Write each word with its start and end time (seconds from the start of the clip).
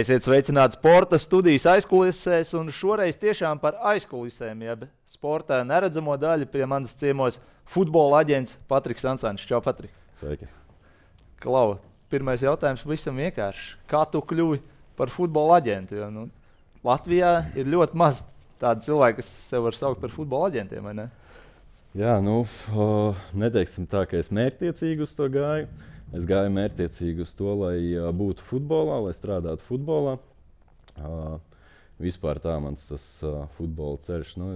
Esiet 0.00 0.24
sveicināti 0.24 0.78
sporta 0.78 1.18
studijas 1.20 1.66
aizkulisēs, 1.68 2.54
un 2.56 2.70
šoreiz 2.72 3.18
tiešām 3.20 3.58
par 3.60 3.74
aizkulisēm, 3.90 4.62
jeb 4.64 4.84
sporta 5.10 5.58
neredzamo 5.66 6.14
daļu 6.16 6.46
pie 6.48 6.62
manas 6.70 6.94
ciemos 6.96 7.36
futbola 7.68 8.22
aģents 8.22 8.54
Patriks 8.70 9.04
Ansāns. 9.10 9.44
Čau, 9.44 9.58
Patrik! 9.60 9.92
Sveiki! 10.16 10.48
Klau, 11.42 11.74
pirmais 12.08 12.40
jautājums 12.40 12.86
visam 12.88 13.20
vienkārši. 13.20 13.74
Kā 13.90 14.06
tu 14.08 14.22
kļuvi 14.24 14.62
par 14.96 15.12
futbola 15.12 15.58
aģentu? 15.60 15.98
Jo, 16.00 16.08
nu, 16.14 16.24
Latvijā 16.86 17.34
ir 17.58 17.68
ļoti 17.68 18.00
maz 18.00 18.22
tādu 18.62 18.86
cilvēku, 18.88 19.20
kas 19.20 19.28
sev 19.50 19.68
var 19.68 19.76
saukt 19.76 20.00
par 20.00 20.14
futbola 20.14 20.48
aģentiem, 20.48 20.86
vai 20.86 20.96
ne? 20.96 21.08
Jā, 21.98 22.16
nu, 22.24 22.46
neteiksim 23.36 23.90
tā, 23.90 24.06
ka 24.08 24.22
es 24.22 24.32
mērķtiecīgi 24.32 25.04
uz 25.04 25.12
to 25.18 25.28
gāju. 25.34 25.68
Es 26.16 26.26
gāju 26.26 26.50
mērķiecīgi 26.56 27.22
uz 27.22 27.32
to, 27.38 27.52
lai 27.60 27.76
uh, 27.94 28.08
būtu 28.16 28.42
futbolā, 28.42 28.98
lai 29.04 29.14
strādātu 29.14 29.66
futbolā. 29.68 30.16
Uh, 30.98 31.36
vispār 32.02 32.40
tā 32.42 32.56
mans 32.62 32.88
tas, 32.88 33.04
uh, 33.22 33.44
futbola 33.54 34.00
ceļš. 34.02 34.32
Nu, 34.40 34.48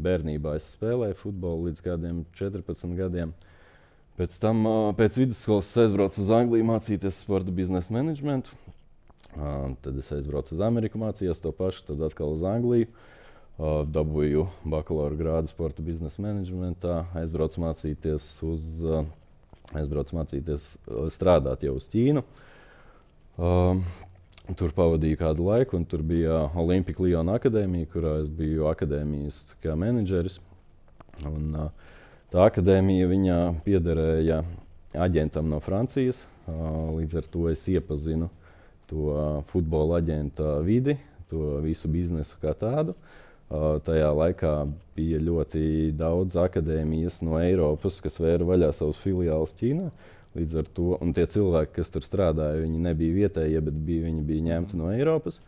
bērnībā 0.00 0.56
es 0.58 0.70
spēlēju 0.74 1.18
futbolu 1.20 1.68
līdz 1.68 1.84
kādiem 1.84 2.22
14 2.38 2.96
gadiem. 2.98 3.34
Pēc 4.18 4.36
tam, 4.38 4.62
pēc 4.94 5.18
vidusskolas, 5.18 5.68
es 5.72 5.80
aizbraucu 5.84 6.20
uz 6.22 6.30
Angliju 6.30 6.66
mācīties 6.68 7.18
sporta 7.24 7.50
biznesa 7.54 7.90
menedžmentu. 7.94 8.54
Tad 9.34 9.98
es 9.98 10.10
aizbraucu 10.14 10.54
uz 10.54 10.62
Ameriku, 10.62 11.00
mācījos 11.02 11.42
to 11.42 11.50
pašu, 11.54 11.82
tad 11.88 12.04
atkal 12.06 12.36
uz 12.36 12.44
Angliju. 12.46 12.86
Dabūju 13.58 14.46
bakalaura 14.70 15.18
grādu 15.18 15.50
sporta 15.50 15.82
biznesa 15.82 16.22
menedžmentā, 16.22 17.00
aizbraucu 17.18 17.62
mācīties 17.66 18.28
uz 18.46 18.84
aizbraucu 19.72 20.18
mācīties, 20.18 20.74
uh, 20.88 21.06
strādāt 21.12 21.64
jau 21.64 21.76
uz 21.78 21.86
Ķīnu. 21.92 22.24
Um, 23.40 23.80
tur 24.58 24.74
pavadīju 24.76 25.18
kādu 25.22 25.48
laiku, 25.48 25.78
un 25.78 25.86
tur 25.88 26.04
bija 26.06 26.44
Olimpika 26.60 27.02
Liona 27.02 27.38
akadēmija, 27.40 27.88
kurā 27.94 28.18
es 28.22 28.28
biju 28.28 28.68
akadēmijas 28.70 29.40
menedžeris. 29.64 30.38
Un, 31.24 31.50
uh, 31.56 31.98
tā 32.34 32.44
akadēmija 32.50 33.08
piederēja 33.64 34.42
aģentam 34.94 35.48
no 35.50 35.60
Francijas. 35.64 36.20
Uh, 36.44 36.92
līdz 36.98 37.22
ar 37.22 37.30
to 37.32 37.48
es 37.48 37.64
iepazinu 37.72 38.28
to 38.90 39.42
futbola 39.48 39.98
aģenta 40.02 40.58
vidi, 40.64 40.98
to 41.30 41.58
visu 41.64 41.88
biznesu 41.88 42.36
kā 42.42 42.52
tādu. 42.58 42.92
Uh, 43.54 43.76
Tajā 43.84 44.08
laikā 44.14 44.52
bija 44.96 45.20
ļoti 45.22 45.92
daudz 45.94 46.34
akadēmijas 46.40 47.20
no 47.22 47.36
Eiropas, 47.38 48.00
kas 48.02 48.16
vēra 48.22 48.46
vaļā 48.48 48.70
savus 48.74 48.98
filiālus 49.02 49.54
Ķīnā. 49.58 49.90
Līdz 50.34 50.56
ar 50.58 50.70
to 50.74 50.96
tie 51.14 51.26
cilvēki, 51.30 51.76
kas 51.76 51.92
tur 51.94 52.02
strādāja, 52.02 52.62
viņi 52.64 52.80
nebija 52.82 53.14
vietējie, 53.20 53.60
bet 53.62 53.76
bija, 53.86 54.06
viņi 54.08 54.24
bija 54.26 54.46
ņemti 54.48 54.80
no 54.80 54.88
Eiropas. 54.90 55.38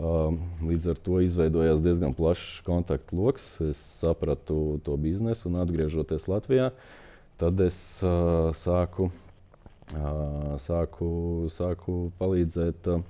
Līdz 0.00 0.86
ar 0.92 1.00
to 1.02 1.18
izveidojās 1.24 1.82
diezgan 1.82 2.14
plašs 2.16 2.60
kontaktu 2.64 3.18
lokus. 3.18 3.48
Es 3.64 3.80
sapratu 3.98 4.78
to 4.86 4.94
biznesu 5.00 5.50
un 5.50 5.58
atgriežoties 5.64 6.28
Latvijā, 6.30 6.70
tad 7.40 7.60
es 7.64 7.76
uh, 8.06 8.52
sāku, 8.56 9.10
uh, 9.96 10.54
sāku, 10.62 11.10
sāku 11.56 11.98
palīdzēt 12.22 12.94
uh, 12.94 13.02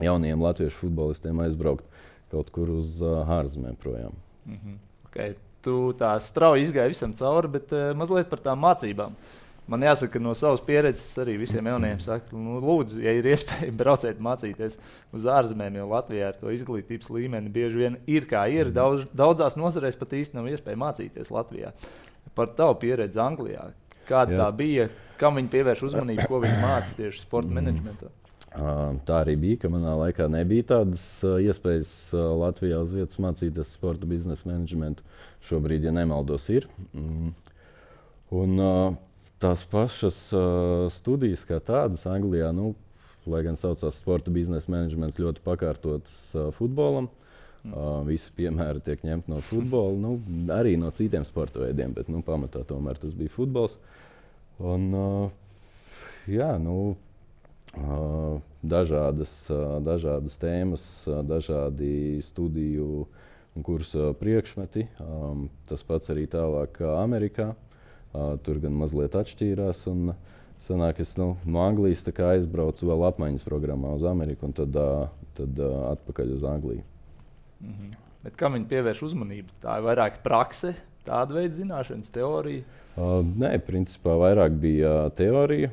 jauniem 0.00 0.46
latviešu 0.46 0.84
futbolistiem 0.86 1.42
aizbraukt 1.42 2.08
kaut 2.32 2.50
kur 2.54 2.72
uz 2.72 2.98
uh, 3.04 3.22
ārzemēm 3.38 3.76
projām. 3.80 4.16
Mm 4.46 4.58
-hmm. 4.58 4.82
okay. 5.06 5.38
Tu 5.62 5.94
tā 5.94 6.16
strauji 6.20 6.64
izgāji 6.66 6.90
visam 6.90 7.12
cauri, 7.14 7.48
bet 7.48 7.72
uh, 7.72 7.92
mazliet 7.96 8.30
par 8.30 8.40
tām 8.42 8.58
mācībām. 8.64 9.14
Man 9.70 9.84
jāsaka, 9.86 10.18
no 10.18 10.32
savas 10.34 10.60
pieredzes 10.66 11.18
arī 11.22 11.36
visiem 11.38 11.66
jauniem 11.70 12.00
saka, 12.02 12.34
nu, 12.34 12.56
lūdzu, 12.60 12.98
ja 13.04 13.12
ir 13.14 13.28
iespēja 13.30 13.70
brauciet 13.80 14.18
mācīties 14.18 14.78
uz 15.14 15.24
ārzemēm, 15.24 15.76
jo 15.78 15.86
Latvijā 15.92 16.32
ar 16.32 16.40
to 16.40 16.50
izglītības 16.50 17.10
līmeni 17.14 17.52
bieži 17.52 17.84
vien 17.84 17.98
ir 18.06 18.26
kā 18.26 18.42
ir. 18.50 18.66
Mhm. 18.66 18.74
Daudz, 18.74 19.06
daudzās 19.14 19.56
nozarēs 19.56 19.98
pat 20.00 20.16
īsti 20.18 20.36
nav 20.36 20.50
iespēja 20.50 20.76
mācīties 20.82 21.30
Latvijā. 21.30 21.72
Par 22.34 22.50
tavu 22.58 22.74
pieredzi 22.82 23.20
Anglijā. 23.22 23.70
Kāda 24.08 24.34
Jā. 24.34 24.38
tā 24.42 24.48
bija, 24.56 24.88
kam 25.20 25.38
viņi 25.38 25.52
pievērš 25.52 25.86
uzmanību, 25.86 26.26
ko 26.26 26.42
viņi 26.42 26.58
mācīja 26.58 26.98
tieši 26.98 27.22
sporta 27.22 27.48
mm. 27.48 27.60
menedžmentā? 27.60 28.10
Tā 28.52 29.22
arī 29.22 29.32
bija, 29.40 29.62
ka 29.62 29.70
manā 29.72 29.94
laikā 29.96 30.26
nebija 30.28 30.66
tādas 30.74 31.04
iespējas 31.24 31.92
Latvijā 32.12 32.82
uz 32.84 32.90
vietas 32.92 33.20
mācīties 33.22 33.70
sporta 33.78 34.08
biznesa 34.08 34.44
menedžmentu. 34.50 35.04
Šobrīd, 35.48 35.86
ja 35.88 35.92
nemaldos, 35.96 36.50
ir. 36.52 36.66
Mm. 36.92 37.30
Un, 38.36 38.60
tās 39.40 39.64
pašas 39.68 40.18
studijas, 40.92 41.46
kā 41.48 41.62
tādas 41.64 42.04
Anglijā, 42.08 42.50
nu, 42.56 42.74
lai 43.24 43.40
gan 43.46 43.56
saucās 43.56 43.96
sporta 44.02 44.32
biznesa 44.34 44.70
menedžments, 44.72 45.20
ļoti 45.22 45.44
pakārtotas 45.46 46.18
futbolam. 46.58 47.08
Mm. 47.62 48.04
Visi 48.10 48.34
piemēri 48.36 48.82
tiek 48.84 49.06
ņemti 49.06 49.32
no 49.32 49.38
futbola, 49.46 49.94
nu, 50.02 50.16
arī 50.52 50.74
no 50.80 50.90
citiem 50.92 51.24
sporta 51.24 51.62
veidiem, 51.62 51.94
bet 51.96 52.12
nu, 52.12 52.20
pamatā 52.26 52.66
tomēr 52.68 53.00
tas 53.00 53.16
bija 53.16 53.32
futbols. 53.32 53.78
Un, 54.60 54.90
jā, 56.28 56.50
nu, 56.60 56.76
dažādas, 58.62 59.32
dažādas 59.80 60.36
tēmas, 60.40 60.84
dažādi 61.06 62.20
studiju 62.22 63.06
un 63.56 63.64
kursu 63.64 64.12
priekšmeti. 64.20 64.86
Tas 65.68 65.82
pats 65.82 66.12
arī 66.12 66.26
tālāk 66.30 66.82
Amerikā. 66.96 67.52
Tur 68.12 68.60
gan 68.60 68.76
mazliet 68.76 69.16
atšķīrās. 69.16 69.86
Un, 69.92 70.14
Sanāk, 70.62 71.00
es 71.02 71.16
nu, 71.18 71.32
no 71.42 71.64
Anglijas 71.64 72.04
aizbraucu 72.06 72.86
vēl 72.86 73.00
apmaiņas 73.08 73.42
programmā 73.42 73.96
uz 73.96 74.04
Ameriku 74.06 74.46
un 74.46 74.52
tad, 74.54 74.76
tad 75.34 75.58
atpakaļ 75.58 76.36
uz 76.36 76.44
Angliju. 76.46 76.84
Mm 77.60 77.72
-hmm. 77.72 77.96
Bet 78.22 78.36
kam 78.38 78.54
viņi 78.54 78.68
pievērš 78.70 79.02
uzmanību? 79.08 79.48
Tā 79.62 79.80
ir 79.80 79.86
vairāk 79.88 80.20
prakse, 80.22 80.76
tāda 81.06 81.34
veida 81.34 81.54
zināšanas, 81.56 82.12
teorija? 82.14 82.62
Uh, 82.94 83.24
nē, 83.26 83.58
principā 83.66 84.14
vairāk 84.20 84.54
bija 84.62 85.10
teorija. 85.18 85.70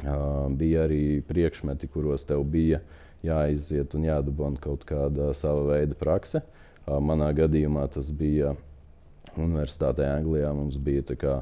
Bija 0.00 0.86
arī 0.86 1.20
priekšmeti, 1.28 1.90
kuros 1.92 2.24
tev 2.28 2.44
bija 2.48 2.80
jāiziet 3.26 3.94
un 3.98 4.06
jādabūna 4.08 4.60
kaut 4.62 4.86
kāda 4.88 5.34
sava 5.36 5.66
veida 5.74 5.96
prakse. 5.98 6.40
Manā 6.88 7.30
gadījumā 7.36 7.84
tas 7.92 8.08
bija 8.10 8.54
Universitātē 9.36 10.08
Anglijā. 10.08 10.54
Mums 10.56 10.78
bija 10.80 11.04
tā 11.12 11.18
kā 11.20 11.34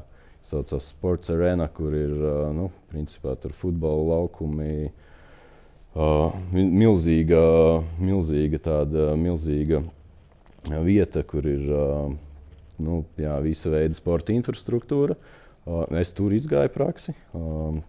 saucās 0.45 0.89
sports 0.91 1.31
arēna, 1.31 1.69
kur 1.71 1.95
ir 1.95 2.11
nu, 2.55 2.69
principā 2.91 3.37
futbola 3.55 4.17
laukumi. 4.17 4.89
Uh, 5.89 6.35
milzīga, 6.53 7.39
milzīga, 7.97 8.59
tāda, 8.61 9.15
milzīga 9.17 9.81
vieta, 10.85 11.23
kur 11.25 11.47
ir 11.49 11.63
uh, 11.65 12.11
nu, 12.77 12.99
jā, 13.17 13.33
visa 13.41 13.71
veida 13.73 13.97
sporta 13.97 14.35
infrastruktūra. 14.35 15.17
Uh, 15.65 15.87
es 15.97 16.13
tur 16.13 16.35
izgāju 16.37 16.69
praksi. 16.75 17.15
Uh, 17.33 17.81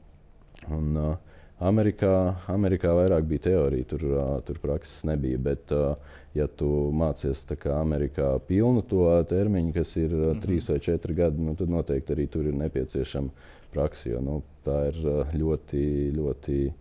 Un, 0.69 0.97
uh, 0.97 1.17
Amerikā, 1.61 2.37
Amerikā 2.49 2.93
vairāk 2.97 3.27
bija 3.29 3.45
teorija, 3.51 3.85
tur, 3.89 4.05
uh, 4.09 4.29
tur 4.45 4.61
prakses 4.63 5.03
nebija. 5.05 5.39
Bet, 5.39 5.73
uh, 5.77 5.95
ja 6.35 6.47
tu 6.47 6.91
mācies 6.97 7.45
Amerikā 7.75 8.39
pilnu 8.49 8.83
to 8.89 9.09
termiņu, 9.29 9.73
kas 9.77 9.97
ir 9.97 10.13
uh, 10.13 10.19
mm 10.19 10.31
-hmm. 10.33 10.43
trīs 10.45 10.69
vai 10.71 10.79
četri 10.79 11.15
gadi, 11.15 11.43
nu, 11.43 11.55
tad 11.55 11.69
noteikti 11.69 12.15
arī 12.15 12.29
tur 12.29 12.47
ir 12.47 12.55
nepieciešama 12.55 13.29
praksa. 13.73 14.09
Jo 14.09 14.21
nu, 14.21 14.43
tā 14.65 14.89
ir 14.89 15.07
uh, 15.07 15.35
ļoti, 15.35 16.13
ļoti 16.17 16.73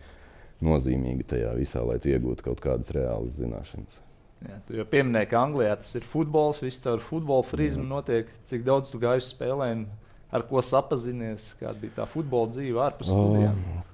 nozīmīga 0.61 1.23
tajā 1.23 1.55
visā, 1.55 1.85
lai 1.87 1.99
tu 1.99 2.09
iegūtu 2.09 2.43
kaut 2.43 2.61
kādas 2.61 2.91
reālas 2.91 3.39
zināšanas. 3.39 3.99
Jā, 4.39 4.57
tu 4.67 4.77
jau 4.77 4.85
pieminēji, 4.87 5.27
ka 5.27 5.41
Anglijā 5.43 5.75
tas 5.75 5.95
ir 5.95 6.05
futbols, 6.07 6.61
viss 6.63 6.79
caur 6.79 7.01
futbola 7.03 7.43
frizmu 7.43 7.83
notiek. 7.83 8.29
Cik 8.47 8.63
daudz 8.63 8.91
tu 8.91 8.99
gāji 9.01 9.17
uz 9.17 9.33
spēlēm, 9.33 9.85
ar 10.31 10.47
ko 10.49 10.63
sapazinies, 10.65 11.53
kāda 11.59 11.77
bija 11.81 12.01
tā 12.01 12.09
futbola 12.09 12.51
dzīve 12.53 12.81
ārpus 12.87 13.11
studijām? 13.11 13.55
Oh 13.55 13.85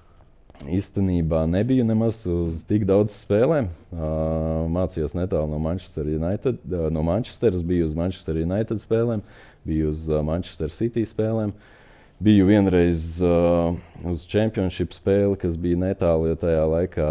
īstenībā 0.63 1.43
nebiju 1.49 1.85
nemaz 1.85 2.23
uz 2.29 2.63
tik 2.67 2.85
daudz 2.87 3.15
spēlēm. 3.15 3.67
Uh, 3.91 4.65
mācījos 4.71 5.15
netālu 5.17 5.49
no 5.51 5.59
Manchester 5.61 6.07
United. 6.07 6.59
Uh, 6.69 6.87
no 6.93 7.03
Manchesteras 7.05 7.63
biju 7.65 7.89
uz 7.89 7.95
Manchester 7.97 8.39
United 8.39 8.81
spēlēm, 8.83 9.23
biju 9.67 9.91
uz 9.91 10.05
uh, 10.09 10.21
Manchester 10.25 10.71
City 10.73 11.05
spēlēm. 11.07 11.53
Biju 12.23 12.47
vienreiz 12.47 13.17
uh, 13.19 13.75
uz 14.07 14.23
Championship 14.31 14.95
spēli, 14.95 15.35
kas 15.41 15.57
bija 15.59 15.81
netālu, 15.81 16.29
jo 16.31 16.39
tajā 16.39 16.63
laikā 16.71 17.09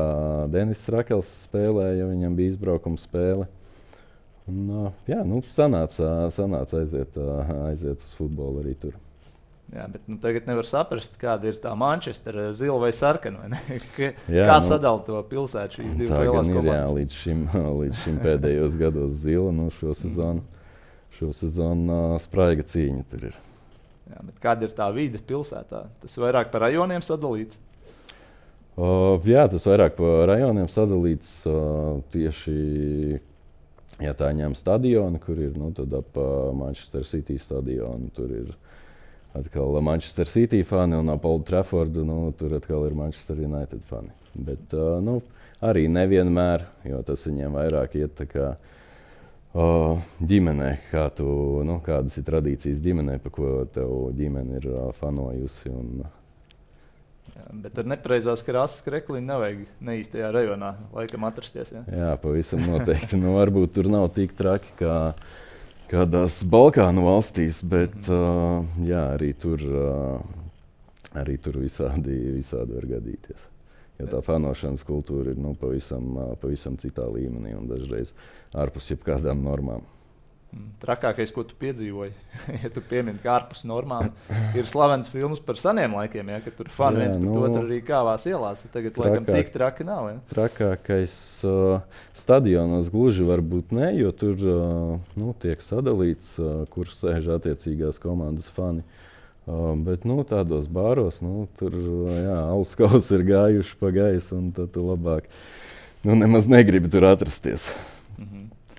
Denis 0.53 0.87
Rakels 0.89 1.29
spēlēja, 1.45 2.09
viņam 2.09 2.39
bija 2.39 2.55
izbraukuma 2.55 3.01
spēle. 3.01 3.51
Un, 4.49 4.65
uh, 4.69 4.93
jā, 5.09 5.21
nu, 5.29 5.45
sanāca, 5.53 6.31
sanāca 6.33 6.81
aiziet, 6.81 7.21
uh, 7.21 7.57
aiziet 7.69 8.01
uz 8.01 8.17
futbolu 8.17 8.65
arī 8.65 8.79
tur. 8.81 8.97
Jā, 9.73 9.87
bet 9.91 10.05
nu, 10.07 10.19
tagad 10.21 10.45
nevar 10.47 10.67
saprast, 10.69 11.17
kāda 11.19 11.49
ir 11.49 11.57
tā 11.63 11.73
Manchester 11.79 12.37
zila 12.55 12.77
vai 12.83 12.91
sarkana. 12.95 13.49
Vai 13.49 13.79
jā, 14.37 14.45
kā 14.45 14.59
nu, 14.61 14.67
sadalīt 14.67 15.09
to 15.09 15.23
pilsētu 15.31 15.81
šīs 15.81 15.97
divas 15.99 16.21
lielās 16.21 16.51
ir, 16.51 16.59
komandas? 16.59 16.77
Jā, 16.77 16.93
līdz 16.99 17.19
šim, 17.23 17.41
līdz 17.81 18.03
šim 18.05 18.21
pēdējos 18.27 18.77
gados 18.79 19.17
zila, 19.25 19.51
nu 19.57 19.71
šo 19.75 19.97
sezonu, 19.99 20.45
šo 21.17 21.33
sezonu 21.35 21.97
uh, 21.97 22.17
spraiga 22.23 22.67
cīņa 22.71 23.05
tur 23.11 23.29
ir. 23.31 23.39
Jā, 24.13 24.25
kāda 24.45 24.69
ir 24.69 24.77
tā 24.77 24.91
vide 24.95 25.23
pilsētā? 25.25 25.87
Tas 26.03 26.19
vairāk 26.21 26.53
par 26.53 26.67
rajoniem 26.69 27.03
sadalīts. 27.03 27.59
Uh, 28.75 29.23
jā, 29.27 29.47
tas 29.51 29.65
vairāk 29.71 29.97
pa 29.97 30.13
rajoniem 30.29 30.69
sadalīts 30.71 31.39
uh, 31.47 32.03
tieši. 32.15 32.59
Ja 34.03 34.11
tā 34.19 34.33
ņem 34.35 34.57
stadionu, 34.59 35.21
kur 35.23 35.39
ir 35.39 35.55
nu, 35.55 35.71
ap 35.71 36.17
uh, 36.19 36.51
Manchester 36.59 37.05
City 37.07 37.39
stadionu, 37.39 38.11
tur 38.15 38.33
ir 38.35 38.49
atkal 39.35 39.81
Manchester 39.83 40.29
City 40.31 40.63
fani 40.65 40.97
un 40.97 41.11
ap 41.13 41.25
Old 41.25 41.47
Traffordu 41.49 42.05
nu, 42.07 42.19
tur 42.39 42.55
atkal 42.55 42.87
ir 42.87 42.95
Manchester 42.95 43.41
United 43.43 43.83
fani. 43.89 44.13
Bet 44.35 44.75
uh, 44.75 44.99
nu, 45.03 45.21
arī 45.65 45.87
nevienmēr, 45.91 46.67
jo 46.91 47.03
tas 47.07 47.27
viņiem 47.27 47.55
vairāk 47.55 47.97
iet 47.99 48.17
tā 48.19 48.27
kā 48.31 48.49
uh, 48.55 50.03
ģimenē, 50.23 50.71
kā 50.91 51.07
tu, 51.15 51.29
nu, 51.67 51.79
kādas 51.85 52.19
ir 52.19 52.27
tradīcijas 52.27 52.83
ģimenē, 52.85 53.19
pa 53.23 53.33
ko 53.35 53.55
tev 53.75 53.95
ģimene 54.19 54.61
ir 54.61 54.69
uh, 54.73 54.91
fanojusi. 54.99 55.73
Un, 55.75 56.05
Jā, 57.35 57.47
bet 57.65 57.79
ar 57.81 57.89
nepareizās 57.91 58.45
krāsas 58.47 58.85
krekliņu 58.87 59.27
nevajag 59.27 59.63
ne 59.83 59.97
īstajā 59.99 60.29
rajonā 60.35 60.75
laikam 60.95 61.25
atrasties. 61.27 61.73
Ja? 61.75 61.83
Jā, 61.91 62.11
pavisam 62.23 62.63
noteikti. 62.69 63.19
nu, 63.19 63.33
varbūt 63.39 63.75
tur 63.75 63.89
nav 63.91 64.11
tik 64.15 64.37
traki 64.39 64.71
kā 64.79 64.99
kādās 65.91 66.41
Balkānu 66.51 67.05
valstīs, 67.07 67.63
bet 67.67 67.97
uh, 68.13 68.65
jā, 68.85 69.03
arī 69.17 69.33
tur, 69.39 69.65
uh, 69.65 71.17
arī 71.21 71.39
tur 71.43 71.61
visādi, 71.63 72.17
visādi 72.37 72.77
var 72.77 72.89
gadīties. 72.97 73.49
Jo 74.01 74.09
tā 74.11 74.21
fanošanas 74.27 74.83
kultūra 74.87 75.31
ir 75.31 75.39
nu, 75.39 75.53
pavisam, 75.59 76.17
pavisam 76.43 76.75
citā 76.83 77.07
līmenī 77.07 77.55
un 77.55 77.69
dažreiz 77.71 78.11
ārpus 78.51 78.91
jebkādām 78.91 79.45
normām. 79.47 79.85
Trakākais, 80.85 81.31
ko 81.33 81.43
tu 81.49 81.57
piedzīvoji, 81.57 82.13
ja 82.63 82.71
tu 82.73 82.83
piemini, 82.85 83.17
ka 83.23 83.39
ārpus 83.39 83.63
normām 83.67 84.11
ir 84.57 84.67
slavens 84.69 85.09
filmas 85.09 85.41
par 85.43 85.57
seniem 85.57 85.95
laikiem, 85.97 86.29
ja 86.35 86.41
tur 86.45 86.69
fani 86.73 87.01
viens 87.01 87.15
Jā, 87.15 87.21
pret 87.23 87.31
nu, 87.31 87.45
otru 87.47 87.63
arī 87.63 87.79
kāvās 87.87 88.27
ielās. 88.29 88.67
Tagad, 88.69 88.93
trakāk. 88.93 89.15
laikam, 89.15 89.29
tik 89.31 89.53
traki 89.55 89.87
nav. 89.89 90.11
Ja? 90.13 90.19
Trakākais 90.35 91.15
uh, 91.49 92.03
stadionos 92.17 92.91
gluži 92.93 93.25
varbūt 93.29 93.73
ne, 93.77 93.89
jo 93.97 94.13
tur 94.13 94.45
uh, 94.45 95.17
nu, 95.21 95.33
tiek 95.41 95.65
sadalīts, 95.65 96.35
uh, 96.43 96.67
kur 96.75 96.93
sēž 96.93 97.33
attiecīgās 97.39 98.03
komandas 98.03 98.53
fani. 98.53 98.85
Uh, 99.45 99.73
bet 99.89 100.05
nu, 100.09 100.21
tādos 100.29 100.69
bāros 100.73 101.23
nu, 101.25 101.47
tur 101.61 101.75
alus 102.37 102.77
kausi 102.77 103.19
ir 103.19 103.27
gājuši 103.33 103.81
pa 103.81 103.93
gaisu, 103.97 104.37
un 104.37 104.53
tad 104.57 104.73
tu 104.77 104.85
labāk 104.85 105.33
nu, 106.05 106.13
nemaz 106.13 106.49
negribi 106.51 106.93
tur 106.93 107.09
atrasties. 107.09 107.71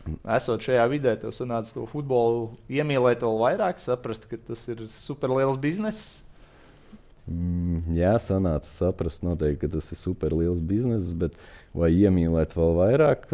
Esot 0.05 0.61
šajā 0.61 0.83
vidē, 0.91 1.15
tev 1.17 1.33
sanāca 1.33 1.73
to 1.73 1.85
futbolu 1.89 2.51
iemīlēt 2.69 3.23
vēl 3.25 3.39
vairāk, 3.41 3.81
saprast, 3.81 4.27
ka 4.29 4.37
tas 4.51 4.67
ir 4.69 4.85
superliels 4.93 5.57
bizness. 5.61 6.21
Mm, 7.25 7.95
jā, 7.97 8.11
sanāca 8.21 8.69
saprast, 8.69 9.23
noteikti, 9.25 9.63
ka 9.63 9.71
tas 9.77 9.89
ir 9.89 9.97
superliels 9.97 10.61
bizness, 10.61 11.09
bet 11.17 11.37
vai 11.73 11.89
iemīlēt 11.95 12.53
vēl 12.53 12.77
vairāk? 12.77 13.25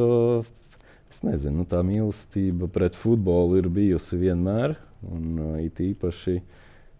Es 1.11 1.19
nezinu, 1.27 1.61
nu, 1.61 1.67
tā 1.67 1.81
mīlestība 1.83 2.69
pret 2.71 2.95
futbolu 2.95 3.59
ir 3.59 3.67
bijusi 3.67 4.21
vienmēr, 4.21 4.77
un 5.11 5.59
it 5.59 5.81
īpaši 5.83 6.37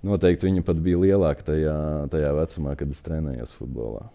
noteikti 0.04 0.50
viņa 0.50 0.66
pat 0.68 0.84
bija 0.84 1.00
lielāka 1.00 1.48
tajā, 1.54 1.78
tajā 2.12 2.36
vecumā, 2.42 2.76
kad 2.76 2.92
es 2.92 3.00
trenējos 3.08 3.56
futbolā. 3.56 4.10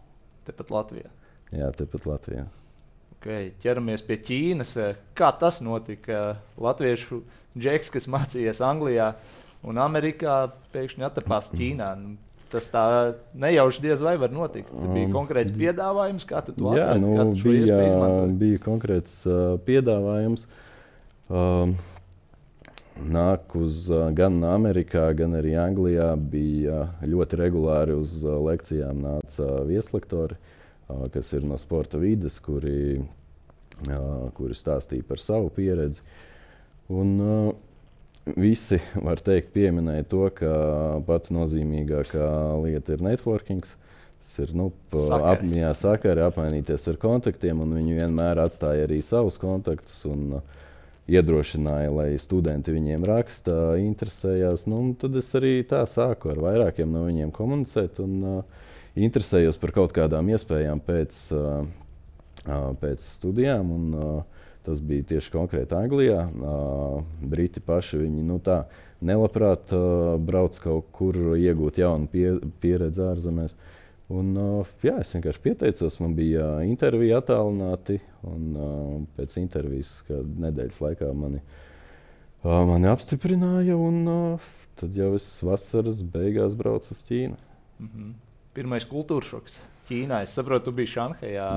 Tepat 0.45 0.75
Latvijā. 0.75 1.09
Jā, 1.57 1.73
tepat 1.81 2.05
Latvijā. 2.13 2.45
Okay, 3.27 3.49
ķeramies 3.59 4.05
pie 4.07 4.21
Ķīnas. 4.23 4.69
Kā 5.19 5.33
tas 5.35 5.57
notika? 5.59 6.37
Latviešu 6.63 7.25
džeks, 7.59 7.91
kas 7.97 8.07
mācījās 8.07 8.61
Anglijā 8.63 9.09
un 9.67 9.81
Amerikā, 9.83 10.45
pēkšņi 10.71 11.03
atrapās 11.09 11.49
Ķīnā. 11.51 11.89
Nu, 11.99 12.15
tas 12.53 12.71
tā 12.71 12.85
nejauši 13.35 13.83
diez 13.83 14.05
vai 14.07 14.15
var 14.23 14.31
notikt. 14.31 14.71
Tur 14.71 14.95
bija 14.95 15.09
um, 15.09 15.17
konkrēts 15.17 15.51
piedāvājums, 15.59 16.29
kā 16.31 16.45
tu 16.47 16.55
to 16.55 16.77
jā, 16.79 16.87
atradi, 16.87 17.03
nu, 17.03 17.27
bija, 17.43 17.83
bija 18.47 18.63
konkrēts 18.63 19.19
uh, 19.27 19.57
piedāvājums. 19.67 20.47
Um, 21.27 21.75
nāk 23.11 23.59
uz 23.59 23.89
uh, 23.91 24.07
gan 24.15 24.39
Amerikā, 24.55 25.09
gan 25.19 25.35
arī 25.41 25.59
Anglijā. 25.67 26.13
Bija 26.15 26.85
uh, 26.93 27.09
ļoti 27.11 27.43
regulāri 27.43 27.99
uz 27.99 28.21
uh, 28.23 28.39
lekcijām 28.53 29.03
nāca 29.03 29.43
uh, 29.49 29.65
vieslektori. 29.67 30.39
Uh, 30.39 30.53
kas 31.15 31.33
ir 31.37 31.47
no 31.47 31.59
sporta 31.61 32.01
vidas, 32.01 32.39
kuri, 32.43 33.01
kuri 34.37 34.59
stāstīja 34.59 35.07
par 35.09 35.23
savu 35.23 35.51
pieredzi. 35.55 36.05
Un, 36.93 37.17
visi, 38.37 38.79
var 39.09 39.23
teikt, 39.23 39.53
pieminēja 39.55 40.07
to, 40.11 40.27
ka 40.35 40.53
pati 41.07 41.35
nozīmīgākā 41.35 42.29
lieta 42.63 42.97
ir 42.97 43.05
networking. 43.07 43.67
Tas 44.27 44.37
ir 44.43 44.55
nu, 44.59 44.73
apmaiņā 44.93 45.73
sakari, 45.79 46.23
apmainīties 46.27 46.87
ar 46.91 47.01
kontaktiem, 47.03 47.61
un 47.63 47.75
viņi 47.79 47.99
vienmēr 48.01 48.41
atstāja 48.43 48.87
arī 48.89 48.99
savus 49.07 49.39
kontaktus. 49.43 50.01
Un, 50.11 50.39
uh, 50.41 50.63
iedrošināja, 51.07 51.91
lai 51.95 52.09
studenti 52.19 52.75
viņiem 52.75 53.05
raksta, 53.07 53.77
interesējās. 53.79 54.67
Nu, 54.71 54.83
tad 54.99 55.17
es 55.19 55.31
arī 55.39 55.61
tā 55.69 55.85
sāku 55.89 56.33
ar 56.33 56.41
vairākiem 56.43 56.91
no 56.91 57.05
viņiem 57.07 57.31
komunicēt. 57.35 58.01
Un, 58.03 58.17
uh, 58.27 58.65
interesējos 58.97 59.59
par 59.61 59.75
kaut 59.77 59.93
kādām 59.97 60.31
iespējām 60.33 60.81
pēc, 60.85 61.21
pēc 62.81 63.07
studijām. 63.17 63.71
Un, 63.77 64.25
tas 64.67 64.81
bija 64.83 65.05
tieši 65.13 65.31
konkrēti 65.31 65.77
Anglijā. 65.79 66.25
Briti 67.23 67.63
paši 67.63 68.01
viņi, 68.01 68.25
nu, 68.27 68.41
tā, 68.43 68.65
nelabprāt 69.05 69.71
brauc 70.27 70.59
kaut 70.63 70.91
kur 70.97 71.37
iegūt 71.39 71.79
jaunu 71.79 72.11
pie, 72.11 72.33
pieredzi 72.63 73.05
ārzemēs. 73.07 73.55
Un, 74.11 74.35
jā, 74.87 74.97
es 75.03 75.15
vienkārši 75.15 75.43
pieteicos, 75.43 76.01
man 76.03 76.19
bija 76.19 76.49
intervija 76.67 77.21
attālināti. 77.23 78.01
Un, 78.27 79.07
pēc 79.19 79.39
intervijas, 79.43 80.01
kad 80.11 80.37
nedēļas 80.47 80.83
laikā 80.83 81.15
mani, 81.15 81.43
mani 82.43 82.91
apstiprināja, 82.91 83.79
un 83.79 84.39
tad 84.79 84.99
jau 84.99 85.15
es 85.19 85.31
vasaras 85.47 86.03
beigās 86.03 86.59
braucu 86.59 86.95
uz 86.95 87.07
Ķīnu. 87.07 87.43
Mm 87.79 87.91
-hmm 87.91 88.15
pirmais 88.57 88.87
kultūras 88.89 89.29
šoks 89.31 89.59
Ķīnā. 89.87 90.25
Es 90.27 90.35
saprotu, 90.35 90.67
tu 90.67 90.75
biji 90.75 90.97
Šanhajā, 90.97 91.49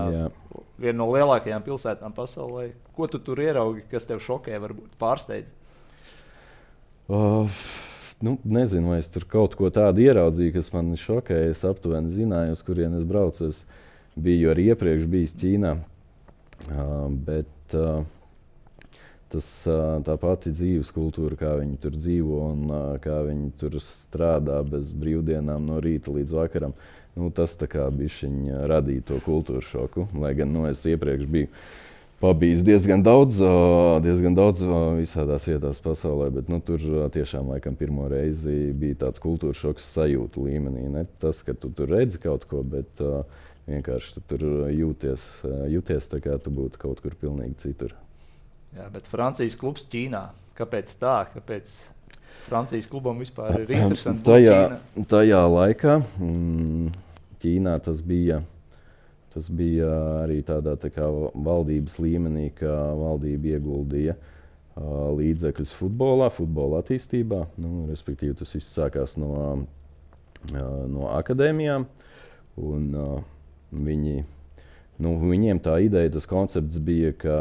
viena 0.78 0.98
no 1.00 1.07
lielākajām 1.10 1.63
pilsētām 1.66 2.13
pasaulē. 2.13 2.68
Ko 2.94 3.07
tu 3.10 3.22
tur 3.24 3.42
ieraugi, 3.42 3.86
kas 3.90 4.06
tev 4.06 4.22
šokē, 4.22 4.60
varbūt 4.62 4.94
pārsteidz? 5.01 5.50
Uh, 7.10 7.50
nu, 8.21 8.35
nezinu, 8.45 8.92
vai 8.92 9.00
es 9.02 9.09
tur 9.09 9.26
kaut 9.26 9.56
ko 9.57 9.71
tādu 9.73 10.04
ieraudzīju, 10.06 10.54
kas 10.59 10.69
man 10.76 10.94
šokēja. 11.00 11.56
Es 11.56 11.66
aptuveni 11.66 12.14
zināju, 12.14 12.54
uz 12.54 12.62
kurien 12.68 12.94
es 13.00 13.07
braucu. 13.09 13.50
Es 13.50 13.64
biju 14.14 14.54
arī 14.54 14.69
iepriekš 14.76 15.09
bijis 15.09 15.33
Ķīnā. 15.42 15.73
Uh, 16.69 17.09
bet, 17.26 17.73
uh, 17.73 18.04
tas, 19.33 19.50
tā 20.06 20.19
pati 20.21 20.54
dzīves 20.54 20.94
kultūra, 20.94 21.38
kā 21.40 21.56
viņi 21.64 21.81
tur 21.81 21.97
dzīvo 21.97 22.40
un 22.45 22.71
kā 23.02 23.19
viņi 23.26 23.52
tur 23.62 23.78
strādā 23.81 24.62
bez 24.68 24.94
brīvdienām 24.97 25.66
no 25.69 25.81
rīta 25.81 26.14
līdz 26.14 26.38
vakaram. 26.44 26.78
Nu, 27.18 27.30
tas 27.35 27.56
bija 27.57 28.66
radīja 28.69 29.06
to 29.09 29.19
kultūras 29.25 29.68
šoku. 29.68 30.07
Lai 30.19 30.33
gan 30.37 30.51
nu, 30.54 30.68
es 30.69 30.85
iepriekš 30.85 31.25
biju 31.25 31.49
pabijis 32.19 32.63
diezgan 32.68 33.04
daudz, 33.04 33.39
diezgan 34.04 34.35
daudz 34.35 34.61
visādās 34.97 35.47
vietās 35.47 35.80
pasaulē, 35.83 36.30
bet 36.35 36.49
nu, 36.51 36.59
tur 36.63 36.81
tiešām 37.16 37.54
laikam 37.54 37.78
pirmo 37.80 38.09
reizi 38.11 38.73
bija 38.75 39.06
tāds 39.06 39.21
kultūras 39.23 39.61
šoks 39.61 39.87
sajūtu 39.95 40.47
līmenī. 40.49 40.87
Ne 40.92 41.06
tas, 41.21 41.42
ka 41.47 41.56
tu 41.56 41.71
tur 41.75 41.92
redzi 41.92 42.19
kaut 42.21 42.45
ko, 42.49 42.63
bet 42.63 42.99
vienkārši 43.69 44.18
tu 44.18 44.25
tur 44.33 44.45
jūties, 44.73 45.30
jūties 45.71 46.11
tā 46.11 46.21
kā 46.23 46.35
tu 46.44 46.51
būtu 46.54 46.81
kaut 46.81 46.99
kur 47.04 47.16
pilnīgi 47.19 47.59
citur. 47.63 47.95
Jā, 48.75 48.89
bet 48.94 49.07
Francijas 49.09 49.57
klubs 49.57 49.87
Ķīnā. 49.89 50.28
Kāpēc 50.59 50.92
tā? 50.99 51.23
Kāpēc 51.33 51.71
Francijas 52.49 52.87
klubam 52.89 53.19
vispār 53.21 53.63
ir 53.63 53.73
interesanti? 53.77 54.25
Tajā, 54.27 54.79
tajā 55.09 55.41
laikā 55.49 55.99
mm, 56.19 56.89
Ķīnā 57.39 57.77
tas 57.85 58.01
bija. 58.03 58.41
Tas 59.29 59.45
bija 59.53 59.87
arī 60.23 60.39
tādā 60.44 60.73
tā 60.81 60.89
kā 60.89 61.06
valdības 61.06 61.99
līmenī, 62.01 62.47
ka 62.57 62.71
valdība 62.97 63.53
ieguldīja 63.53 64.15
uh, 64.18 65.11
līdzekļus 65.19 65.75
futbolā, 65.77 66.31
futbola 66.33 66.81
attīstībā. 66.81 67.44
Nu, 67.61 67.85
respektīvi, 67.91 68.33
tas 68.41 68.56
viss 68.57 68.73
sākās 68.73 69.13
no, 69.21 69.35
uh, 70.49 70.57
no 70.89 71.11
akadēmijām. 71.13 71.85
Un, 72.59 72.89
uh, 72.97 73.21
viņi 73.69 74.25
Nu, 74.99 75.13
viņiem 75.15 75.61
tā 75.63 75.77
ideja, 75.85 76.11
tas 76.11 76.27
koncepts 76.27 76.75
bija, 76.83 77.13
ka 77.15 77.35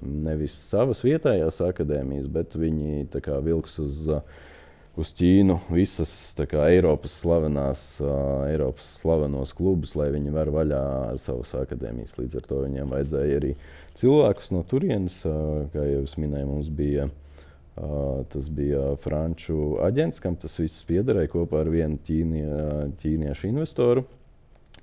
nevis 0.00 0.54
savas 0.70 1.02
vietējās 1.02 1.58
akadēmijas, 1.66 2.28
bet 2.30 2.54
viņi 2.54 3.08
kā, 3.18 3.40
vilks 3.42 3.80
uz, 3.82 4.04
uz 5.00 5.12
Ķīnu 5.16 5.56
visas 5.72 6.10
kā, 6.36 6.66
Eiropas, 6.70 7.14
slavenās, 7.22 7.82
uh, 8.04 8.44
Eiropas 8.50 8.86
slavenos 9.00 9.54
klubus, 9.56 9.94
lai 9.98 10.10
viņi 10.14 10.34
var 10.34 10.50
vaļā 10.52 10.82
savas 11.22 11.54
akadēmijas. 11.62 12.18
Līdz 12.18 12.40
ar 12.40 12.48
to 12.50 12.60
viņiem 12.66 12.92
vajadzēja 12.92 13.40
arī 13.40 13.54
cilvēkus 14.00 14.52
no 14.54 14.62
turienes, 14.68 15.20
uh, 15.28 15.66
kā 15.72 15.84
jau 15.88 16.04
es 16.04 16.16
minēju, 16.20 16.50
mums 16.52 16.70
bija. 16.74 17.10
Uh, 17.80 18.26
tas 18.28 18.50
bija 18.52 18.90
franču 19.00 19.78
aģents, 19.86 20.20
kam 20.20 20.34
tas 20.36 20.58
viss 20.60 20.84
piederēja 20.84 21.30
kopā 21.32 21.62
ar 21.62 21.70
vienu 21.72 21.96
ķīnie, 22.04 22.48
ķīniešu 23.00 23.48
investoru. 23.48 24.04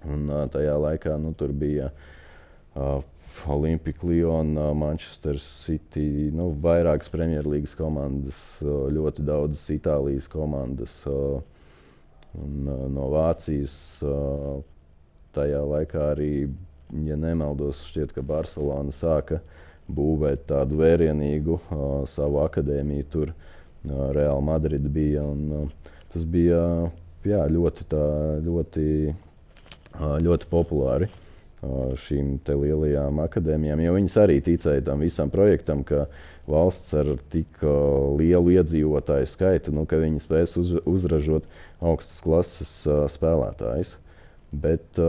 Un, 0.08 0.26
uh, 0.32 0.46
tajā 0.54 0.78
laikā 0.82 1.18
nu, 1.22 1.36
tur 1.38 1.54
bija 1.54 1.92
uh, 1.92 3.04
Olimpika, 3.48 4.08
Liona, 4.08 4.74
Manchester 4.74 5.38
City, 5.40 6.30
nu, 6.36 6.50
vairākas 6.64 7.12
Premjerlīgas 7.14 7.76
komandas, 7.78 8.40
ļoti 8.64 9.26
daudzas 9.28 9.66
Itālijas 9.74 10.30
komandas 10.32 10.96
un 11.08 12.70
no 12.94 13.10
Vācijas. 13.14 13.76
Tajā 15.38 15.60
laikā 15.70 16.08
arī, 16.16 16.48
ja 17.06 17.18
nemaldos, 17.20 17.84
šķiet, 17.92 18.16
ka 18.16 18.24
Barcelona 18.26 18.96
sāka 18.96 19.42
būvēt 19.88 20.48
tādu 20.50 20.80
vērienīgu 20.82 21.60
savu 22.10 22.42
akadēmiju. 22.48 23.06
Tur 23.14 23.36
Reāla 23.86 24.42
Madrida 24.44 24.90
bija. 24.90 25.28
Un, 25.28 25.70
tas 26.14 26.26
bija 26.26 26.60
jā, 27.28 27.46
ļoti, 27.54 27.88
tā, 27.92 28.04
ļoti 28.48 28.88
ļoti 29.98 30.50
populāri 30.52 31.10
šīm 31.62 32.38
lielajām 32.46 33.22
akadēmijām, 33.24 33.82
jo 33.82 33.94
viņas 33.96 34.18
arī 34.22 34.38
ticēja 34.46 34.84
tam 34.92 35.02
visam 35.02 35.32
projektam, 35.34 35.84
ka 35.88 36.06
valsts 36.48 36.94
ar 36.96 37.16
tik 37.34 37.64
lielu 38.20 38.54
iedzīvotāju 38.60 39.28
skaitu, 39.28 39.74
nu, 39.76 39.88
ka 39.90 40.00
viņi 40.00 40.22
spēs 40.24 40.56
uz, 40.62 40.76
uzražot 40.88 41.48
augstas 41.82 42.22
klases 42.24 42.74
spēlētājus. 43.14 43.98
Bet, 44.54 45.02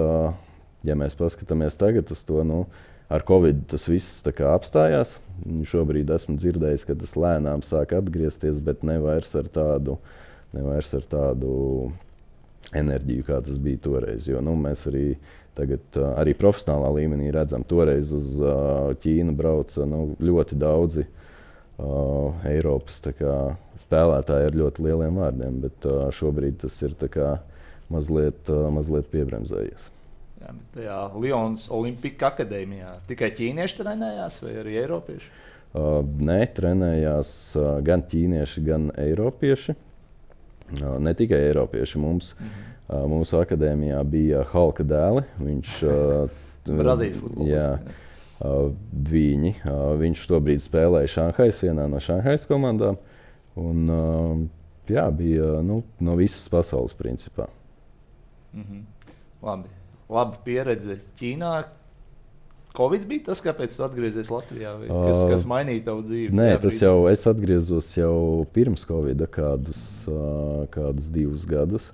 ja 0.88 0.96
mēs 0.98 1.14
paskatāmies 1.18 1.78
tagad 1.78 2.10
uz 2.10 2.24
to, 2.26 2.40
nu, 2.48 2.64
ar 3.12 3.22
Covid 3.28 3.68
tas 3.70 3.86
viss 3.90 4.24
apstājās. 4.26 5.18
Šobrīd 5.68 6.10
esmu 6.10 6.34
dzirdējis, 6.40 6.88
ka 6.88 6.96
tas 6.98 7.14
lēnām 7.14 7.62
sāk 7.62 7.94
atgriezties, 7.94 8.58
bet 8.64 8.82
ne 8.82 8.98
vairs 9.04 9.30
ar 9.38 9.46
tādu, 9.52 10.00
ne 10.56 10.64
vairs 10.66 10.90
ar 10.96 11.06
tādu 11.06 11.92
enerģiju, 12.76 13.26
kā 13.28 13.40
tas 13.44 13.60
bija 13.62 13.80
toreiz. 13.84 14.28
Jo 14.28 14.42
nu, 14.44 14.54
mēs 14.60 14.86
arī 14.90 15.12
tagad, 15.58 15.84
uh, 15.96 16.12
arī 16.20 16.34
profesionālā 16.38 16.90
līmenī 17.00 17.30
redzam, 17.34 17.64
toreiz 17.66 18.12
uz 18.14 18.36
uh, 18.42 18.90
Ķīnu 19.02 19.34
brauca 19.38 19.86
nu, 19.88 20.04
ļoti 20.22 20.58
daudzi 20.60 21.04
uh, 21.04 22.46
Eiropas 22.48 23.00
kā, 23.18 23.36
spēlētāji 23.80 24.50
ar 24.50 24.58
ļoti 24.62 24.88
lieliem 24.88 25.20
vārdiem, 25.22 25.60
bet 25.66 25.88
uh, 25.88 26.08
šobrīd 26.14 26.60
tas 26.64 26.78
ir 26.84 26.96
kā, 27.12 27.38
mazliet, 27.92 28.44
uh, 28.52 28.68
mazliet 28.74 29.10
piebremzējies. 29.12 29.90
Jā, 30.38 30.54
tajā 30.76 30.98
Lionas 31.18 31.66
Olimpiskajā 31.74 32.30
akadēmijā 32.30 32.94
tikai 33.08 33.32
ķīnieši 33.34 33.80
trenējās 33.80 34.38
vai 34.44 34.54
arī 34.60 34.78
eiropieši? 34.84 35.30
Uh, 35.68 36.00
nē, 36.24 36.38
trenējās 36.56 37.30
uh, 37.58 37.74
gan 37.84 38.04
ķīnieši, 38.08 38.62
gan 38.64 38.88
eiropieši. 38.98 39.74
Ne 40.98 41.14
tikai 41.14 41.38
Eiropieši. 41.48 41.98
Mums, 41.98 42.34
-hmm. 42.34 42.66
Mūsu 42.88 43.36
akadēmijā 43.42 44.02
bija 44.04 44.44
Halka 44.48 44.84
dēli. 44.84 45.24
Viņš 45.38 45.80
Brazīlijas 46.80 47.80
Dvīņi. 48.92 49.54
Viņš 49.98 50.26
tobrīd 50.30 50.62
spēlēja 50.62 51.08
Šanhajas, 51.16 51.62
vienā 51.62 51.88
no 51.90 52.00
Šanhajas 52.00 52.46
komandām. 52.46 52.96
Un, 53.58 54.48
jā, 54.88 55.10
bija 55.10 55.62
nu, 55.62 55.82
no 56.00 56.16
visas 56.16 56.48
pasaules 56.48 56.94
principā. 56.94 57.48
-hmm. 58.54 58.82
Labi. 59.42 59.68
Laba 60.08 60.36
pieredze 60.44 60.98
Ķīnā. 61.18 61.64
Covid 62.78 63.06
bija 63.10 63.24
tas, 63.30 63.40
kāpēc 63.42 63.74
tu 63.74 63.82
atgriezies 63.82 64.28
Latvijā? 64.30 64.76
Kas, 64.86 65.22
kas 65.32 65.46
mainīja 65.50 65.88
tavu 65.88 66.04
dzīvi? 66.06 66.34
Nē, 66.38 66.50
tas 66.62 66.70
brīdī? 66.70 66.84
jau 66.86 66.98
es 67.10 67.24
atgriezos 67.26 67.88
jau 67.96 68.18
pirms 68.54 68.86
Covid, 68.86 69.24
kādus, 69.34 69.80
kādus 70.74 71.08
divus 71.14 71.46
gadus. 71.48 71.88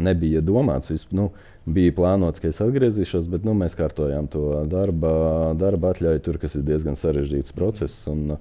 Nebija 0.00 0.42
domāts, 0.42 0.90
vis, 0.90 1.06
nu, 1.14 1.28
bija 1.68 1.94
plānots, 1.94 2.42
ka 2.42 2.50
es 2.50 2.58
atgriezīšos, 2.64 3.28
bet 3.30 3.46
nu, 3.46 3.54
mēs 3.58 3.76
kārtojām 3.78 4.26
to 4.32 4.64
darba, 4.70 5.12
darba 5.60 5.94
atļauju, 5.94 6.24
tur, 6.26 6.40
kas 6.42 6.56
ir 6.58 6.66
diezgan 6.66 6.98
sarežģīts 6.98 7.54
process. 7.54 8.02
Un, 8.10 8.38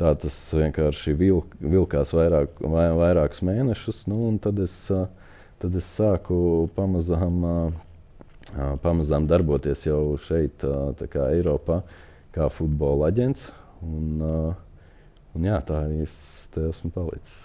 tā 0.00 0.10
tas 0.18 0.34
vienkārši 0.56 1.14
vilk, 1.18 1.54
vilkās 1.62 2.14
vairāk, 2.16 2.58
vai, 2.58 2.88
vairākus 2.98 3.44
mēnešus. 3.46 4.04
Nu, 4.10 4.32
tad, 4.42 4.58
es, 4.64 4.74
tad 5.62 5.78
es 5.78 5.90
sāku 5.94 6.66
pamazām 6.74 7.44
pamazām 8.82 9.28
darboties 9.30 9.86
jau 9.86 10.16
šeit, 10.22 10.64
kā 11.10 11.28
Eiropā, 11.34 11.80
kā 12.34 12.48
futbola 12.52 13.10
aģents. 13.12 13.48
Un, 13.84 14.22
un 15.34 15.48
jā, 15.50 15.58
tā 15.66 15.84
arī 15.86 16.04
es 16.06 16.14
te 16.54 16.68
esmu 16.70 16.92
palicis. 16.94 17.44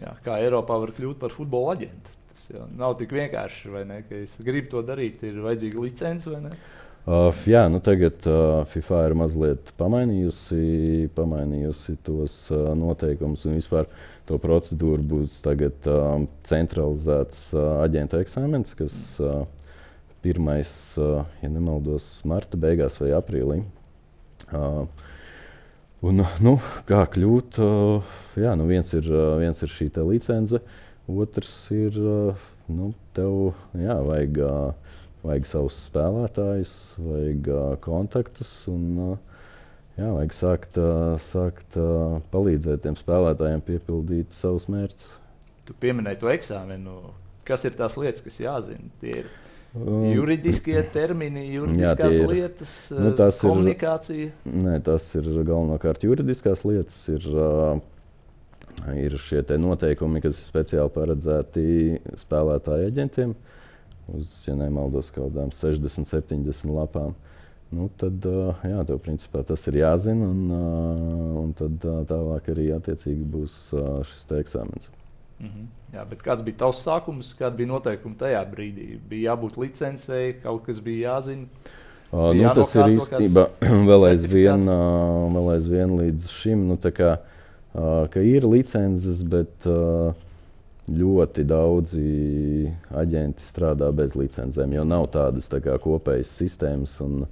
Jā, 0.00 0.16
kā 0.24 0.38
Eiropā 0.42 0.78
var 0.82 0.92
kļūt 0.96 1.20
par 1.20 1.34
futbola 1.34 1.76
aģentu? 1.76 2.14
Tas 2.34 2.48
jau 2.50 2.64
nav 2.74 2.96
tik 2.98 3.12
vienkārši, 3.14 3.68
vai 3.70 3.84
ne? 3.86 4.00
Ka 4.08 4.16
es 4.24 4.34
gribu 4.42 4.72
to 4.72 4.82
darīt, 4.86 5.22
ir 5.22 5.38
vajadzīga 5.44 5.84
licence 5.84 6.30
vai 6.32 6.40
ne? 6.48 6.54
Uh, 7.04 7.28
jā, 7.44 7.66
nu 7.68 7.82
tagad 7.84 8.24
uh, 8.24 8.62
FIFA 8.72 9.02
ir 9.10 9.14
mazliet 9.20 9.70
pamainījusi, 9.76 11.10
pamainījusi 11.12 11.98
tos 12.06 12.38
uh, 12.48 12.70
noteikumus 12.80 13.44
un 13.44 13.58
vispār 13.58 13.90
to 14.24 14.38
procedūru 14.40 15.04
būs 15.10 15.42
tagad 15.44 15.84
uh, 15.92 16.24
centralizēts 16.48 17.50
uh, 17.52 17.82
aģenta 17.84 18.22
eksāmens, 18.24 18.72
kas 18.78 18.96
uh, 19.20 19.44
pirmais, 20.24 20.70
ja 20.96 21.50
nemaldos, 21.52 22.08
marta 22.28 22.58
beigās 22.60 22.96
vai 23.00 23.12
aprīlī. 23.16 23.60
Un, 26.04 26.20
nu, 26.44 26.54
kā 26.88 27.04
kļūt? 27.12 27.60
Jā, 28.40 28.54
nu 28.58 28.66
viens, 28.68 28.90
ir, 28.96 29.06
viens 29.40 29.62
ir 29.64 29.72
šī 29.72 29.90
licence, 30.04 30.60
otrs 31.08 31.52
ir, 31.72 31.96
nu, 32.68 32.90
tev 33.16 33.54
jā, 33.78 33.96
vajag, 34.04 34.40
vajag 35.24 35.48
savus 35.48 35.78
spēlētājus, 35.86 36.74
vajag 37.00 37.50
kontaktus. 37.84 38.52
Un, 38.72 39.16
jā, 39.96 40.10
vajag 40.10 40.36
sākt, 40.36 40.80
sākt 41.30 41.78
palīdzēt 42.34 42.84
tiem 42.84 42.98
spēlētājiem 43.00 43.64
piepildīt 43.64 44.36
savus 44.36 44.68
mērķus. 44.72 45.14
Tu 45.64 45.76
pieminēji 45.80 46.20
to 46.20 46.28
eksāmenu. 46.32 46.98
Kas 47.48 47.64
ir 47.64 47.76
tās 47.76 47.96
lietas, 48.00 48.24
kas 48.24 48.36
jāzina? 48.40 48.92
Tie 49.00 49.22
ir 49.22 49.32
Juridiskie 49.74 50.76
termini, 50.94 51.48
juridiskās 51.56 52.14
jā, 52.14 52.20
ir, 52.22 52.30
lietas, 52.30 52.74
nu, 52.94 53.10
komunikācija. 53.40 54.28
Ir, 54.30 54.60
nē, 54.62 54.76
tas 54.86 55.08
ir 55.18 55.26
galvenokārt 55.40 56.06
juridiskās 56.06 56.62
lietas. 56.62 57.00
Ir, 57.10 57.26
uh, 57.34 58.92
ir 58.94 59.18
šie 59.18 59.42
noteikumi, 59.58 60.22
kas 60.22 60.38
ir 60.38 60.46
speciāli 60.46 60.94
paredzēti 60.94 61.66
spēlētāju 62.22 62.92
aģentiem. 62.92 63.34
Uz, 64.14 64.30
ja 64.46 64.54
nemaldos, 64.60 65.10
kaut 65.10 65.32
kādām 65.32 65.50
60, 65.50 66.06
70 66.06 66.70
lapām. 66.70 67.16
Nu, 67.74 67.88
tad 67.98 68.22
uh, 68.30 68.54
jā, 68.62 68.78
tev 68.86 69.00
principā 69.02 69.42
tas 69.48 69.64
ir 69.72 69.80
jāzina, 69.80 70.28
un, 70.30 70.44
uh, 70.54 71.38
un 71.42 71.54
tad 71.58 71.82
uh, 71.82 72.04
tālāk 72.06 72.52
arī 72.54 72.70
attiecīgi 72.76 73.26
būs 73.26 73.56
šis 74.12 74.30
eksāmens. 74.38 74.92
Mm 75.40 75.46
-hmm. 75.46 75.66
Jā, 75.94 76.04
kāds 76.22 76.42
bija 76.42 76.56
tavs 76.56 76.82
sākums, 76.82 77.34
kāda 77.38 77.56
bija 77.56 77.68
noteikumi 77.68 78.16
tajā 78.18 78.42
brīdī? 78.50 78.98
Bija 79.08 79.32
jābūt 79.32 79.56
licencei, 79.58 80.34
kaut 80.42 80.64
kas 80.66 80.80
bija 80.80 81.10
jāzina. 81.10 81.46
Uh, 82.12 82.32
nu, 82.34 82.50
tas 82.54 82.74
ir 82.74 82.82
īstenībā 82.82 83.48
vēl 83.90 84.06
aizvien, 84.08 84.68
uh, 84.68 85.32
vēl 85.34 85.54
aizvien 85.56 85.96
līdz 85.98 86.28
šim. 86.30 86.68
Nu, 86.68 86.76
kā, 86.76 87.18
uh, 87.74 88.16
ir 88.22 88.46
licences, 88.46 89.22
bet 89.22 89.66
uh, 89.66 90.14
ļoti 90.88 91.44
daudzi 91.44 92.70
aģenti 92.90 93.42
strādā 93.42 93.92
bez 93.92 94.14
licencēm, 94.14 94.72
jo 94.72 94.84
nav 94.84 95.06
tādas 95.10 95.48
tā 95.48 95.60
kā, 95.60 95.78
kopējas 95.78 96.30
sistēmas 96.38 97.00
un 97.00 97.26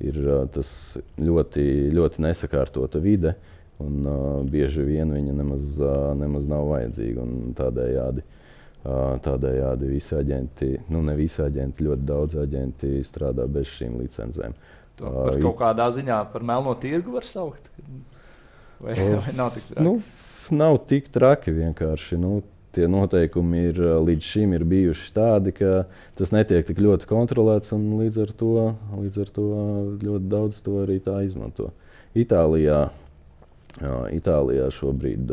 ir 0.00 0.16
uh, 0.16 0.48
tas 0.52 0.98
ļoti, 1.16 1.90
ļoti 1.96 2.22
nesakārtota 2.22 3.00
vide. 3.00 3.28
Uh, 3.28 3.55
Un, 3.82 4.00
uh, 4.08 4.40
bieži 4.48 4.86
vien 4.86 5.10
viņa 5.12 5.34
nemaz, 5.36 5.76
uh, 5.82 6.14
nemaz 6.16 6.46
nav 6.48 6.64
vajadzīga. 6.70 7.26
Tādējādi, 7.58 8.24
uh, 8.24 9.18
tādējādi 9.26 9.90
visi 9.90 10.16
aģenti, 10.16 10.70
nu 10.94 11.02
ne 11.04 11.16
visi 11.18 11.42
aģenti, 11.44 11.84
ļoti 11.84 12.08
daudz 12.08 12.40
aģenti 12.40 12.94
strādā 13.04 13.44
bez 13.52 13.68
šīm 13.74 13.98
licencēm. 14.00 14.56
To 14.96 15.12
par 15.12 15.40
kaut 15.44 15.58
kādā 15.60 15.90
ziņā 15.92 16.22
par 16.32 16.44
melno 16.48 16.72
tirgu 16.80 17.18
var 17.18 17.28
saukt. 17.28 17.68
Vai, 18.80 18.96
vai 18.96 19.34
nav 19.36 19.52
tik 19.52 19.68
traki? 19.68 19.84
Nu, 19.84 19.98
nav 20.56 20.78
tik 20.88 21.10
traki 21.12 21.52
vienkārši. 21.52 22.16
Nu, 22.20 22.38
tie 22.76 22.88
noteikumi 22.88 23.62
ir 23.70 23.80
līdz 24.04 24.24
šim 24.24 24.52
ir 24.56 24.64
bijuši 24.68 25.12
tādi, 25.16 25.52
ka 25.56 25.86
tas 26.16 26.32
netiek 26.32 26.64
tik 26.68 26.80
ļoti 26.80 27.08
kontrolēts, 27.08 27.72
un 27.76 27.88
līdz 28.00 28.22
ar 28.24 28.32
to, 28.40 28.52
līdz 29.04 29.20
ar 29.24 29.32
to 29.36 29.48
ļoti 30.02 30.30
daudz 30.32 30.60
to 30.64 30.80
arī 30.84 30.96
tā 31.04 31.22
izmanto. 31.28 31.72
Itālijā 32.16 32.86
Itālijā 34.16 34.70
šobrīd 34.72 35.32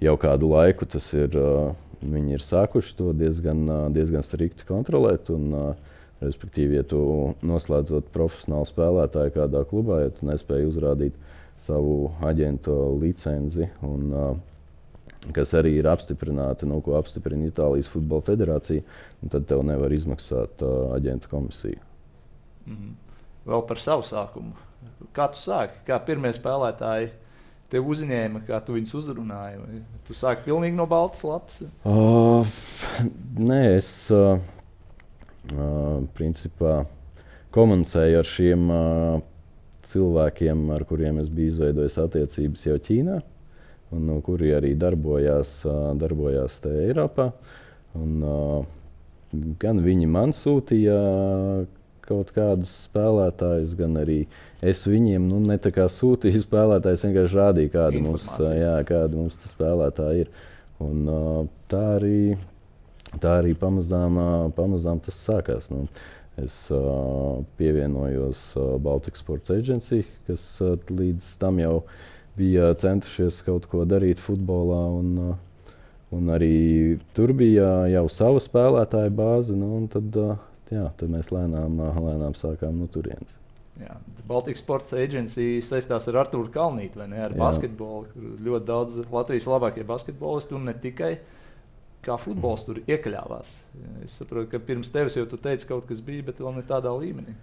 jau 0.00 0.16
kādu 0.20 0.50
laiku 0.52 0.88
tas 0.88 1.12
ir. 1.16 1.38
Viņi 2.00 2.32
ir 2.32 2.40
sākuši 2.40 2.94
to 2.96 3.10
diezgan, 3.12 3.66
diezgan 3.92 4.24
strikti 4.24 4.64
kontrolēt. 4.64 5.28
Un, 5.34 5.74
respektīvi, 6.20 6.78
ja 6.78 6.84
tu 6.84 7.00
noslēdzot 7.46 8.10
profesionālu 8.12 8.68
spēlētāju 8.68 9.34
kādā 9.36 9.64
klubā, 9.68 10.02
ja 10.04 10.14
tu 10.14 10.28
nespēji 10.28 10.68
uzrādīt 10.68 11.16
savu 11.60 12.10
aģentu 12.24 12.76
licenci 13.00 13.68
un, 13.84 14.40
kas 15.36 15.52
arī 15.56 15.74
ir 15.80 15.88
apstiprināti, 15.90 16.68
nu, 16.68 16.80
ko 16.84 16.96
apstiprina 17.00 17.50
Itālijas 17.50 17.90
Futbola 17.92 18.24
Federācija, 18.24 18.84
tad 19.32 19.48
tev 19.48 19.64
nevar 19.68 19.92
izmaksāt 19.92 20.64
uh, 20.64 20.94
aģentu 20.96 21.28
komisiju. 21.32 21.80
Mm 22.66 22.76
-hmm. 22.76 22.94
Vēl 23.50 23.66
par 23.66 23.78
savu 23.78 24.02
sākumu. 24.02 24.52
Kā 25.12 25.28
tu 25.32 25.36
sāki? 25.36 25.80
Kā 25.86 25.98
pirmie 26.04 26.32
spēlētāji 26.32 27.10
tev 27.70 27.88
uzņēma, 27.94 28.44
kā 28.48 28.60
tu 28.64 28.76
viņus 28.76 28.94
uzrunāji? 29.00 29.60
Vai 29.62 29.80
tu 30.08 30.16
sāki 30.18 30.46
pilnīgi 30.48 30.78
no 30.78 30.86
baltas 30.90 31.24
lapas? 31.26 31.60
Uh, 31.86 32.46
nē, 33.38 33.60
es 33.78 33.90
uh, 34.14 34.40
uh, 35.54 36.00
principā 36.16 36.80
komunicēju 37.54 38.20
ar 38.20 38.30
šiem 38.30 38.70
uh, 38.74 39.20
cilvēkiem, 39.90 40.68
ar 40.74 40.86
kuriem 40.86 41.20
es 41.22 41.30
biju 41.32 41.54
izveidojis 41.54 41.98
attiecības 42.04 42.66
jau 42.68 42.78
Ķīnā 42.90 43.20
un 43.90 44.06
no 44.06 44.20
kuri 44.22 44.52
arī 44.54 44.76
darbojās, 44.78 45.60
darbojās 45.98 46.60
te 46.62 46.70
Eiropā. 46.84 47.30
Un, 47.98 48.22
gan 49.58 49.80
viņi 49.82 50.06
man 50.10 50.34
sūtīja 50.34 50.98
kaut 52.10 52.34
kādus 52.34 52.72
spēlētājus, 52.88 53.74
gan 53.78 53.96
arī 54.02 54.20
es 54.66 54.82
viņiem 54.88 55.28
nu, 55.30 55.40
ne 55.46 55.56
tā 55.62 55.72
kā 55.74 55.86
sūtīju 55.90 56.44
spēlētājus, 56.44 57.06
vienkārši 57.06 57.38
rādīju, 57.40 57.72
kāda 57.74 58.04
mums, 58.04 58.28
jā, 58.42 58.76
kāda 58.88 59.16
mums 59.16 59.38
tas 59.40 59.54
spēlētāji 59.54 60.26
ir. 60.26 60.32
Un, 60.80 61.04
tā 61.70 61.82
arī, 61.98 62.38
tā 63.20 63.36
arī 63.42 63.52
pamazām, 63.58 64.16
pamazām 64.56 65.02
tas 65.04 65.18
sākās. 65.26 65.68
Nu, 65.72 65.86
es 66.40 66.56
pievienojos 67.60 68.44
Baltikas 68.80 69.20
Sports 69.20 69.52
Agency, 69.52 70.06
kas 70.28 70.46
līdz 70.88 71.34
tam 71.42 71.60
jau 71.60 71.74
bija 72.38 72.72
centušies 72.80 73.42
kaut 73.44 73.68
ko 73.70 73.84
darīt 73.88 74.22
futbolā. 74.22 74.82
Un, 75.00 75.34
un 76.10 76.32
arī 76.32 76.98
tur 77.14 77.34
bija 77.36 77.84
jau 77.92 78.06
sava 78.12 78.40
spēlētāja 78.42 79.12
bāze. 79.12 79.56
Nu, 79.56 79.84
tad, 79.92 80.16
uh, 80.16 80.49
jā, 80.70 80.86
tad 80.96 81.12
mēs 81.12 81.30
lēnām, 81.34 81.78
uh, 81.82 82.00
lēnām 82.06 82.36
sākām 82.38 82.80
no 82.80 82.88
turienes. 82.90 83.36
Jā, 83.80 83.94
Baltijas 84.28 84.60
Sports 84.60 84.92
aģentūra 84.92 85.60
saistās 85.64 86.08
ar 86.10 86.18
Arthuru 86.24 86.50
Kalnītu, 86.52 87.00
vai 87.00 87.06
ne? 87.08 87.20
Ar 87.24 87.32
Jā. 87.32 87.38
basketbolu. 87.40 88.10
Ļoti 88.44 88.66
daudz 88.68 88.98
Latvijas 89.12 89.46
labākie 89.48 89.86
basketbolisti 89.88 90.56
un 90.58 90.66
ne 90.68 90.74
tikai 90.76 91.14
kā 92.04 92.16
futbols 92.20 92.66
tur 92.66 92.80
iekļāvās. 92.82 93.54
Es 94.04 94.18
saprotu, 94.20 94.50
ka 94.52 94.60
pirms 94.64 94.92
tevis 94.92 95.16
jau 95.16 95.24
tu 95.28 95.38
teici, 95.40 95.66
ka 95.68 95.76
kaut 95.76 95.88
kas 95.88 96.02
bija, 96.04 96.26
bet 96.28 96.42
vēl 96.42 96.58
ne 96.58 96.64
tādā 96.66 96.92
līmenī. 96.96 97.36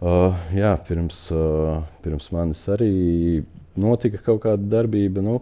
Uh, 0.00 0.36
jā, 0.56 0.70
pirms, 0.86 1.26
uh, 1.34 1.82
pirms 2.04 2.30
manis 2.34 2.62
arī 2.72 3.42
notika 3.78 4.22
kaut 4.30 4.44
kāda 4.46 4.70
darbība. 4.78 5.24
Nu, 5.24 5.40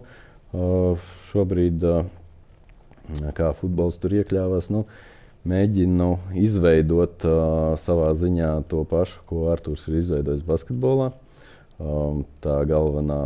šobrīd, 1.28 1.84
kā 3.36 3.50
futbols 3.56 3.98
tur 4.00 4.14
iekļāvās, 4.16 4.70
nu, 4.72 4.86
mēģinu 5.48 6.08
izveidot 6.38 7.24
savā 7.80 8.12
ziņā 8.18 8.52
to 8.70 8.84
pašu, 8.88 9.22
ko 9.28 9.48
Arthurs 9.52 9.86
ir 9.88 10.00
izveidojis 10.02 10.44
basketbolā. 10.46 11.10
Tā 11.78 12.54
galvenā, 12.68 13.20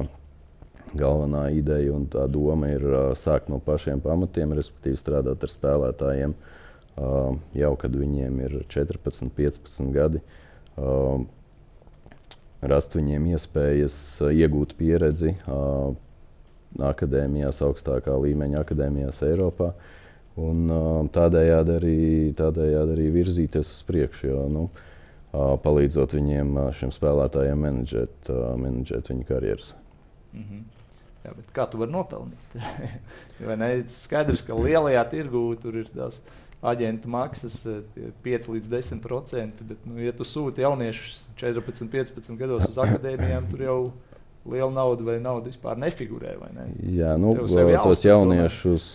galvenā 0.99 1.47
ideja 1.57 1.95
un 1.97 2.09
tā 2.13 2.27
doma 2.31 2.73
ir 2.75 2.85
sākt 3.19 3.49
no 3.53 3.59
pašiem 3.65 4.03
pamatiem, 4.05 4.53
respektīvi 4.59 5.01
strādāt 5.01 5.45
ar 5.45 5.53
spēlētājiem 5.53 6.35
jau 7.57 7.73
kad 7.81 7.95
viņiem 7.97 8.41
ir 8.45 8.59
14, 8.69 9.33
15 9.33 9.95
gadi 9.95 10.21
rast 12.63 12.95
viņiem 12.95 13.33
iespējas 13.33 13.97
iegūt 14.29 14.77
pieredzi 14.79 15.35
akadēmijās, 16.93 17.59
augstākā 17.65 18.15
līmeņa 18.23 18.63
akadēmijās 18.63 19.23
Eiropā. 19.27 19.73
Un, 20.41 20.65
tādējādi, 21.13 21.75
arī, 21.77 21.99
tādējādi 22.39 22.95
arī 22.95 23.09
virzīties 23.13 23.73
uz 23.75 23.83
priekšu, 23.85 24.29
jo, 24.31 24.45
nu, 24.49 24.63
palīdzot 25.33 26.15
viņiem, 26.17 26.55
šiem 26.79 26.93
spēlētājiem, 26.95 27.67
menedžēt, 27.67 28.31
menedžēt 28.61 29.11
viņu 29.13 29.27
karjeras. 29.29 29.75
Mm 30.33 30.47
-hmm. 30.47 30.63
Jā, 31.23 31.33
kā 31.55 31.67
tu 31.71 31.79
vari 31.79 31.93
nopelnīt? 31.93 32.57
Ne? 33.59 33.85
Skaidrs, 33.91 34.43
ka 34.47 34.55
lielajā 34.55 35.03
tirgū 35.11 35.57
tur 35.63 35.77
ir 35.77 35.89
tās 35.91 36.21
aģentu 36.63 37.11
maksas 37.11 37.57
5 38.23 38.49
līdz 38.55 38.69
10 38.71 39.03
procenti. 39.03 39.65
Bet, 39.67 39.83
nu, 39.87 39.99
ja 39.99 40.13
tu 40.13 40.25
sūti 40.25 40.63
jauniešus 40.63 41.19
14, 41.37 41.89
15 41.91 42.39
gados 42.39 42.69
uz 42.69 42.79
akadēmijām, 42.79 43.49
tur 43.51 43.65
jau 43.67 43.79
liela 44.49 44.71
nauda 44.75 45.05
vai 45.07 45.19
nauda 45.23 45.51
vispār 45.51 45.79
nefigurē. 45.79 46.35
Ne? 46.55 46.67
Jā, 46.97 47.15
nu, 47.21 47.35
tos 47.83 48.03
jauniešus, 48.05 48.89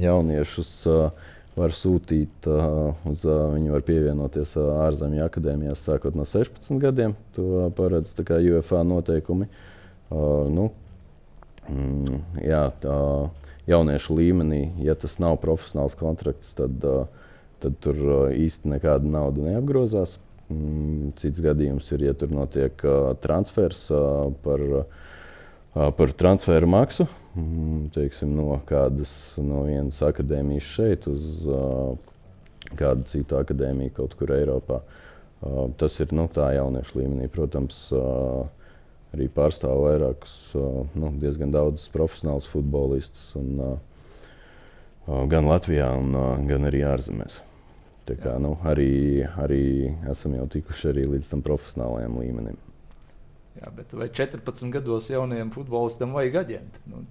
jauniešus 0.00 0.72
var 1.52 1.74
sūtīt, 1.76 2.48
uz, 3.10 3.24
viņi 3.26 3.74
var 3.74 3.84
pievienoties 3.84 4.54
ārzemju 4.56 5.26
akadēmijās 5.26 5.84
sākot 5.84 6.16
no 6.16 6.24
16 6.28 6.80
gadiem. 6.80 7.16
To 7.36 7.68
paredz 7.76 8.14
UFA 8.16 8.80
noteikumi. 8.88 9.50
Nu, 10.12 10.70
mm, 11.68 12.18
jā, 12.44 12.64
tā, 12.80 12.96
jauniešu 13.68 14.16
līmenī, 14.16 14.62
ja 14.82 14.96
tas 14.98 15.18
nav 15.22 15.38
profesionāls 15.44 15.96
kontrakts, 15.98 16.54
tad, 16.58 16.82
tad 17.62 17.78
tur 17.84 18.00
īsti 18.32 18.72
nekāda 18.72 19.08
nauda 19.08 19.52
neapgrozās. 19.52 20.18
Mm, 20.50 21.12
cits 21.20 21.40
gadījums 21.42 21.86
ir, 21.94 22.08
ja 22.08 22.14
tur 22.18 22.32
notiek 22.34 22.82
transfers 23.22 23.86
par, 24.44 24.64
par 25.72 26.14
transferu 26.18 26.68
maksu, 26.70 27.06
mm, 27.38 27.92
teiksim, 27.94 28.34
no 28.36 28.58
kādas 28.68 29.12
no 29.40 29.62
vienas 29.68 30.00
akadēmijas 30.04 30.72
šeit 30.74 31.08
uz 31.10 31.46
kādu 32.78 33.06
citu 33.10 33.38
akadēmiju 33.38 33.94
kaut 33.96 34.16
kur 34.18 34.32
Eiropā. 34.34 34.82
Tas 35.78 35.98
ir 36.00 36.12
nu, 36.14 36.28
tā 36.30 36.52
jauniešu 36.54 37.00
līmenī. 37.00 37.26
Protams, 37.32 37.88
arī 39.12 39.26
pārstāv 39.32 39.80
vairākus, 39.82 40.34
nu, 40.54 41.10
diezgan 41.22 41.54
daudzus 41.54 41.90
profesionālus 41.92 42.46
futbolistus. 42.50 43.32
Un, 43.38 43.80
gan 45.32 45.50
Latvijā, 45.50 45.90
un, 45.98 46.14
gan 46.46 46.70
arī 46.70 46.84
ārzemēs. 46.86 47.40
Tā 48.02 48.16
kā, 48.18 48.34
nu, 48.42 48.56
arī, 48.66 49.22
arī 49.38 49.64
esam 50.10 50.34
jau 50.34 50.48
tikuši 50.50 50.88
arī 50.90 51.06
līdz 51.12 51.28
tam 51.30 51.42
profesionālajam 51.46 52.16
līmenim. 52.18 52.56
Jā, 53.60 53.70
bet 53.76 53.92
vai 53.94 54.08
14 54.10 54.72
gados 54.74 55.06
jaunajam 55.12 55.52
futbolistam 55.54 56.16
vajag 56.16 56.40
aģentu? 56.40 56.82
Nu, 56.90 57.04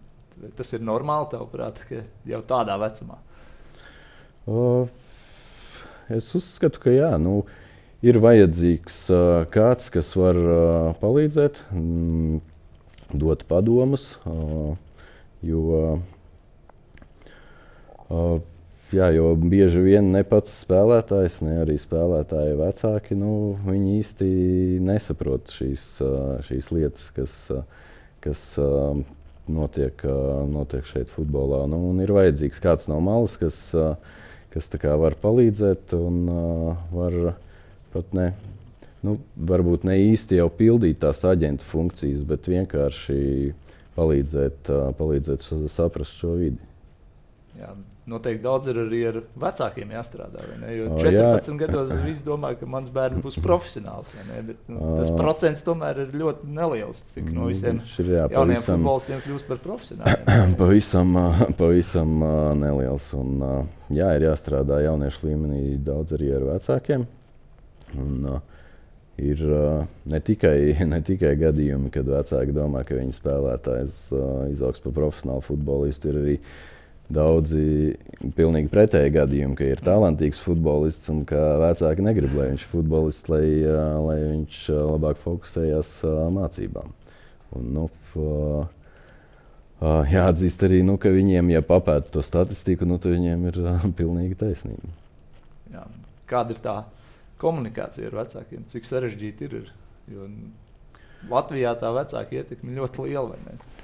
tas 0.58 0.74
ir 0.76 0.84
normāli, 0.84 1.30
tavuprāt, 1.32 1.80
ka 1.88 2.02
jau 2.28 2.42
tādā 2.50 2.76
vecumā? 2.82 3.22
O, 4.50 4.90
es 6.12 6.28
uzskatu, 6.36 6.82
ka 6.84 6.92
jā. 6.92 7.14
Nu, 7.22 7.46
ir 8.04 8.20
vajadzīgs 8.20 9.02
uh, 9.14 9.24
kāds, 9.54 9.88
kas 9.94 10.12
var 10.20 10.40
uh, 10.44 10.92
palīdzēt, 11.00 11.64
mm, 11.72 12.42
dot 13.22 13.48
padomus. 13.48 14.16
Uh, 14.26 14.74
jo 15.46 15.88
Jā, 18.92 19.08
jo 19.16 19.30
bieži 19.40 19.80
vien 19.86 20.10
ne 20.12 20.20
pats 20.28 20.52
spēlētājs, 20.66 21.38
ne 21.46 21.62
arī 21.62 21.78
spēlētāji 21.80 22.58
vecāki, 22.60 23.16
nu, 23.16 23.56
īsti 23.72 24.28
nesaprot 24.84 25.54
šīs, 25.54 25.86
šīs 26.44 26.68
lietas, 26.76 27.06
kas, 27.16 27.36
kas 28.20 28.42
notiek, 29.48 30.04
notiek 30.52 30.90
šeit 30.90 31.12
futbolā. 31.14 31.64
Nu, 31.72 31.80
ir 32.04 32.12
vajadzīgs 32.18 32.60
kāds 32.64 32.90
no 32.92 33.00
malas, 33.04 33.38
kas, 33.40 33.62
kas 34.52 34.68
var 34.84 35.16
palīdzēt 35.24 35.96
un 35.96 36.20
var 36.92 37.18
pat 37.96 38.12
ne. 38.18 38.34
Nu, 39.08 39.16
varbūt 39.40 39.88
ne 39.88 39.96
īsti 40.12 40.38
jau 40.38 40.50
pildīt 40.54 41.00
tās 41.02 41.24
aģenta 41.26 41.64
funkcijas, 41.66 42.28
bet 42.28 42.52
vienkārši 42.52 43.22
palīdzēt, 43.96 44.68
palīdzēt 45.00 45.48
saprast 45.72 46.20
šo 46.20 46.36
vidi. 46.44 46.60
Jā, 47.56 47.72
Noteikti 48.12 48.44
daudz 48.44 48.68
ir 48.68 48.80
arī 48.82 49.00
ar 49.08 49.18
vecākiem 49.40 49.94
jāstrādā. 49.96 50.44
Jo 50.76 50.90
oh, 50.90 50.98
14 51.00 51.48
jā. 51.54 51.58
gados 51.62 51.94
viss 52.04 52.26
domā, 52.28 52.52
ka 52.60 52.68
mans 52.70 52.92
bērns 52.94 53.24
būs 53.24 53.40
profesionāls. 53.44 54.12
Bet, 54.48 54.60
nu, 54.72 54.82
tas 55.00 55.14
procents 55.16 55.64
tomēr 55.68 56.04
ir 56.06 56.16
ļoti 56.20 56.52
neliels. 56.58 57.02
Cik 57.14 57.30
no 57.36 57.48
visiem 57.50 57.80
ir, 58.02 58.12
jā, 58.18 58.28
jauniem 58.34 58.58
pavisam, 58.58 58.82
futbolistiem 58.82 59.24
kļūst 59.26 59.50
par 59.52 59.62
profesionāļiem? 59.64 60.56
pavisam, 60.62 61.18
pavisam 61.60 62.16
neliels. 62.60 63.12
Un, 63.18 63.46
jā, 63.96 64.12
ir 64.18 64.28
jāstrādā 64.28 64.82
jauniešu 64.88 65.30
līmenī 65.30 65.64
daudz 65.86 66.18
arī 66.18 66.34
ar 66.36 66.48
vecākiem. 66.54 67.08
Un, 68.02 68.42
ir 69.22 69.46
ne 70.12 70.20
tikai, 70.20 70.58
ne 70.94 71.00
tikai 71.06 71.36
gadījumi, 71.40 71.92
kad 71.94 72.10
vecāki 72.10 72.56
domā, 72.56 72.84
ka 72.88 72.98
viņa 73.00 73.16
spēlētājs 73.18 74.04
izaugs 74.52 74.84
par 74.84 74.96
profesionālu 74.98 75.46
futbolistu. 75.46 76.12
Ir 76.12 76.22
arī 76.26 76.38
daudzi 77.14 77.96
pilnīgi 78.38 78.70
pretēji 78.72 79.14
gadījumi, 79.16 79.58
ka 79.58 79.68
ir 79.68 79.82
talantīgs 79.84 80.42
futbolists 80.44 81.12
un 81.14 81.24
ka 81.30 81.40
vecāki 81.62 82.06
negrib, 82.06 82.34
lai 82.38 82.52
viņš 82.52 82.66
ir 82.66 82.72
futbolists, 82.72 83.32
lai, 83.32 83.46
lai 84.06 84.18
viņš 84.20 84.60
labāk 84.94 85.22
fokusējas 85.24 85.94
mācībām. 86.36 86.94
Un, 87.58 87.68
nu, 87.76 87.88
jāatzīst 89.82 90.64
arī, 90.68 90.82
nu, 90.88 90.98
ka 91.02 91.12
viņiem, 91.14 91.52
ja 91.56 91.62
papēta 91.66 92.18
to 92.18 92.26
statistiku, 92.26 92.88
nu, 92.88 93.00
tad 93.02 93.16
viņiem 93.16 93.48
ir 93.52 93.62
pilnīgi 94.00 94.38
taisnība. 94.40 94.96
Jā. 95.74 95.86
Kāda 96.32 96.56
ir 96.56 96.62
tā 96.64 96.76
komunikācija 97.42 98.08
ar 98.12 98.22
vecākiem? 98.22 98.64
Cik 98.72 98.88
sarežģīti 98.88 99.50
ir? 99.50 99.72
Jo 100.12 100.28
Latvijā 101.30 101.76
tā 101.78 101.92
vecāka 101.94 102.40
ietekme 102.40 102.74
ļoti 102.80 103.06
liela. 103.06 103.38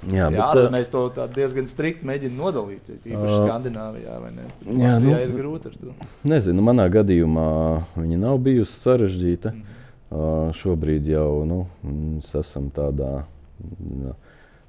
Jā, 0.08 0.26
jā 0.30 0.48
bet, 0.54 0.70
mēs 0.74 0.90
to 0.90 1.04
diezgan 1.34 1.70
strikti 1.70 2.06
mēģinām 2.08 2.42
nodalīt. 2.42 2.90
Īpaši 2.98 3.34
uh, 3.34 3.46
Skandināvijā, 3.46 4.18
vai 4.22 4.30
ne? 4.34 4.46
Jā, 4.82 4.98
nu, 5.02 5.14
ir 5.14 5.34
grūti 5.34 5.70
ar 5.70 5.80
to. 5.80 6.10
Nezinu, 6.28 6.64
manā 6.66 6.88
gadījumā 6.92 7.48
viņa 7.96 8.22
nav 8.26 8.38
bijusi 8.46 8.78
sarežģīta. 8.82 9.54
Mm 9.54 9.78
uh, 10.10 10.48
šobrīd 10.56 11.08
jau 11.10 11.44
nu, 11.48 11.64
mēs 11.84 12.32
esam 12.38 12.72
tādā. 12.74 13.24
Nu, 13.58 14.14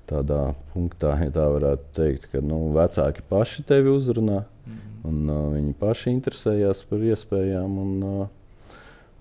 tādā 0.09 0.55
punktā, 0.71 1.11
ja 1.21 1.29
tā 1.29 1.43
varētu 1.53 1.91
teikt, 1.93 2.23
ka 2.31 2.39
nu, 2.41 2.71
vecāki 2.73 3.21
paši 3.29 3.61
tevi 3.69 3.91
uzrunā, 3.93 4.39
mm 4.41 4.77
-hmm. 4.77 5.03
un 5.09 5.29
uh, 5.29 5.43
viņi 5.53 5.73
paši 5.77 6.09
interesējās 6.09 6.81
par 6.89 7.03
iespējām. 7.11 7.77
Un, 7.77 7.91
uh, 8.03 8.27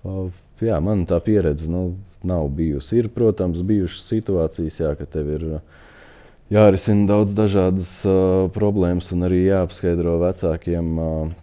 uh, 0.03 0.31
jā, 0.61 0.79
man 0.81 1.05
tā 1.05 1.19
pieredze 1.21 1.69
nu, 1.69 1.93
nav 2.23 2.47
bijusi. 2.55 2.99
Ir, 2.99 3.09
protams, 3.13 3.61
bijušas 3.65 4.07
situācijas, 4.11 4.79
jā, 4.81 4.93
ka 4.99 5.07
tev 5.09 5.31
ir 5.35 5.45
jārisina 6.53 7.07
daudz 7.09 7.35
dažādas 7.37 7.91
uh, 8.07 8.47
problēmas, 8.55 9.11
un 9.15 9.27
arī 9.29 9.45
jāapskaidro 9.45 10.17
vecākiem 10.23 10.91
uh, 10.99 11.33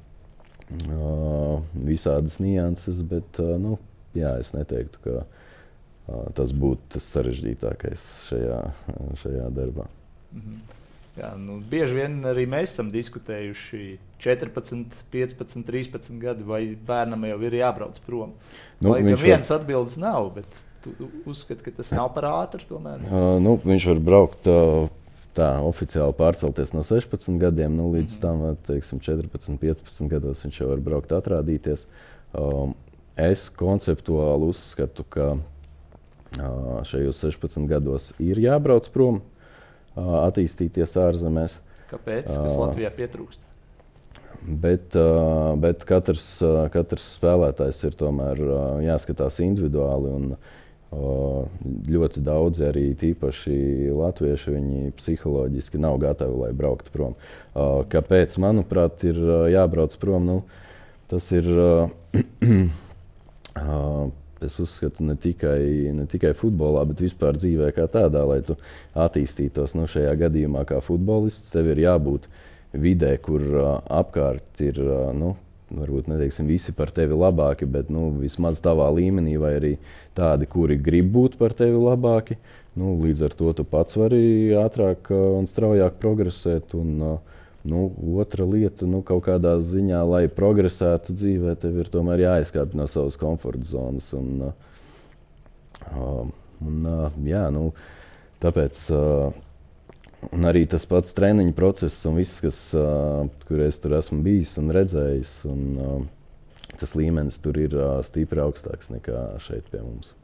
uh, 0.91 1.59
visādas 1.87 2.41
nianses. 2.43 3.03
Bet 3.07 3.41
uh, 3.43 3.57
nu, 3.61 3.79
jā, 4.17 4.37
es 4.43 4.53
neteiktu, 4.57 5.03
ka 5.05 5.19
uh, 5.23 6.27
tas 6.37 6.55
būtu 6.57 6.97
tas 6.97 7.13
sarežģītākais 7.17 8.09
šajā, 8.31 8.65
šajā 9.23 9.53
darbā. 9.57 9.91
-hmm. 10.35 10.65
Jā, 11.17 11.31
nu, 11.41 11.63
bieži 11.65 11.97
vien 11.97 12.19
arī 12.29 12.45
mēs 12.45 12.75
esam 12.75 12.91
diskutējuši 12.93 13.79
14, 14.21 14.99
15, 15.13 15.63
13 15.65 16.19
gadi, 16.21 16.45
vai 16.45 16.61
bērnam 16.77 17.25
jau 17.25 17.39
ir 17.49 17.57
jābrauc 17.57 18.01
prom. 18.05 18.35
Nu, 18.85 18.93
Lai 18.93 19.01
gan 19.01 19.17
viens 19.23 19.49
var... 19.49 19.63
atbildes 19.63 19.97
nav, 20.01 20.29
bet 20.35 20.59
uzskati, 21.27 21.63
ka 21.67 21.75
tas 21.79 21.91
nav 21.97 22.13
par 22.15 22.29
ātru? 22.31 22.79
Uh, 22.79 23.37
nu, 23.43 23.57
viņš 23.65 23.91
var 23.95 24.07
braukt. 24.11 24.49
Uh, 24.51 24.89
Tā 25.37 25.51
oficiāli 25.61 26.15
pārcelties 26.17 26.71
no 26.73 26.81
16 26.87 27.37
gadiem 27.37 27.75
nu, 27.77 27.91
līdz 27.93 28.15
-hmm. 28.15 28.21
tam 28.23 28.57
teiksim, 28.65 29.01
14, 29.05 29.59
15 29.61 30.09
gados 30.09 30.45
viņš 30.45 30.61
jau 30.61 30.69
var 30.71 30.81
braukt, 30.81 31.13
atrādīties. 31.13 31.85
Um, 32.33 32.73
es 33.17 33.51
konceptuāli 33.51 34.49
uzskatu, 34.49 35.05
ka 35.05 35.37
uh, 35.37 36.81
šajos 36.85 37.21
16 37.21 37.69
gados 37.69 38.13
ir 38.19 38.41
jābrauc 38.41 38.89
prom, 38.93 39.21
uh, 39.21 40.25
attīstīties 40.25 40.97
ārzemēs. 40.97 41.59
Kāpēc? 41.91 42.33
Kas 42.33 42.57
Latvijā 42.57 42.91
pietrūkst? 42.97 43.41
Bet, 44.47 44.97
uh, 44.97 45.53
bet 45.61 45.85
katrs, 45.85 46.43
uh, 46.43 46.69
katrs 46.73 47.19
spēlētājs 47.19 47.85
ir 47.85 47.97
tomēr 47.99 48.41
uh, 48.41 48.81
jāskatās 48.85 49.41
individuāli. 49.45 50.13
Un, 50.17 50.37
Ļoti 50.91 52.23
daudzi 52.23 52.63
arī 52.69 52.85
tīpaši 52.99 53.57
latvieši, 53.91 54.53
viņi 54.55 54.93
psiholoģiski 54.97 55.81
nav 55.83 55.99
gatavi, 56.03 56.37
lai 56.45 56.53
brauktu 56.57 56.93
prom. 56.95 57.17
Kāpēc, 57.91 58.37
manuprāt, 58.43 59.03
ir 59.09 59.19
jābrauc 59.51 59.97
prom? 60.01 60.29
Nu, 60.31 60.39
tas 61.11 61.31
ir. 61.35 61.51
Es 64.37 64.59
uzskatu, 64.61 65.01
ne 65.01 65.15
tikai, 65.17 65.89
ne 65.97 66.05
tikai 66.13 66.35
futbolā, 66.37 66.83
bet 66.91 67.01
vispār 67.01 67.39
dzīvē 67.41 67.71
kā 67.73 67.87
tādā, 67.89 68.21
lai 68.29 68.43
tu 68.45 68.53
attīstītos. 68.93 69.73
Nu, 69.73 69.87
šajā 69.89 70.13
gadījumā, 70.21 70.67
kā 70.69 70.83
futbolists, 70.85 71.55
tev 71.55 71.71
ir 71.73 71.81
jābūt 71.87 72.29
vidē, 72.77 73.15
kur 73.25 73.41
apkārt 73.89 74.61
ir 74.61 74.83
nu, 75.17 75.33
varbūt 75.75 76.11
neteiksim 76.11 76.47
visi 76.47 76.73
par 76.77 76.93
tevi 76.95 77.17
labāki, 77.17 77.67
bet 77.67 77.91
nu, 77.91 78.09
vismaz 78.21 78.61
tavā 78.63 78.87
līmenī, 78.95 79.37
vai 79.41 79.57
arī 79.59 79.73
tādi, 80.17 80.47
kuri 80.51 80.79
grib 80.79 81.11
būt 81.15 81.39
par 81.41 81.57
tevi 81.59 81.79
labāki. 81.81 82.39
Nu, 82.77 82.95
līdz 83.01 83.25
ar 83.27 83.35
to 83.35 83.53
tu 83.57 83.65
pats 83.67 83.97
vari 83.97 84.53
ātrāk 84.61 85.11
un 85.11 85.49
straujāk 85.49 85.97
progresēt. 86.03 86.77
Un, 86.79 87.19
nu, 87.67 87.87
otra 88.21 88.47
lieta, 88.47 88.87
nu, 88.87 89.01
kaut 89.07 89.25
kādā 89.27 89.57
ziņā, 89.65 90.03
lai 90.07 90.27
progresētu 90.31 91.17
dzīvē, 91.17 91.57
tev 91.63 91.81
ir 91.83 91.91
tomēr 91.91 92.27
jāizkāpj 92.27 92.79
no 92.79 92.87
savas 92.91 93.19
komforta 93.19 93.67
zonas. 93.67 94.13
Un, 94.15 94.53
un, 95.97 96.87
jā, 97.27 97.49
nu, 97.55 97.71
tāpēc 98.45 98.85
Un 100.33 100.47
arī 100.49 100.65
tas 100.69 100.87
pats 100.89 101.15
treniņu 101.17 101.55
process 101.57 102.07
un 102.09 102.17
viss, 102.19 102.41
kas, 102.43 102.59
uh, 102.77 103.27
kur 103.49 103.63
es 103.67 103.79
tur 103.83 103.97
esmu 103.99 104.23
bijis 104.25 104.57
un 104.61 104.73
redzējis, 104.75 105.33
un, 105.51 105.67
uh, 105.77 106.71
tas 106.81 106.95
līmenis 106.99 107.39
tur 107.45 107.59
ir 107.61 107.77
uh, 107.77 107.99
stipri 108.07 108.43
augstāks 108.43 108.91
nekā 108.95 109.27
šeit 109.45 109.69
pie 109.73 109.83
mums. 109.85 110.15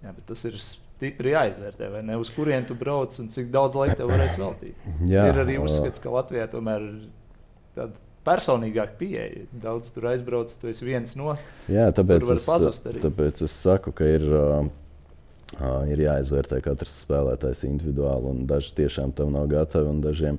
Jā, 0.00 0.14
bet 0.14 0.24
tas 0.30 0.46
ir 0.48 0.56
stipri 0.60 1.34
jāizvērtē, 1.34 1.90
vai 1.92 2.04
ne? 2.06 2.16
Uz 2.20 2.30
kurien 2.32 2.64
tu 2.68 2.76
brauc 2.78 3.16
un 3.20 3.28
cik 3.32 3.50
daudz 3.52 3.76
laika 3.76 3.98
tev 4.00 4.12
varēs 4.12 4.38
veltīt. 4.40 4.86
Jā, 5.14 5.26
ir 5.32 5.42
arī 5.42 5.58
uzskats, 5.60 6.02
ka 6.02 6.14
Latvijā 6.14 6.46
tomēr 6.52 6.86
tāda 7.76 7.92
personīgāka 8.26 8.96
pieeja. 9.00 9.46
Daudz 9.62 9.92
tur 9.94 10.10
aizbrauc, 10.12 10.52
tu 10.60 10.70
esi 10.70 10.86
viens 10.86 11.16
no. 11.18 11.34
Jā, 11.72 11.88
tāpēc, 11.96 12.28
es, 12.36 12.84
tāpēc 13.02 13.44
es 13.48 13.56
saku, 13.64 13.94
ka 13.96 14.08
ir. 14.08 14.28
Uh, 14.28 14.68
ir 15.90 16.02
jāizvērtē 16.04 16.60
katrs 16.64 17.00
spēlētājs 17.04 17.64
individuāli, 17.66 18.30
un 18.30 18.44
daži 18.50 18.74
tiešām 18.78 19.14
tam 19.18 19.32
nav 19.34 19.48
gatavi, 19.50 19.88
un 19.90 20.04
dažiem 20.04 20.38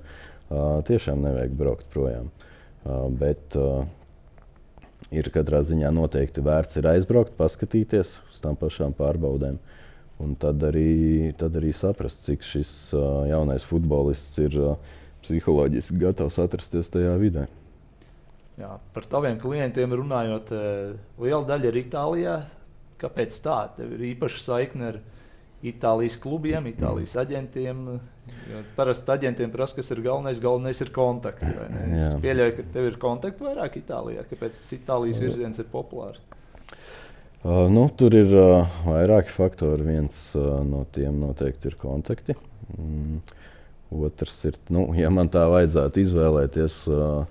tiešām 0.87 1.25
nevajag 1.25 1.57
braukt 1.57 1.89
projām. 1.91 2.31
Bet 3.19 3.57
ir 5.11 5.29
katrā 5.35 5.59
ziņā 5.67 5.91
noteikti 5.93 6.43
vērts 6.45 6.79
ir 6.79 6.87
aizbraukt, 6.93 7.35
paskatīties 7.37 8.15
uz 8.31 8.41
tām 8.43 8.55
pašām 8.59 8.95
pārbaudēm. 8.97 9.59
Un 10.21 10.35
tad 10.37 10.61
arī, 10.63 11.33
tad 11.37 11.55
arī 11.57 11.71
saprast, 11.73 12.23
cik 12.27 12.45
šis 12.45 12.71
jaunais 13.31 13.65
futbolists 13.65 14.37
ir 14.43 14.57
psiholoģiski 15.25 15.97
gatavs 16.01 16.37
atrasties 16.41 16.91
tajā 16.93 17.15
vidē. 17.21 17.47
Jā, 18.61 18.75
par 18.93 19.07
taviem 19.09 19.39
klientiem 19.41 19.93
runājot, 19.97 20.51
liela 21.21 21.45
daļa 21.49 21.69
ir 21.71 21.79
Itālijā, 21.81 22.35
Kāpēc 23.01 23.37
tā? 23.43 23.57
Tev 23.77 23.95
ir 23.97 24.05
īpaša 24.13 24.43
saikne 24.45 24.91
ar 24.91 24.99
Itālijas 25.61 26.17
klubiem, 26.21 26.65
Itālijas 26.71 27.13
aģentiem. 27.21 27.83
Parasti 28.77 29.13
aģentiem 29.13 29.51
prasa, 29.53 29.77
kas 29.77 29.91
ir 29.93 30.01
galvenais. 30.05 30.41
Galvenais 30.41 30.81
ir 30.81 30.89
kontakti. 30.93 31.49
Es 31.93 32.15
pieļauju, 32.23 32.55
ka 32.57 32.67
tev 32.73 32.89
ir 32.89 32.97
kontakti 33.01 33.45
vairāk 33.45 33.77
Itālijā. 33.81 34.25
Kāpēc 34.29 34.57
tas 34.57 34.73
Itālijas 34.77 35.21
virziens 35.21 35.61
ir 35.61 35.69
populārs? 35.69 36.21
Uh, 37.41 37.65
nu, 37.73 37.87
tur 37.97 38.13
ir 38.13 38.33
uh, 38.37 38.73
vairāki 38.85 39.33
faktori. 39.33 39.85
Viens 39.87 40.17
uh, 40.37 40.59
no 40.65 40.83
tiem 40.93 41.17
noteikti 41.21 41.71
ir 41.71 41.77
kontakti. 41.81 42.37
Mm. 42.77 43.21
Otrs 43.91 44.37
ir, 44.47 44.57
nu, 44.71 44.85
ja 44.95 45.09
man 45.11 45.27
tā 45.29 45.43
vajadzētu 45.51 45.99
izvēlēties, 46.05 46.75
uh, 46.93 47.25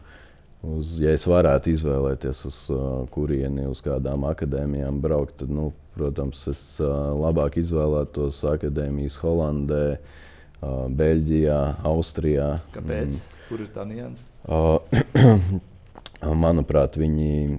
Uz, 0.60 0.98
ja 1.00 1.14
es 1.16 1.24
varētu 1.24 1.72
izvēlēties, 1.72 2.42
uz 2.44 2.56
uh, 2.74 3.06
kurieni, 3.14 3.64
uz 3.70 3.80
kādām 3.80 4.26
akadēmijām 4.28 4.98
braukt, 5.00 5.38
tad, 5.40 5.52
nu, 5.56 5.70
protams, 5.96 6.42
es 6.52 6.60
uh, 6.84 7.14
labāk 7.16 7.56
izvēlētos 7.62 8.42
akadēmijas 8.50 9.16
Holandē, 9.22 9.84
uh, 9.96 10.84
Beļģijā, 11.00 11.60
Austrijā. 11.88 12.50
Kāpēc? 12.76 13.16
Mm. 13.16 13.40
Kur 13.48 13.64
ir 13.64 13.72
tā 13.72 13.88
nianses? 13.88 14.28
Uh, 14.44 15.60
manuprāt, 16.44 17.00
viņi 17.00 17.56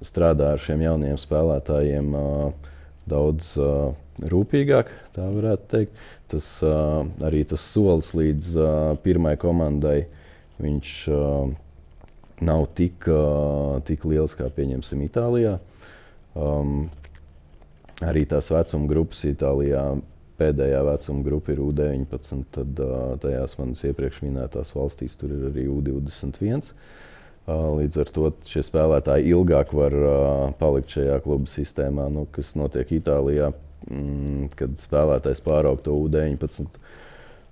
strādā 0.00 0.54
ar 0.56 0.64
šiem 0.64 0.86
jauniem 0.86 1.20
spēlētājiem 1.20 2.10
uh, 2.16 2.72
daudz 3.08 3.54
uh, 3.60 3.92
rūpīgāk, 4.24 4.90
tā 5.12 5.28
varētu 5.36 5.72
teikt. 5.74 6.04
Tas, 6.32 6.48
uh, 6.64 7.04
arī 7.24 7.44
tas 7.48 7.60
solis 7.60 8.14
līdz 8.16 8.52
uh, 8.56 8.68
pirmai 9.04 9.36
komandai. 9.40 10.06
Viņš, 10.58 10.92
uh, 11.12 11.52
nav 12.44 12.66
tik, 12.78 13.08
tik 13.88 14.06
liels 14.08 14.36
kā 14.38 14.48
pieņemsim 14.54 15.02
Itālijā. 15.06 15.56
Um, 16.38 16.88
arī 18.04 18.24
tās 18.30 18.50
vecuma 18.52 18.90
grupas 18.90 19.24
Itālijā. 19.28 19.84
Pēdējā 20.38 20.84
vecuma 20.86 21.24
grupa 21.26 21.50
ir 21.50 21.58
U-19, 21.64 22.44
tad 22.54 22.78
tajās 23.24 23.56
manas 23.58 23.80
iepriekš 23.88 24.20
minētās 24.22 24.70
valstīs 24.76 25.18
tur 25.18 25.32
ir 25.34 25.48
arī 25.48 25.64
U-21. 25.66 26.68
Uh, 27.48 27.72
līdz 27.80 27.98
ar 28.04 28.12
to 28.14 28.30
šie 28.46 28.62
spēlētāji 28.62 29.32
ilgāk 29.32 29.72
var 29.74 29.96
palikt 30.60 30.94
šajā 30.94 31.18
kluba 31.24 31.50
sistēmā, 31.50 32.06
nu, 32.14 32.28
kas 32.30 32.52
notiek 32.60 32.92
Itālijā, 33.00 33.50
mm, 33.88 34.52
kad 34.54 34.78
spēlētājs 34.78 35.42
pāraug 35.42 35.82
to 35.82 35.96
U-19 36.04 36.68
uh, 36.68 36.94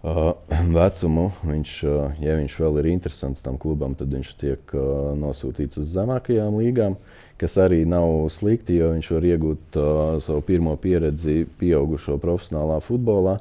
vecumu, 0.03 1.31
viņš, 1.43 1.71
uh, 1.89 2.17
ja 2.23 2.37
viņš 2.39 2.57
vēl 2.63 2.81
ir 2.83 2.91
interesants 2.93 3.43
tam 3.43 3.59
klubam, 3.59 3.97
tad 3.99 4.13
viņš 4.15 4.33
tiek 4.39 4.75
uh, 4.77 5.15
nosūtīts 5.19 5.81
uz 5.83 5.93
zemākajām 5.97 6.59
līgām, 6.61 6.97
kas 7.41 7.57
arī 7.59 7.85
nav 7.89 8.29
slikti, 8.33 8.79
jo 8.81 8.93
viņš 8.95 9.11
var 9.13 9.27
iegūt 9.29 9.79
savu 10.25 10.41
pirmo 10.47 10.77
pieredzi 10.81 11.43
pieaugušo 11.61 12.17
profesionālā 12.23 12.79
futbolā. 12.81 13.37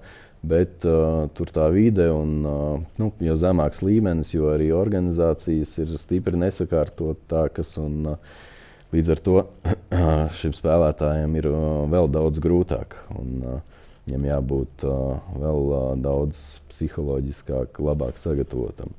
Bet 0.46 0.84
uh, 0.86 1.26
tur 1.34 1.50
tā 1.50 1.66
vide 1.74 2.06
un 2.14 2.34
uh, 2.46 2.82
nu, 3.02 3.08
jo 3.24 3.38
zemāks 3.40 3.82
līmenis, 3.82 4.36
jo 4.36 4.52
arī 4.54 4.68
organizācijas 4.78 5.72
ir 5.82 5.96
stipri 5.98 6.38
nesakārtotākas. 6.38 7.72
Un, 7.82 8.12
uh, 8.14 8.44
līdz 8.94 9.10
ar 9.16 9.24
to 9.26 9.40
šim 10.40 10.54
spēlētājam 10.54 11.34
ir 11.40 11.50
uh, 11.50 11.64
vēl 11.90 12.12
daudz 12.14 12.42
grūtāk. 12.44 12.94
Un, 13.18 13.32
uh, 13.42 13.75
viņam 14.06 14.28
jābūt 14.30 14.86
uh, 14.86 15.18
vēl 15.34 15.68
uh, 15.72 15.88
daudz 15.98 16.42
psiholoģiskāk, 16.70 17.80
labāk 17.82 18.20
sagatavotam. 18.22 18.94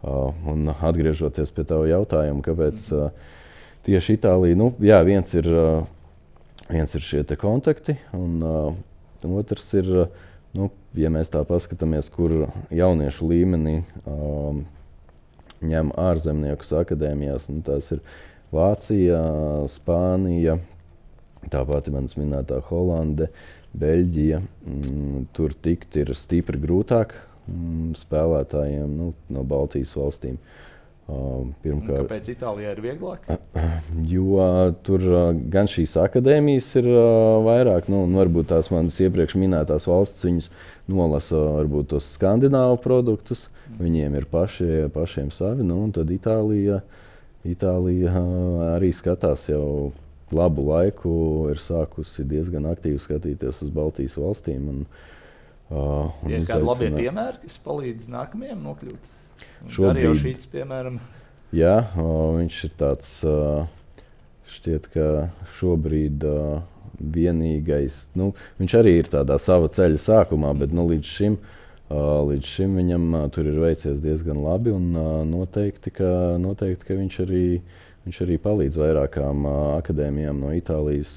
Uh, 0.00 0.30
un 0.48 0.70
atgriežoties 0.72 1.52
pie 1.52 1.66
tā 1.68 1.80
jautājuma, 1.90 2.44
kāpēc 2.46 2.84
uh, 2.96 3.10
tieši 3.86 4.16
Itālija, 4.16 4.56
nu, 4.56 4.70
jā, 4.80 5.00
viens 5.04 5.34
ir, 5.36 5.50
uh, 5.50 5.82
viens 6.70 6.94
ir 6.94 7.04
šie 7.04 7.24
kontakti, 7.36 7.98
un 8.16 8.40
uh, 8.40 9.34
otrs 9.42 9.66
ir, 9.76 9.90
uh, 10.06 10.26
nu, 10.56 10.70
ja 10.96 11.12
mēs 11.12 11.32
tā 11.34 11.42
paskatāmies, 11.44 12.08
kur 12.14 12.48
jauniešu 12.72 13.28
līmenī 13.28 13.80
um, 14.06 14.64
ņem 15.60 15.92
ārzemniekus 16.00 16.72
akadēmijās, 16.80 17.50
nu, 17.52 17.60
tās 17.66 17.90
ir 17.92 18.00
Vācija, 18.50 19.20
Spānija, 19.70 20.56
tāpat 21.52 21.90
manas 21.92 22.16
minētā 22.18 22.58
Holande, 22.66 23.30
Beļģija. 23.78 24.40
Mm, 24.66 25.26
tur 25.36 25.54
tikt 25.54 25.98
ir 26.00 26.10
stipri 26.18 26.58
grūtāk 26.58 27.14
mm, 27.46 27.92
spēlētājiem 27.98 28.90
nu, 28.96 29.12
no 29.30 29.46
Baltijas 29.46 29.94
valstīm. 29.98 30.40
Pirmkārt, 31.10 32.04
kāpēc 32.04 32.28
Itālijā 32.30 32.74
ir 32.76 32.82
vieglāk? 32.84 33.24
Jo 34.10 34.44
tur 34.86 35.02
gan 35.50 35.66
šīs 35.70 35.96
akadēmijas 35.98 36.68
ir 36.78 36.86
vairāk, 37.42 37.88
nu, 37.90 38.04
un 38.06 38.14
varbūt 38.14 38.50
tās 38.52 38.68
manas 38.70 38.98
iepriekš 39.02 39.34
minētās 39.40 39.88
valsts, 39.90 40.22
viņas 40.28 40.46
nolasa 40.90 41.40
varbūt 41.56 41.90
tos 41.94 42.06
skandināvu 42.14 42.78
produktus, 42.84 43.48
mm. 43.48 43.80
viņiem 43.82 44.18
ir 44.20 44.28
paši, 44.30 44.68
pašiem 44.94 45.32
savi, 45.34 45.66
nu, 45.66 45.80
un 45.86 45.90
tad 45.96 46.12
Itālija, 46.14 46.78
Itālija 47.48 48.22
arī 48.76 48.92
skatās 48.94 49.48
jau 49.50 49.90
labu 50.36 50.66
laiku, 50.68 51.12
ir 51.52 51.62
sākusi 51.62 52.24
diezgan 52.28 52.68
aktīvi 52.70 53.00
skatīties 53.02 53.62
uz 53.66 53.72
Baltijas 53.74 54.16
valstīm. 54.20 54.68
Un, 54.72 54.82
uh, 55.70 56.10
un 56.24 56.34
ir 56.34 56.44
kādi 56.48 56.68
labi 56.68 56.90
piemēri, 56.96 57.42
kas 57.44 57.58
palīdz 57.64 58.10
nākamajam 58.12 58.62
nokļūt? 58.68 59.08
Šobrīd, 59.70 60.04
arī 60.10 60.20
šīs, 60.20 60.48
piemēram, 60.52 60.98
jā, 61.56 61.76
o, 62.00 62.10
viņš 62.36 62.58
ir 62.68 62.74
tāds, 62.80 63.14
šķiet, 64.50 64.90
ka 64.92 65.06
šobrīd 65.56 66.26
vienīgais, 67.00 68.02
nu, 68.18 68.32
viņš 68.60 68.76
arī 68.80 68.98
ir 69.00 69.08
tādā 69.12 69.38
sava 69.40 69.70
ceļa 69.72 70.00
sākumā, 70.00 70.52
bet 70.60 70.74
nu, 70.76 70.88
līdz 70.90 71.16
šim. 71.16 71.40
Uh, 71.90 72.20
līdz 72.22 72.46
šim 72.46 72.76
viņam 72.78 73.06
uh, 73.18 73.22
tur 73.34 73.48
ir 73.50 73.56
veicies 73.58 73.96
diezgan 73.98 74.38
labi, 74.44 74.70
un 74.70 74.92
uh, 74.94 75.06
noteikti, 75.26 75.90
ka, 75.90 76.10
noteikti, 76.38 76.86
ka 76.86 76.94
viņš, 76.94 77.16
arī, 77.24 77.40
viņš 78.06 78.22
arī 78.26 78.38
palīdz 78.42 78.78
vairākām 78.80 79.44
akadēmijām 79.80 80.40
no 80.40 80.54
Itālijas 80.56 81.12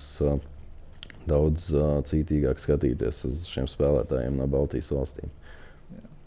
daudz 1.28 1.70
cītīgāk 2.10 2.60
skatīties 2.60 3.24
uz 3.30 3.48
šiem 3.48 3.70
spēlētājiem 3.72 4.36
no 4.38 4.50
Baltijas 4.52 4.92
valstīm 4.92 5.32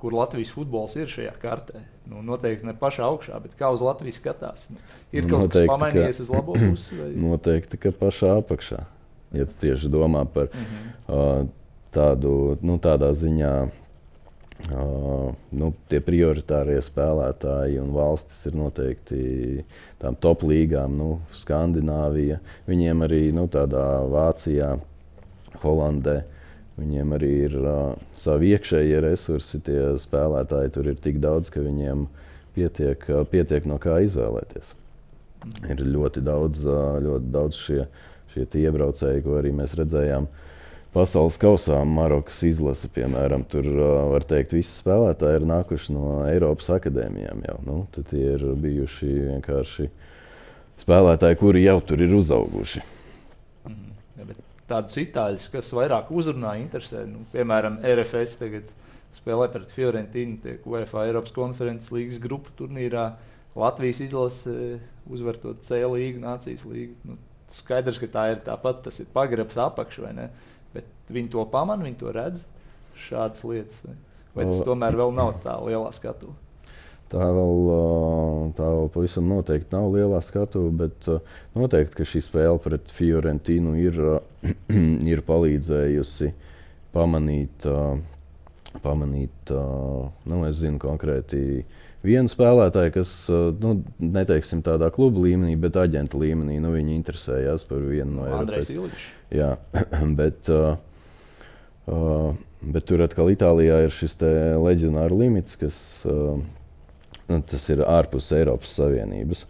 kur 0.00 0.14
Latvijas 0.14 0.52
futbols 0.54 0.94
ir 0.98 1.08
šajā 1.10 1.32
kartē. 1.40 1.80
Nu, 2.06 2.20
noteikti 2.24 2.68
ne 2.68 2.74
pašā 2.78 3.06
augšā, 3.08 3.38
bet 3.42 3.56
kā 3.58 3.72
uz 3.74 3.82
Latvijas 3.82 4.20
skatās. 4.20 4.68
Nu, 4.70 4.78
ir 5.10 5.26
kaut 5.26 5.46
noteikti, 5.46 5.66
kas 5.66 5.72
pamainījies 5.72 6.20
uz 6.22 6.30
labo 6.30 6.54
pusi? 6.60 6.98
Vai? 7.00 7.08
Noteikti, 7.26 7.80
ka 7.80 7.92
pašā 7.96 8.36
apakšā. 8.42 8.84
Ja 9.34 9.48
tu 9.48 9.56
tieši 9.64 9.90
domā 9.90 10.22
par 10.30 10.52
mm 10.52 10.68
-hmm. 10.68 10.92
uh, 11.08 11.48
tādu, 11.90 12.58
nu, 12.62 12.78
tādā 12.78 13.10
ziņā, 13.10 13.54
uh, 13.66 15.34
nu, 15.50 15.72
tie 15.88 16.00
prioritārie 16.00 16.78
spēlētāji 16.78 17.80
un 17.82 17.90
valstis 17.96 18.46
ir 18.46 18.54
noteikti 18.54 19.64
tām 20.06 20.16
top 20.22 20.46
līgām, 20.46 20.94
nu, 20.96 21.10
Skandināvija. 21.34 22.38
Viņiem 22.70 23.04
arī 23.08 23.20
nu, 23.34 23.44
tādā 23.50 23.84
Vācijā, 24.14 24.72
Holandē. 25.60 26.16
Uh, 26.22 26.32
Viņiem 26.76 27.14
arī 27.16 27.30
ir 27.46 27.54
uh, 27.56 27.94
savi 28.20 28.50
iekšējie 28.52 28.98
resursi, 29.00 29.60
tie 29.64 29.94
spēlētāji 30.00 30.74
tur 30.74 30.90
ir 30.90 30.98
tik 31.00 31.22
daudz, 31.24 31.48
ka 31.52 31.62
viņiem 31.64 32.04
pietiek, 32.56 33.06
uh, 33.08 33.22
pietiek 33.30 33.64
no 33.68 33.78
kā 33.80 33.96
izvēlēties. 34.04 34.74
Mm. 35.46 35.70
Ir 35.72 35.80
ļoti 35.94 36.22
daudz, 36.26 36.66
uh, 36.68 36.98
ļoti 37.00 37.32
daudz 37.32 37.60
šie, 37.62 37.86
šie 38.34 38.44
iebraucēji, 38.66 39.24
ko 39.24 39.38
arī 39.40 39.54
mēs 39.56 39.72
redzējām. 39.78 40.28
Pasaules 40.96 41.36
kausā 41.36 41.82
Marokas 41.84 42.40
izlase, 42.48 42.88
piemēram, 42.88 43.44
tur 43.52 43.66
uh, 43.68 43.86
var 44.14 44.24
teikt, 44.24 44.54
visi 44.56 44.72
spēlētāji 44.80 45.42
ir 45.42 45.48
nākuši 45.50 45.92
no 45.92 46.18
Eiropas 46.24 46.70
akadēmijām. 46.78 47.44
Jau, 47.50 47.56
nu, 47.68 47.78
tie 47.98 48.22
ir 48.32 48.46
bijuši 48.64 49.10
vienkārši 49.26 49.90
spēlētāji, 50.80 51.40
kuri 51.42 51.66
jau 51.66 51.82
tur 51.84 52.00
ir 52.06 52.16
uzauguši 52.16 52.86
tādus 54.70 54.98
itāļus, 55.00 55.46
kas 55.52 55.70
vairāk 55.74 56.10
uzrunā, 56.14 56.56
interesē. 56.62 57.04
Nu, 57.08 57.22
piemēram, 57.32 57.78
RFS 57.86 58.36
tagad 58.40 58.72
spēlē 59.16 59.48
pret 59.52 59.72
Fiorentinu, 59.74 60.40
tiek 60.42 60.66
UEFA 60.68 61.06
Eiropas 61.06 61.34
konferences 61.36 61.92
līgas 61.94 62.20
grupu 62.22 62.52
turnīrā. 62.58 63.12
Latvijas 63.56 64.02
izlase 64.04 64.80
uzvar 65.08 65.38
to 65.40 65.54
C 65.64 65.80
līgu, 65.86 66.20
Nācijas 66.24 66.66
līgu. 66.68 66.98
Nu, 67.06 67.16
skaidrs, 67.52 68.00
ka 68.02 68.10
tā 68.12 68.26
ir 68.34 68.42
tāpat, 68.44 68.82
tas 68.88 69.00
ir 69.00 69.08
pagrabs 69.14 69.56
apakš, 69.68 70.02
vai 70.04 70.12
ne? 70.18 70.28
Bet 70.76 71.12
viņi 71.12 71.32
to 71.32 71.46
pamana, 71.50 71.86
viņi 71.86 72.00
to 72.00 72.12
redz, 72.14 72.42
šādas 73.08 73.44
lietas. 73.46 73.84
Vai, 74.36 74.44
tas 74.44 74.64
tomēr 74.66 74.98
vēl 74.98 75.14
nav 75.16 75.38
tā 75.44 75.56
lielā 75.64 75.92
skatuvē? 75.96 76.36
Tā 77.06 77.22
vēl, 77.22 77.68
tā 78.58 78.66
vēl 78.66 78.88
pavisam 78.90 79.28
noteikti 79.30 79.70
nav 79.76 79.92
lielā 79.94 80.18
skatuve, 80.26 80.72
bet 80.74 81.06
noteikti 81.54 82.06
šī 82.10 82.22
spēle 82.26 82.58
pret 82.62 82.90
Fiorentinu 82.90 83.76
ir, 83.78 84.00
ir 85.12 85.22
palīdzējusi 85.28 86.32
pamanīt, 86.96 87.68
pamanīt 88.82 89.54
nu, 89.54 90.40
es 90.48 90.58
zinu 90.64 90.82
konkrēti 90.82 91.62
vienu 92.06 92.30
spēlētāju, 92.30 92.92
kas, 92.94 93.12
nu, 93.62 93.76
neteiksim 94.00 94.62
tādā 94.66 94.90
kluba 94.94 95.24
līmenī, 95.26 95.56
bet 95.60 95.78
aģenta 95.80 96.18
līmenī, 96.20 96.58
nu, 96.62 96.72
viņi 96.74 96.96
interesējās 96.96 97.66
par 97.68 97.82
vienu 97.84 98.20
no 98.20 98.28
Andrejs 98.40 98.70
Ilīčs. 98.74 99.08
Jā, 99.34 99.54
bet, 100.20 100.50
uh, 100.52 102.30
bet 102.62 102.88
tur 102.88 103.04
atkal 103.06 103.32
Itālijā 103.34 103.82
ir 103.86 103.94
šis 103.94 104.18
leģionāru 104.22 105.20
limits, 105.24 105.58
kas 105.60 105.78
uh, 106.08 106.38
nu, 107.28 107.42
tas 107.42 107.68
ir 107.72 107.84
ārpus 107.86 108.32
Eiropas 108.36 108.74
Savienības. 108.78 109.46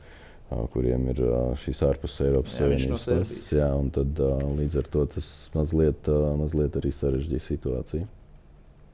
Kuriem 0.46 1.08
ir 1.10 1.20
šīs 1.58 1.80
ārpus 1.82 2.20
Eiropas 2.22 2.54
jā, 2.54 2.60
Savienības 2.60 3.06
puses. 3.10 3.48
Jā, 3.50 3.66
un 3.74 3.88
tad 3.90 4.20
līdz 4.60 4.76
ar 4.78 4.90
to 4.92 5.02
tas 5.16 5.30
mazliet, 5.56 6.06
mazliet 6.38 6.78
arī 6.78 6.92
sarežģīja 6.94 7.42
situāciju. 7.48 8.06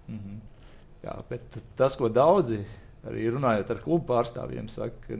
Mm 0.08 0.16
-hmm. 0.16 0.38
Jā, 1.02 1.16
bet 1.28 1.58
tas, 1.76 1.96
ko 1.98 2.08
daudzi 2.08 2.60
arī 3.08 3.26
runājot 3.32 3.72
ar 3.74 3.82
klubu 3.82 4.06
pārstāvjiem, 4.12 4.68
saka, 4.72 4.94
ka 5.06 5.18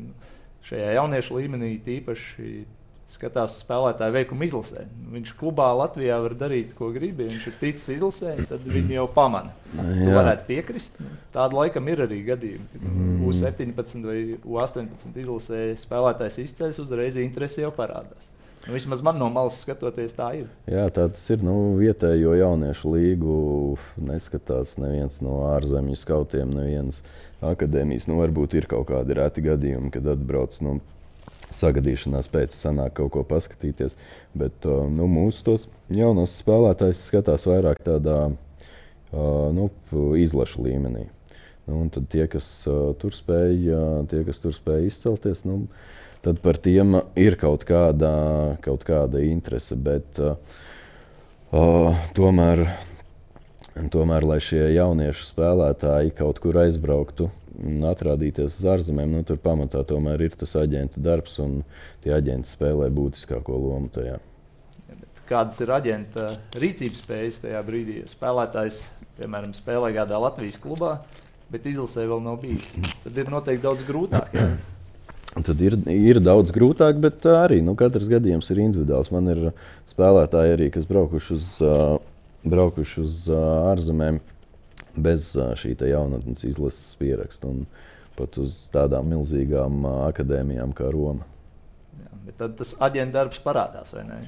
šajā 0.68 0.95
jauniešu 0.99 1.40
līmenī 1.40 1.75
tīpaši 1.85 2.49
skatās 3.12 3.59
spēlētāju 3.61 4.14
veikumu 4.14 4.47
izlasē. 4.47 4.87
Viņš 5.12 5.35
klubā 5.37 5.68
Latvijā 5.77 6.16
var 6.25 6.35
darīt, 6.38 6.73
ko 6.79 6.88
grib. 6.95 7.21
Viņš 7.21 7.49
ir 7.51 7.57
ticis 7.61 7.88
izlasē, 7.97 8.35
tad 8.49 8.64
viņi 8.64 8.97
jau 8.97 9.07
pamana. 9.12 9.53
Jūs 9.77 10.16
varētu 10.16 10.47
piekrist. 10.49 11.01
Nu, 11.03 11.12
tāda 11.35 11.59
laikam 11.59 11.90
ir 11.92 12.05
arī 12.07 12.23
gadījumi, 12.31 12.68
kad 12.73 12.87
mm. 12.88 13.25
U17 13.29 14.07
vai 14.09 14.18
U18 14.38 15.18
izlasē 15.25 15.64
spēlētājs 15.83 16.40
izceļas, 16.47 16.81
uzreiz 16.83 17.18
interesi 17.21 17.64
jau 17.64 17.73
parādās. 17.77 18.31
Nu, 18.62 18.77
vismaz 18.77 19.03
man 19.03 19.18
no 19.18 19.27
malas 19.35 19.59
skatoties, 19.64 20.14
tā 20.14 20.29
ir. 20.38 20.47
Jā, 20.71 20.87
tā 20.95 21.09
tas 21.11 21.25
ir. 21.35 21.42
Nu, 21.42 21.75
vietējo 21.81 22.37
jauniešu 22.38 22.95
līgu 22.95 23.37
neskatās 24.07 24.77
neviens 24.79 25.18
no 25.25 25.40
ārzemju 25.51 25.99
skautiem, 25.99 26.55
neviens 26.55 27.03
akadēmijas. 27.42 28.09
Nu, 28.11 28.18
varbūt 28.22 28.57
ir 28.59 28.68
kaut 28.70 28.88
kādi 28.90 29.18
reti 29.18 29.44
gadījumi, 29.44 29.92
kad 29.94 30.07
atbrauc 30.14 30.57
no 30.64 30.78
nu, 30.78 30.85
sagadīšanās 31.52 32.31
pēc 32.33 32.55
sanāk 32.57 32.94
kaut 32.96 33.12
ko 33.16 33.24
paskatīties. 33.28 33.96
Bet 34.38 34.64
nu, 34.64 35.09
mūsu 35.11 35.44
tos 35.46 35.66
jaunos 35.92 36.38
spēlētājus 36.40 37.02
skatās 37.11 37.46
vairāk 37.48 37.83
tādā 37.85 38.20
nu, 39.12 39.68
izlašu 40.18 40.64
līmenī. 40.64 41.09
Nu, 41.68 41.85
tad 41.94 42.09
tie, 42.11 42.24
kas 42.31 42.46
tur 42.98 43.14
spēja, 43.14 44.02
tie, 44.11 44.24
kas 44.26 44.40
tur 44.42 44.55
spēja 44.57 44.88
izcelties, 44.88 45.44
nu, 45.46 45.61
tad 46.24 46.40
par 46.42 46.59
tiem 46.59 46.96
ir 47.18 47.37
kaut 47.38 47.66
kāda, 47.68 48.11
kaut 48.64 48.83
kāda 48.88 49.22
interese. 49.22 49.78
Bet, 49.78 50.18
uh, 50.18 51.92
tomēr, 52.16 52.64
tomēr, 53.92 54.26
lai 54.28 54.40
šie 54.44 54.64
jauniešu 54.74 55.28
spēlētāji 55.28 56.14
kaut 56.18 56.40
kur 56.42 56.58
aizbrauktu, 56.64 57.30
atrādīties 57.88 58.58
uz 58.58 58.66
ārzemēm, 58.74 59.12
nu, 59.16 59.22
tur 59.28 59.38
pamatā 59.42 59.85
tomēr 59.88 60.26
ir 60.28 60.37
tas 60.38 60.56
aģenta 60.61 61.00
darbs, 61.02 61.38
un 61.42 61.61
tie 62.04 62.14
aģenti 62.16 62.52
spēlē 62.52 62.88
būtiskāko 62.92 63.58
lomu 63.61 63.92
tajā. 63.92 64.18
Kādas 65.28 65.61
ir 65.64 65.70
aģenta 65.72 66.35
rīcības 66.61 67.04
spējas 67.04 67.38
tajā 67.44 67.61
brīdī? 67.64 68.02
Spēlētājs 68.11 68.82
piemēram, 69.22 69.54
spēlē 69.56 69.92
kādā 69.94 70.18
Latvijas 70.20 70.58
klubā, 70.62 70.96
bet 71.52 71.66
izlasē 71.68 72.06
vēl 72.08 72.22
nav 72.24 72.40
bijis. 72.42 72.68
Tad 73.04 73.18
ir 73.20 73.32
noteikti 73.32 73.66
daudz 73.66 73.88
grūtāk. 73.88 74.37
Jā. 74.37 74.52
Tad 75.32 75.62
ir, 75.64 75.78
ir 75.88 76.18
daudz 76.20 76.52
grūtāk, 76.52 76.98
bet 77.00 77.24
arī 77.24 77.62
nu, 77.64 77.72
katrs 77.78 78.11
gadījums 78.11 78.50
ir 78.52 78.58
individuāls. 78.66 79.08
Man 79.14 79.30
ir 79.32 79.44
spēlētāji, 79.88 80.56
arī, 80.58 80.66
kas 80.74 80.88
braukuši 80.90 81.37
uz, 81.38 81.46
uh, 81.64 81.94
braukuši 82.44 83.00
uz 83.02 83.22
ārzemēm 83.37 84.20
bez 84.96 85.33
šī 85.61 85.76
jaunatnes 85.88 86.44
izlases 86.44 86.96
pieraksta. 87.00 87.48
Un 87.48 87.66
pat 88.18 88.37
uz 88.40 88.66
tādām 88.72 89.09
milzīgām 89.12 89.87
akadēmijām 90.09 90.74
kā 90.76 90.90
Roma. 90.92 91.26
Jā, 92.02 92.35
tad 92.38 92.59
tas 92.61 92.74
aģenta 92.83 93.20
darbs 93.20 93.40
parādās, 93.44 93.92
vai 93.96 94.05
ne? 94.09 94.18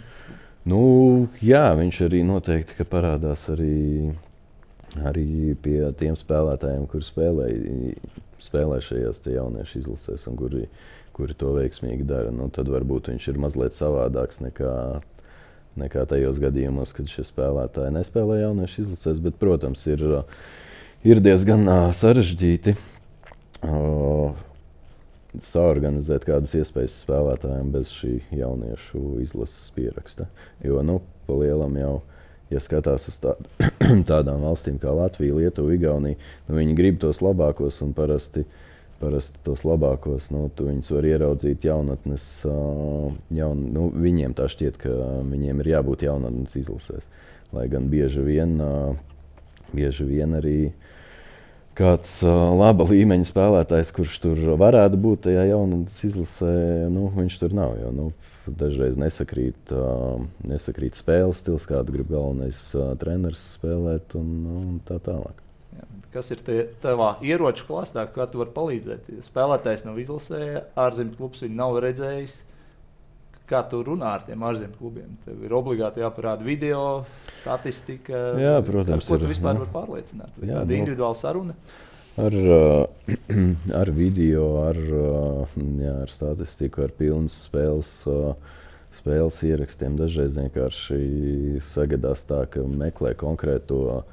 Nu, 0.64 0.80
jā, 1.44 1.66
viņš 1.76 2.00
arī 2.06 2.22
noteikti 2.24 2.86
parādās 2.88 3.44
arī, 3.52 4.14
arī 5.04 5.52
pie 5.60 5.78
tiem 6.00 6.16
spēlētājiem, 6.16 6.86
kuriem 6.88 7.08
spēlē, 7.10 7.48
spēlē 8.40 8.80
šajās 8.84 9.20
jauniešu 9.28 9.82
izlasēs, 9.82 10.24
un 10.30 10.38
kuri, 10.40 10.64
kuri 11.16 11.36
to 11.36 11.52
veiksmīgi 11.58 12.08
dara. 12.08 12.32
Nu, 12.32 12.48
tad 12.48 12.72
varbūt 12.72 13.12
viņš 13.12 13.28
ir 13.28 13.42
mazliet 13.44 13.76
savādāks 13.76 14.40
nekā, 14.40 14.72
nekā 15.80 16.06
tajos 16.10 16.40
gadījumos, 16.42 16.94
kad 16.96 17.10
šie 17.10 17.26
spēlētāji 17.26 17.94
nespēlē 17.96 18.40
jauniešu 18.44 18.84
izlasēs. 18.84 19.20
Bet, 19.24 19.38
protams, 19.40 19.84
ir, 19.90 20.04
ir 21.06 21.22
diezgan 21.24 21.66
sarežģīti. 21.96 22.76
Uh, 23.64 24.34
saorganizēt 25.40 26.26
kādas 26.28 26.54
iespējas 26.58 26.96
spēlētājiem 27.04 27.70
bez 27.74 27.90
šī 27.94 28.18
jauniešu 28.38 29.20
izlases 29.24 29.70
pieraksta. 29.74 30.28
Jo, 30.64 30.82
nu, 30.86 31.00
pa 31.26 31.38
lielam 31.38 31.74
jau, 31.78 31.94
ja 32.52 32.62
skatās 32.62 33.08
uz 33.10 33.18
tā, 33.22 33.34
tādām 34.10 34.44
valstīm 34.44 34.78
kā 34.82 34.92
Latvija, 34.94 35.36
Lietuva, 35.40 35.74
Igaunija, 35.74 36.20
nu, 36.48 36.58
viņi 36.58 36.78
grib 36.78 37.00
tos 37.02 37.22
labākos 37.24 37.80
un 37.84 37.94
parasti. 37.96 38.44
Parasti 39.00 39.40
tos 39.44 39.64
labākos, 39.66 40.30
nu, 40.32 40.46
tu 40.54 40.68
viņus 40.68 40.92
var 40.94 41.06
ieraudzīt 41.08 41.66
jaunatnes. 41.66 42.24
Jaun, 43.34 43.64
nu, 43.74 43.88
viņiem 43.90 44.36
tā 44.38 44.46
šķiet, 44.50 44.78
ka 44.80 44.94
viņiem 45.28 45.60
ir 45.62 45.72
jābūt 45.74 46.06
jaunatnes 46.06 46.54
izlasēs. 46.62 47.06
Lai 47.54 47.66
gan 47.70 47.90
bieži 47.92 48.22
vien, 48.24 48.56
bieži 49.74 50.06
vien 50.08 50.38
arī 50.38 50.58
kāds 51.78 52.20
laba 52.22 52.86
līmeņa 52.86 53.28
spēlētājs, 53.28 53.92
kurš 53.94 54.18
tur 54.22 54.42
varētu 54.60 54.98
būt 55.02 55.26
tajā 55.26 55.48
jaunatnes 55.50 56.00
izlasē, 56.06 56.54
nu, 56.94 57.08
viņš 57.14 57.38
tur 57.42 57.56
nav. 57.58 57.76
Jo, 57.82 57.92
nu, 57.94 58.10
dažreiz 58.46 58.98
nesakrīt, 59.00 59.74
nesakrīt 60.48 60.98
spēles 60.98 61.42
stils, 61.42 61.66
kādu 61.68 61.98
grib 61.98 62.12
galvenais 62.14 62.60
treneris 63.00 63.42
spēlēt, 63.58 64.16
un, 64.18 64.36
un 64.54 64.76
tā 64.86 65.00
tālāk. 65.02 65.43
Kas 66.14 66.30
ir 66.30 66.42
tie, 66.46 66.60
tavā 66.82 67.16
ieroču 67.26 67.66
klāstā, 67.66 68.06
kā 68.14 68.28
tu 68.30 68.38
vari 68.40 68.54
palīdzēt? 68.54 69.12
Spēlētājs 69.26 69.82
nav 69.88 69.98
izlasē, 69.98 70.42
ārzemju 70.78 71.18
klubs 71.18 71.42
viņu 71.42 71.58
nav 71.58 71.80
redzējis 71.82 72.40
kā 73.50 73.60
tu 73.68 73.82
runā 73.84 74.14
ar 74.18 74.24
tiem 74.26 74.44
ārzemju 74.46 74.78
klubiem. 74.78 75.16
Tev 75.24 75.42
ir 75.44 75.54
obligāti 75.56 76.02
jāparāda 76.02 76.46
video, 76.46 76.84
statistika. 77.40 78.20
Jā, 78.40 78.54
protams, 78.64 79.04
ar 79.04 79.10
ko 79.10 79.20
tu 79.20 79.30
vispār 79.30 79.60
vari 79.60 79.72
pārliecināt. 79.74 80.38
Jā, 80.40 80.60
tāda 80.60 80.70
nu, 80.70 80.78
individuāla 80.78 81.18
saruna. 81.18 81.56
Ar, 82.24 82.36
ar 83.82 83.92
video, 83.94 84.48
ar, 84.64 84.80
jā, 84.80 85.94
ar 86.06 86.12
statistiku, 86.12 86.86
ar 86.86 86.94
pilnas 86.96 87.36
spēles, 87.48 87.92
uh, 88.08 88.60
spēles 88.96 89.40
ierakstiem. 89.50 89.98
Dažreiz 90.00 90.38
vienkārši 90.38 91.60
sagadās 91.68 92.24
tā, 92.28 92.44
ka 92.50 92.64
meklē 92.64 93.12
konkrēto, 93.20 94.04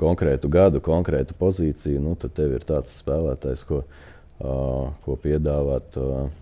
konkrētu 0.00 0.50
gadu, 0.52 0.82
konkrētu 0.84 1.36
pozīciju. 1.38 2.02
Nu, 2.02 2.14
tad 2.18 2.34
tev 2.36 2.56
ir 2.56 2.64
tāds 2.66 2.96
spēlētājs, 3.02 3.66
ko, 3.68 3.84
uh, 3.84 4.88
ko 5.04 5.18
piedāvāt. 5.22 6.00
Uh, 6.00 6.32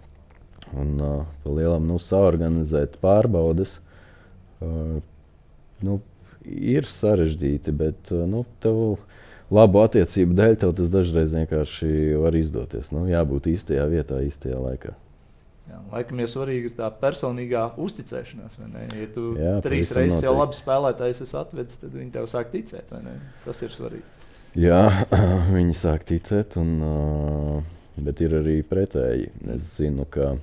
Un 0.76 1.00
uh, 1.00 1.24
lielam 1.44 1.84
nu, 1.84 1.98
saorganizēt 2.00 2.96
pārbaudes 3.02 3.76
uh, 4.64 5.02
nu, 5.84 5.98
ir 6.48 6.88
sarežģīti, 6.88 7.74
bet 7.76 8.12
uh, 8.14 8.24
nu, 8.28 8.46
tev 8.64 8.96
labu 9.52 9.82
attiecību 9.82 10.36
dēļ 10.38 10.56
tev 10.62 10.72
tas 10.78 10.88
dažreiz 10.92 11.34
vienkārši 11.36 12.16
var 12.22 12.38
izdoties. 12.38 12.88
Nu, 12.94 13.04
jābūt 13.10 13.50
īstajā 13.52 13.84
vietā, 13.92 14.22
īstajā 14.24 14.62
laikā. 14.62 14.96
Jā, 15.70 15.78
laikam 15.92 16.18
jau 16.24 16.28
svarīgi 16.28 16.72
ir 16.72 16.74
tā 16.76 16.88
personīgā 17.00 17.66
uzticēšanās. 17.80 18.58
Ja 18.98 19.06
tu 19.14 19.26
Jā, 19.38 19.52
trīs 19.64 19.92
reizes 19.94 20.18
noteikti. 20.18 20.26
jau 20.26 20.32
labi 20.40 20.58
spēlētājs 20.58 21.22
esi 21.22 21.36
atvedis, 21.38 21.78
tad 21.78 21.94
viņi 21.94 22.10
tev 22.16 22.26
sāk 22.30 22.50
ticēt. 22.52 22.90
Tas 23.44 23.62
ir 23.62 23.74
svarīgi. 23.74 24.02
Jā, 24.58 24.80
viņi 25.56 25.76
sāk 25.78 26.02
ticēt, 26.08 26.58
un, 26.60 26.72
bet 28.02 28.20
ir 28.26 28.34
arī 28.42 28.58
pretēji. 28.66 29.30
Es 29.54 29.70
zinu, 29.78 30.04
ka 30.10 30.34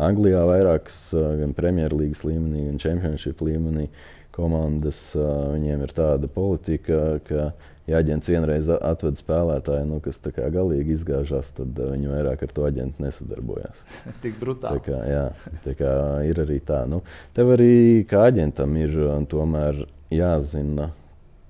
Anglijā 0.00 0.40
vairākas 0.48 0.98
gan 1.12 1.52
Premjerlīgas 1.58 2.24
līmenī, 2.26 2.64
gan 2.70 2.80
Championship 2.82 3.42
līmenī 3.44 3.88
komandas. 4.34 5.12
Viņiem 5.18 5.84
ir 5.84 5.94
tāda 5.94 6.30
politika, 6.30 7.18
ka, 7.28 7.50
ja 7.88 8.00
aģents 8.02 8.28
vienreiz 8.28 8.68
atved 8.68 9.18
spēlētāju, 9.20 9.86
nu, 9.88 9.98
kas 10.04 10.20
galīgi 10.52 10.94
izgāžās, 10.96 11.50
tad 11.56 11.78
viņi 11.78 12.10
vairāk 12.12 12.44
ar 12.44 12.54
to 12.54 12.66
aģentu 12.68 13.04
nesadarbojās. 13.04 13.82
Tik 14.24 14.36
brutāli. 14.40 14.80
Tā 14.80 14.84
kā, 14.84 15.00
jā, 15.08 15.24
tā 15.64 15.74
kā 15.78 15.92
ir 16.28 16.42
arī 16.44 16.60
tā. 16.64 16.82
Nu, 16.90 17.00
tev 17.36 17.54
arī 17.56 18.04
kā 18.08 18.26
aģentam 18.28 18.76
ir 18.80 18.96
tomēr 19.30 19.86
jāzina, 20.14 20.90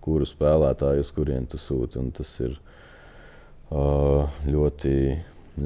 kuru 0.04 0.28
spēlētāju 0.28 1.04
uz 1.04 1.12
kurien 1.14 1.48
tu 1.50 1.60
sūti. 1.60 2.00
Tas 2.16 2.30
ir 2.44 2.54
uh, 3.74 4.40
ļoti, 4.46 4.94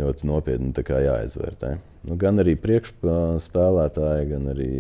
ļoti 0.01 0.31
nopietni 0.31 0.73
jāizvērtē. 1.07 1.77
Nu, 2.09 2.17
gan 2.19 2.43
arī 2.43 2.57
priekšspēlētāji, 2.59 4.31
gan 4.33 4.49
arī 4.51 4.73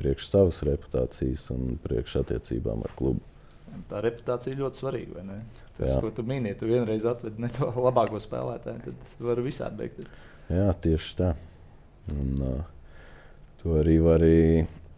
priekš 0.00 0.26
savas 0.32 0.58
reputācijas 0.66 1.46
un 1.54 1.76
priekš 1.84 2.18
attiecībām 2.24 2.82
ar 2.88 2.96
klubu. 2.98 3.22
Tā 3.90 4.00
reputācija 4.04 4.58
ļoti 4.58 4.80
svarīga. 4.80 5.24
Tas, 5.76 5.88
Jā. 5.88 5.98
ko 6.02 6.10
tu 6.14 6.24
minēji, 6.26 6.58
tu 6.60 6.68
vienreiz 6.70 7.06
atvedi 7.08 7.42
ne 7.42 7.50
to 7.52 7.70
labāko 7.86 8.20
spēlētāju, 8.22 8.82
tad 8.84 9.26
var 9.26 9.42
visādi 9.44 9.82
beigties. 9.82 10.10
Jā, 10.52 10.68
tieši 10.84 11.14
tā. 11.18 11.30
Un, 12.14 12.34
uh, 12.40 12.98
to 13.62 13.78
arī 13.80 13.98
var. 14.04 14.24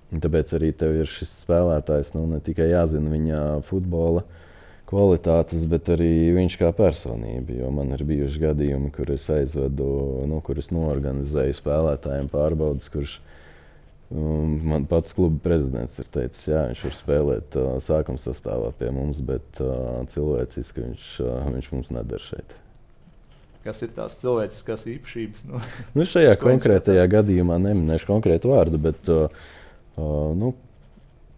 Tāpēc 0.07 0.53
arī 0.55 0.71
tev 0.79 0.95
ir 1.01 1.09
šis 1.11 1.33
spēlētājs, 1.43 2.13
nu, 2.15 2.23
ne 2.31 2.39
tikai 2.41 2.69
jāzina 2.71 3.11
viņa 3.11 3.41
futbola 3.67 4.23
kvalitātes, 4.87 5.65
bet 5.67 5.91
arī 5.91 6.31
viņš 6.37 6.57
kā 6.61 6.71
personība. 6.77 7.57
Jo 7.59 7.73
man 7.75 7.91
ir 7.97 8.05
bijuši 8.07 8.45
gadījumi, 8.45 8.93
kur 8.95 9.11
es 9.11 9.27
aizvedu, 9.35 9.89
nu, 10.31 10.39
kur 10.47 10.63
es 10.63 10.71
noorganizēju 10.71 11.59
spēlētājiem 11.59 12.31
pārbaudas, 12.31 12.87
kurš 12.95 13.19
um, 13.19 13.33
man 14.11 14.87
pats 14.87 15.13
kluba 15.17 15.41
prezidents 15.43 15.97
ir 15.99 16.07
teicis, 16.15 16.45
ka 16.47 16.67
viņš 16.71 16.85
var 16.87 16.95
spēlēt 16.95 17.57
uh, 17.59 17.73
sākuma 17.83 18.23
sastāvā 18.23 18.71
pie 18.79 18.93
mums, 18.95 19.19
bet 19.27 19.59
uh, 19.65 20.05
cilvēciski 20.13 20.85
viņš, 20.85 21.09
uh, 21.25 21.49
viņš 21.57 21.73
mums 21.75 21.91
nedara 21.95 22.23
šeit. 22.23 22.55
Kas 23.67 23.83
ir 23.83 23.91
tās 23.97 24.15
cilvēciskas 24.23 24.87
īpašības? 24.93 25.49
Nu, 25.51 25.59
nu 25.99 26.07
šajā 26.07 26.37
konkrētajā 26.39 27.03
gadījumā 27.17 27.59
neminēšu 27.65 28.07
konkrētu 28.13 28.53
vārdu, 28.53 28.79
bet 28.85 29.11
uh, 29.11 29.27
nu, 30.39 30.53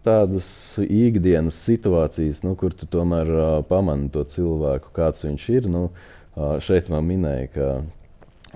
tādas 0.05 0.47
ikdienas 0.83 1.57
situācijas, 1.65 2.43
nu, 2.45 2.53
kur 2.59 2.77
tu 2.77 2.85
tomēr 2.85 3.33
uh, 3.33 3.47
pamani 3.65 4.11
to 4.13 4.21
cilvēku, 4.29 4.93
kāds 4.93 5.25
viņš 5.25 5.47
ir. 5.57 5.71
Nu, 5.73 5.87
uh, 5.89 6.59
šeit 6.61 6.93
man 6.93 7.09
minēja, 7.09 7.49
ka 7.55 7.71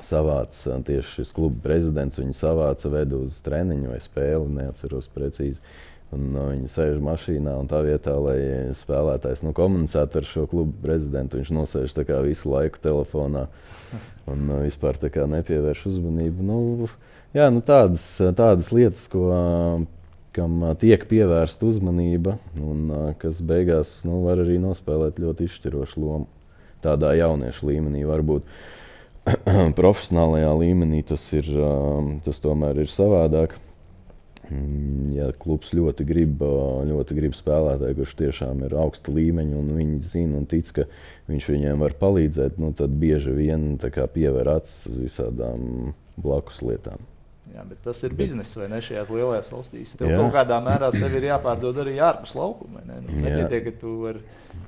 savāca 0.02 0.80
tieši 0.86 1.20
šis 1.20 1.34
kluba 1.36 1.60
prezidents. 1.64 2.20
Viņu 2.22 2.36
savāca 2.38 2.92
vedu 2.94 3.24
uz 3.28 3.40
treniņu 3.46 3.94
vai 3.94 4.00
spēli, 4.04 4.50
neatceros 4.58 5.10
precīzi. 5.14 5.62
Un, 6.14 6.28
uh, 6.36 6.52
viņi 6.52 6.70
sēž 6.70 7.00
mašīnā 7.02 7.56
un 7.58 7.70
tā 7.70 7.80
vietā, 7.86 8.14
lai 8.22 8.38
spēlētājs 8.78 9.42
nu, 9.46 9.54
komunicētu 9.58 10.20
ar 10.20 10.30
šo 10.30 10.46
klubu 10.50 10.76
prezidentu, 10.84 11.40
viņš 11.40 11.54
nosēž 11.58 11.96
visu 12.26 12.52
laiku 12.54 12.82
telefonā 12.84 13.48
un 14.30 14.46
uh, 14.50 14.62
vispār 14.62 15.00
nepievērš 15.02 15.88
uzmanību. 15.90 16.46
Nu, 16.46 16.88
jā, 17.34 17.50
nu, 17.50 17.62
tādas, 17.66 18.06
tādas 18.38 18.72
lietas, 18.72 19.08
ko. 19.08 19.28
Uh, 19.32 19.92
kam 20.34 20.64
tiek 20.82 21.04
pievērsta 21.06 21.68
uzmanība 21.70 22.40
un 22.58 22.88
kas 23.22 23.42
beigās 23.46 24.00
nu, 24.08 24.24
var 24.26 24.42
arī 24.42 24.58
nospēlēt 24.62 25.20
ļoti 25.22 25.46
izšķirošu 25.46 26.02
lomu. 26.02 26.26
Tādā 26.82 27.14
jauniešu 27.16 27.70
līmenī 27.70 28.02
varbūt 28.10 28.48
profesionālajā 29.80 30.50
līmenī 30.60 31.04
tas, 31.08 31.26
ir, 31.36 31.48
tas 32.26 32.42
tomēr 32.44 32.84
ir 32.84 32.92
savādāk. 32.92 33.56
Mm, 34.50 35.14
ja 35.16 35.30
klubs 35.40 35.72
ļoti 35.72 36.06
grib, 36.08 36.44
ļoti 36.90 37.16
grib 37.16 37.38
spēlētāju, 37.38 37.96
kurš 38.02 38.18
tiešām 38.20 38.66
ir 38.68 38.76
augsta 38.76 39.14
līmeņa, 39.16 39.56
un 39.62 39.72
viņi 39.78 40.02
zina 40.04 40.42
un 40.42 40.50
tic, 40.52 40.68
ka 40.76 40.88
viņš 41.32 41.48
viņiem 41.54 41.86
var 41.86 41.96
palīdzēt, 42.02 42.60
nu, 42.60 42.74
tad 42.76 43.00
bieži 43.00 43.32
vien 43.38 43.74
pievēr 43.80 44.52
acis 44.58 44.92
visādām 45.00 45.94
blakus 46.20 46.60
lietām. 46.66 47.13
Jā, 47.54 47.62
bet 47.70 47.84
tas 47.86 48.00
ir 48.02 48.16
bizness 48.18 48.56
vai 48.58 48.66
ne 48.72 48.80
šajās 48.82 49.12
lielajās 49.14 49.52
valstīs. 49.54 49.92
Tev 50.00 50.10
jā. 50.10 50.18
kaut 50.18 50.32
kādā 50.34 50.58
mērā 50.66 50.88
sev 50.96 51.14
ir 51.20 51.28
jāpārdod 51.28 51.78
arī 51.84 52.00
ārpus 52.02 52.34
laukuma. 52.34 52.82
Ne? 52.88 52.98
Nu, 53.06 53.18
nepietiek, 53.22 53.68
ka 53.68 53.74
tu 53.84 53.92
vari 54.08 54.24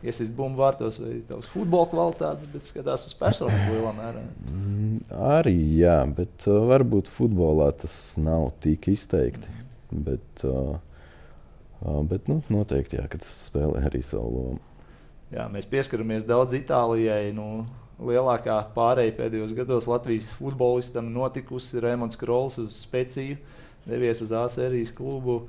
iesist 0.06 0.36
bumbu 0.38 0.62
vārtos 0.62 1.00
vai 1.02 1.16
tavs 1.26 1.50
futbola 1.50 1.90
kvalitātes, 1.90 2.52
bet 2.54 2.68
skatās 2.68 3.08
uz 3.10 3.16
personību 3.18 3.74
lielā 3.74 3.94
mērā. 3.98 4.22
Mm, 4.52 5.00
arī 5.32 5.56
jā, 5.80 5.98
bet 6.20 6.46
uh, 6.46 6.60
varbūt 6.70 7.10
futbolā 7.10 7.72
tas 7.82 7.96
nav 8.22 8.52
tik 8.62 8.92
izteikti. 8.94 9.50
Mm. 9.50 10.06
Bet, 10.06 10.46
uh, 10.46 10.78
uh, 11.82 12.00
bet 12.06 12.30
nu, 12.30 12.44
noteikti 12.54 13.00
jā, 13.00 13.08
tas 13.18 13.34
spēlē 13.48 13.82
arī 13.90 14.06
savu 14.06 14.30
lomu. 14.36 14.62
Jā, 15.34 15.48
mēs 15.50 15.66
pieskaramies 15.70 16.30
daudz 16.30 16.54
Itālijai. 16.54 17.34
Nu, 17.34 17.66
lielākā 18.00 18.58
pārējai 18.76 19.14
pēdējos 19.16 19.54
gados 19.56 19.88
Latvijas 19.90 20.28
futbolistam 20.40 21.12
notikusi 21.16 21.82
Rēmons 21.84 22.20
Krols 22.20 22.58
uz 22.62 22.80
Spēciju, 22.84 23.38
devies 23.86 24.24
uz 24.26 24.34
A-sērijas 24.36 24.94
klubu. 24.96 25.46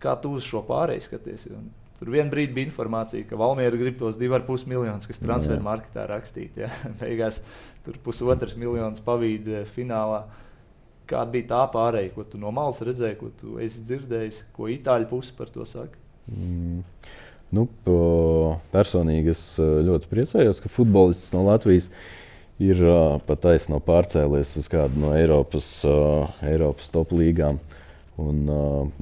Kā 0.00 0.14
tu 0.20 0.36
uz 0.36 0.46
šo 0.46 0.62
pārēju 0.66 1.04
skaties? 1.06 1.46
Un 1.56 1.68
tur 2.00 2.12
vienā 2.12 2.32
brīdī 2.32 2.56
bija 2.56 2.70
informācija, 2.70 3.26
ka 3.28 3.38
Valmiera 3.40 3.76
grib 3.80 3.98
tos 4.00 4.18
2,5 4.20 4.66
miljonus, 4.70 5.08
kas 5.08 5.20
transferu 5.22 5.64
marketā 5.64 6.06
rakstīt. 6.08 6.56
Ja? 6.64 6.70
Beigās 7.02 7.42
tur 7.84 8.00
pusotras 8.04 8.56
miljonus 8.58 9.04
pavīd 9.04 9.48
finālā. 9.76 10.24
Kāda 11.06 11.30
bija 11.30 11.46
tā 11.52 11.60
pārējai, 11.70 12.10
ko 12.16 12.24
tu 12.26 12.38
no 12.42 12.50
malas 12.50 12.80
redzēji, 12.82 13.18
ko 13.20 13.28
tu 13.38 13.60
esi 13.62 13.84
dzirdējis, 13.86 14.40
ko 14.56 14.66
itāļu 14.72 15.06
puse 15.12 15.36
par 15.38 15.52
to 15.54 15.62
saka? 15.68 16.00
Mm. 16.26 16.80
Nu, 17.56 17.66
personīgi 18.74 19.32
es 19.32 19.42
ļoti 19.58 20.10
priecājos, 20.10 20.60
ka 20.60 20.72
futbolists 20.72 21.32
no 21.32 21.46
Latvijas 21.46 21.88
ir 22.62 22.80
pat 23.28 23.42
taisno 23.44 23.80
pārcēlies 23.84 24.54
uz 24.60 24.68
kādu 24.72 25.00
no 25.02 25.14
Eiropas, 25.16 25.68
Eiropas 26.44 26.92
top 26.92 27.14
līgām. 27.16 27.60
Un, 28.16 28.46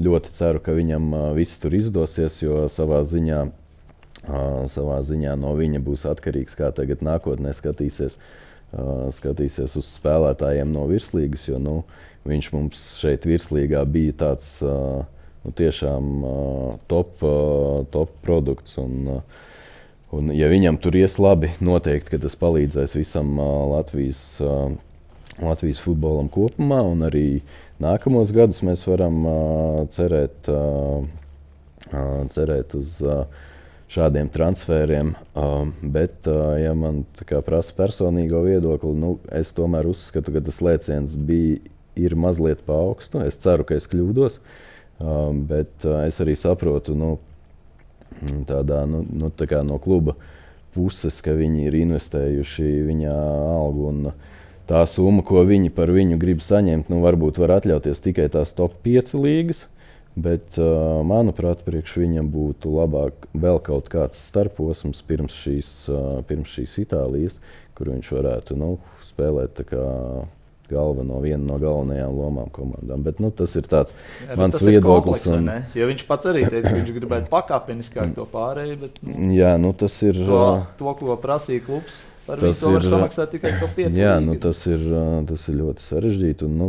ļoti 0.02 0.32
ceru, 0.34 0.58
ka 0.62 0.74
viņam 0.74 1.12
viss 1.36 1.60
tur 1.62 1.76
izdosies, 1.78 2.40
jo 2.42 2.64
savā 2.72 3.04
ziņā, 3.06 3.44
savā 4.74 4.98
ziņā 5.06 5.36
no 5.38 5.52
viņa 5.54 5.82
būs 5.86 6.02
atkarīgs, 6.10 6.58
kā 6.58 6.72
tagad 6.74 7.04
nākotnē 7.06 7.54
skatīsies, 7.54 8.18
skatīsies 9.14 9.78
uz 9.78 9.90
spēlētājiem 10.00 10.74
no 10.74 10.88
virslīgas. 10.90 11.46
Jo 11.46 11.62
nu, 11.62 11.76
viņš 12.26 12.50
mums 12.56 12.82
šeit 12.98 13.28
virslīgā 13.28 13.84
bija 13.86 14.16
tāds 14.24 14.56
uh, 14.66 15.04
nu, 15.44 15.52
tiešām 15.52 16.24
uh, 16.24 16.76
top, 16.90 17.20
uh, 17.22 17.84
top 17.92 18.14
produkts. 18.24 18.78
Un, 18.80 19.18
uh, 19.18 19.44
un, 20.16 20.32
ja 20.34 20.48
viņam 20.52 20.80
tur 20.80 20.96
ies 20.98 21.18
labi, 21.20 21.52
noteikti 21.64 22.20
tas 22.22 22.36
palīdzēs 22.40 22.96
visam 22.96 23.36
uh, 23.38 23.76
Latvijas, 23.76 24.22
uh, 24.42 24.72
Latvijas 25.42 25.82
futbolam 25.84 26.30
kopumā. 26.32 26.80
Un 26.88 27.04
arī 27.06 27.26
nākamos 27.82 28.32
gadus 28.34 28.62
mēs 28.66 28.86
varam 28.88 29.20
uh, 29.28 29.80
cerēt, 29.92 30.50
uh, 30.52 31.04
uh, 31.92 32.22
cerēt 32.32 32.78
uz. 32.80 33.00
Uh, 33.04 33.26
šādiem 33.94 34.26
transferiem. 34.32 35.12
Uh, 35.38 35.68
bet, 35.92 36.24
uh, 36.26 36.56
ja 36.58 36.72
man 36.74 37.04
prasa 37.46 37.76
personīgo 37.76 38.40
viedokli, 38.42 38.90
nu, 38.98 39.12
es 39.30 39.52
tomēr 39.54 39.86
uzskatu, 39.86 40.32
ka 40.34 40.40
tas 40.42 40.58
lēciens 40.64 41.14
bija 41.28 42.16
mazliet 42.18 42.64
pa 42.66 42.74
augstu. 42.88 43.20
Es 43.22 43.38
ceru, 43.38 43.62
ka 43.68 43.76
es 43.78 43.86
kļūdos. 43.92 44.40
Uh, 44.40 44.63
Um, 45.02 45.42
bet 45.48 45.84
uh, 45.88 46.04
es 46.06 46.20
arī 46.22 46.36
saprotu, 46.38 46.94
nu, 46.94 47.16
tādā, 48.46 48.84
nu, 48.86 49.02
nu, 49.10 49.30
tā 49.34 49.62
no 49.66 49.80
kluba 49.82 50.14
puses, 50.74 51.20
ka 51.22 51.34
viņi 51.34 51.66
ir 51.68 51.76
investējuši 51.82 52.68
viņa 52.88 53.14
algu. 53.58 53.88
Un, 53.90 54.12
tā 54.70 54.84
summa, 54.88 55.24
ko 55.26 55.42
viņi 55.46 55.72
par 55.74 55.92
viņu 55.94 56.18
grib 56.20 56.42
saņemt, 56.44 56.90
nu, 56.92 57.02
varbūt 57.04 57.40
var 57.42 57.58
atļauties 57.58 58.02
tikai 58.04 58.30
tās 58.32 58.54
top 58.56 58.78
5 58.86 59.16
līgas. 59.18 59.66
Bet, 60.14 60.54
uh, 60.62 61.02
manuprāt, 61.02 61.64
priekš 61.66 61.96
viņam 61.98 62.28
būtu 62.30 62.70
labāk 62.76 63.26
vēl 63.34 63.58
kaut 63.66 63.88
kāds 63.90 64.20
starposms 64.28 65.02
pirms 65.02 65.34
šīs, 65.34 65.70
uh, 65.90 66.20
pirms 66.28 66.54
šīs 66.54 66.76
Itālijas, 66.84 67.40
kur 67.74 67.90
viņš 67.90 68.12
varētu 68.14 68.54
nu, 68.60 68.76
spēlēt 69.02 69.58
galveno, 70.70 71.18
viena 71.24 71.42
no 71.44 71.58
galvenajām 71.60 72.16
lomām 72.16 72.48
komandām. 72.54 73.04
Bet, 73.04 73.20
nu, 73.22 73.30
tas 73.34 73.52
ir 73.58 73.68
tāds 73.70 73.94
Jā, 74.24 74.38
mans 74.40 74.56
viedoklis. 74.62 75.26
Un... 75.32 75.50
Jo 75.76 75.90
viņš 75.90 76.06
pats 76.08 76.30
arī 76.32 76.46
teica, 76.48 76.70
ka 76.70 76.78
viņš 76.78 76.96
gribētu 76.96 77.30
pakāpeniskāk 77.32 78.16
to 78.16 78.26
pārēju. 78.32 78.80
Bet, 78.86 78.98
nu, 79.04 79.30
jā, 79.36 79.54
nu, 79.60 79.74
tas 79.76 80.00
ir. 80.06 80.18
To, 80.24 80.42
to 80.80 80.96
ko 81.00 81.20
prasīja 81.20 81.64
klubs. 81.68 82.02
Par 82.24 82.40
tas 82.40 82.60
ir 82.64 82.84
samaksāt 82.88 83.34
tikai 83.36 83.56
to 83.60 83.68
5. 83.76 83.98
Jā, 84.00 84.16
nu, 84.24 84.38
tas, 84.40 84.62
ir, 84.70 84.84
tas 85.28 85.42
ir 85.50 85.58
ļoti 85.58 85.84
sarežģīti. 85.84 86.46
Un, 86.48 86.54
nu, 86.56 86.68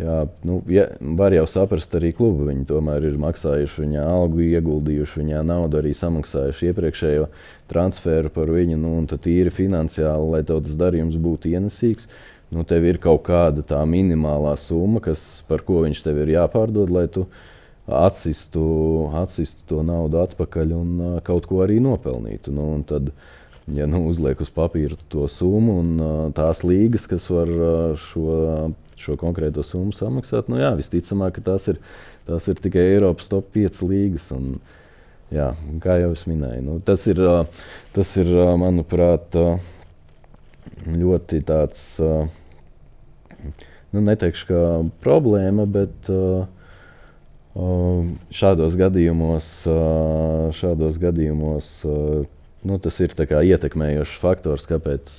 jā, 0.00 0.22
nu, 0.48 0.62
ja, 0.72 0.86
var 1.18 1.36
jau 1.36 1.44
saprast, 1.52 1.92
arī 1.98 2.14
klubu 2.16 2.46
viņi 2.48 2.64
tomēr 2.70 3.04
ir 3.10 3.18
maksājuši 3.20 3.84
viņa 3.84 4.06
algu, 4.08 4.40
ieguldījuši 4.46 5.20
viņā 5.20 5.42
naudu, 5.44 5.82
arī 5.82 5.92
samaksājuši 5.96 6.70
iepriekšējo 6.70 7.28
transferu 7.68 8.32
par 8.32 8.54
viņu. 8.56 8.78
Nu, 8.80 8.94
tad 9.10 9.28
īri 9.28 9.52
finansiāli, 9.52 10.32
lai 10.32 10.42
tas 10.48 10.80
darījums 10.80 11.20
būtu 11.20 11.52
ienesīgs 11.52 12.08
nu, 12.54 12.64
tev 12.64 12.86
ir 12.86 13.00
kaut 13.02 13.24
kāda 13.26 13.64
tā 13.66 13.80
minimālā 13.88 14.54
summa, 14.60 15.02
kas, 15.02 15.22
par 15.48 15.64
ko 15.66 15.82
viņš 15.84 16.02
tev 16.04 16.20
ir 16.22 16.36
jāpārdod, 16.36 16.92
lai 16.92 17.06
tu 17.12 17.26
atsistu, 17.86 18.62
atsistu 19.22 19.66
to 19.70 19.82
naudu 19.86 20.20
atpakaļ 20.22 20.74
un 20.74 20.92
uh, 20.98 21.16
kaut 21.26 21.46
ko 21.50 21.62
arī 21.64 21.78
nopelnītu. 21.82 22.54
Nu, 22.54 22.68
tad, 22.86 23.12
ja 23.74 23.86
nu, 23.90 24.04
uzliek 24.10 24.40
uz 24.42 24.50
papīra 24.54 24.98
to 25.12 25.26
summu 25.30 25.78
un 25.82 25.92
uh, 25.98 26.16
tās 26.34 26.64
līgas, 26.66 27.06
kas 27.10 27.28
var 27.30 27.50
uh, 27.50 27.92
šo, 28.00 28.72
šo 28.98 29.18
konkrēto 29.20 29.66
summu 29.66 29.94
samaksāt, 29.94 30.50
nu, 30.50 30.58
jā, 30.62 30.72
visticamāk, 30.78 31.38
ka 31.38 31.52
tās 31.52 31.70
ir, 31.74 31.78
tās 32.26 32.50
ir 32.50 32.58
tikai 32.62 32.88
Eiropas 32.96 33.30
top 33.30 33.54
5 33.54 33.82
līgas. 33.86 34.32
Un, 34.34 34.58
jā, 35.34 35.52
kā 35.82 35.98
jau 36.02 36.12
es 36.14 36.26
minēju, 36.30 36.66
nu, 36.66 36.78
tas 36.86 37.06
ir, 37.10 37.22
tas 37.94 38.12
ir 38.18 38.30
manuprāt, 38.58 39.38
uh, 39.38 39.74
ļoti 40.86 41.40
tāds, 41.46 41.82
nu, 43.94 44.02
neteikšu, 44.06 44.46
ka 44.50 44.60
problēma, 45.04 45.66
bet 45.70 46.10
šādos 48.36 48.76
gadījumos, 48.78 49.50
šādos 50.58 50.98
gadījumos 51.00 51.70
nu, 52.66 52.78
tas 52.82 52.98
ir 53.00 53.14
ietekmējošs 53.14 54.18
faktors, 54.20 54.66
kāpēc, 54.68 55.14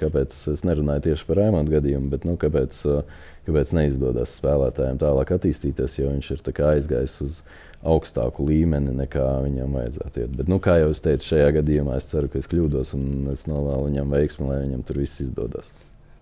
kāpēc 0.00 0.36
es 0.52 0.64
nerunāju 0.66 1.06
tieši 1.08 1.28
par 1.28 1.40
Raimondu 1.42 1.76
gadījumu, 1.76 2.10
bet 2.12 2.26
nu, 2.28 2.34
kāpēc, 2.40 2.80
kāpēc 3.46 3.72
neizdodas 3.78 4.34
spēlētājiem 4.40 5.00
tālāk 5.00 5.32
attīstīties, 5.38 5.98
jo 6.00 6.12
viņš 6.12 6.30
ir 6.34 6.44
aizgājis 6.72 7.16
uz 7.24 7.40
augstāku 7.86 8.46
līmeni 8.48 8.94
nekā 8.98 9.26
viņam 9.44 9.76
vajadzētu 9.78 10.24
iet. 10.24 10.32
Bet, 10.40 10.48
nu, 10.50 10.58
kā 10.62 10.78
jau 10.80 10.90
es 10.94 11.02
teicu, 11.04 11.32
šajā 11.32 11.52
gadījumā 11.60 11.98
es 12.00 12.08
ceru, 12.10 12.30
ka 12.32 12.40
es 12.40 12.50
kļūdos 12.50 12.94
un 12.98 13.28
es 13.32 13.44
novēlu 13.50 13.90
viņam 13.90 14.16
veiksmi, 14.16 14.48
lai 14.50 14.62
viņam 14.64 14.82
tur 14.88 15.02
viss 15.04 15.22
izdodas. 15.22 15.70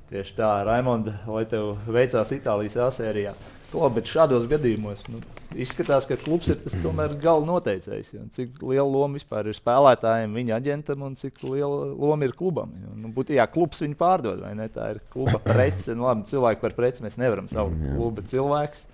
Tieši 0.06 0.36
tā, 0.38 0.50
Raimonda, 0.62 1.16
lai 1.26 1.42
tev 1.50 1.72
veicās 1.90 2.30
Itālijas 2.36 2.76
A-sērijā. 2.78 3.32
To, 3.72 3.88
bet 3.90 4.06
šādos 4.06 4.44
gadījumos 4.46 5.08
nu, 5.10 5.18
izskatās, 5.58 6.04
ka 6.06 6.14
klubs 6.20 6.52
ir 6.52 6.60
tas 6.62 6.76
tomēr 6.84 7.16
gala 7.18 7.42
noteicējs. 7.48 8.12
Ja, 8.14 8.22
cik 8.36 8.60
liela 8.62 8.86
loma 8.86 9.18
vispār 9.18 9.50
ir 9.50 9.56
spēlētājiem, 9.58 10.36
viņa 10.38 10.60
aģentam 10.60 11.02
un 11.08 11.16
cik 11.18 11.42
liela 11.42 11.88
loma 11.90 12.28
ir 12.28 12.36
klubam. 12.38 12.76
Ja, 12.78 12.92
nu, 12.94 13.10
Būtībā 13.16 13.48
klubs 13.50 13.82
viņu 13.82 13.98
pārdod, 13.98 14.44
vai 14.46 14.52
ne? 14.54 14.68
Tā 14.70 14.92
ir 14.94 15.02
kluba 15.10 15.40
prece. 15.42 15.96
Nu, 15.98 16.06
labi, 16.06 16.28
cilvēku 16.30 16.62
par 16.62 16.76
preci 16.78 17.02
mēs 17.02 17.18
nevaram 17.18 17.50
saukt. 17.50 17.82
Kluba 17.96 18.22
cilvēks. 18.30 18.86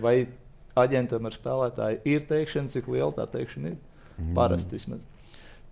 Vai 0.00 0.16
aģentam 0.82 1.26
ar 1.28 1.36
spēlētāju 1.36 2.02
ir 2.08 2.26
teikšana, 2.28 2.72
cik 2.72 2.90
liela 2.92 3.12
tā 3.16 3.26
teikšana 3.30 3.72
ir. 3.72 3.78
Mm. 4.16 4.34
Parasti 4.36 4.76
vismaz. 4.76 5.04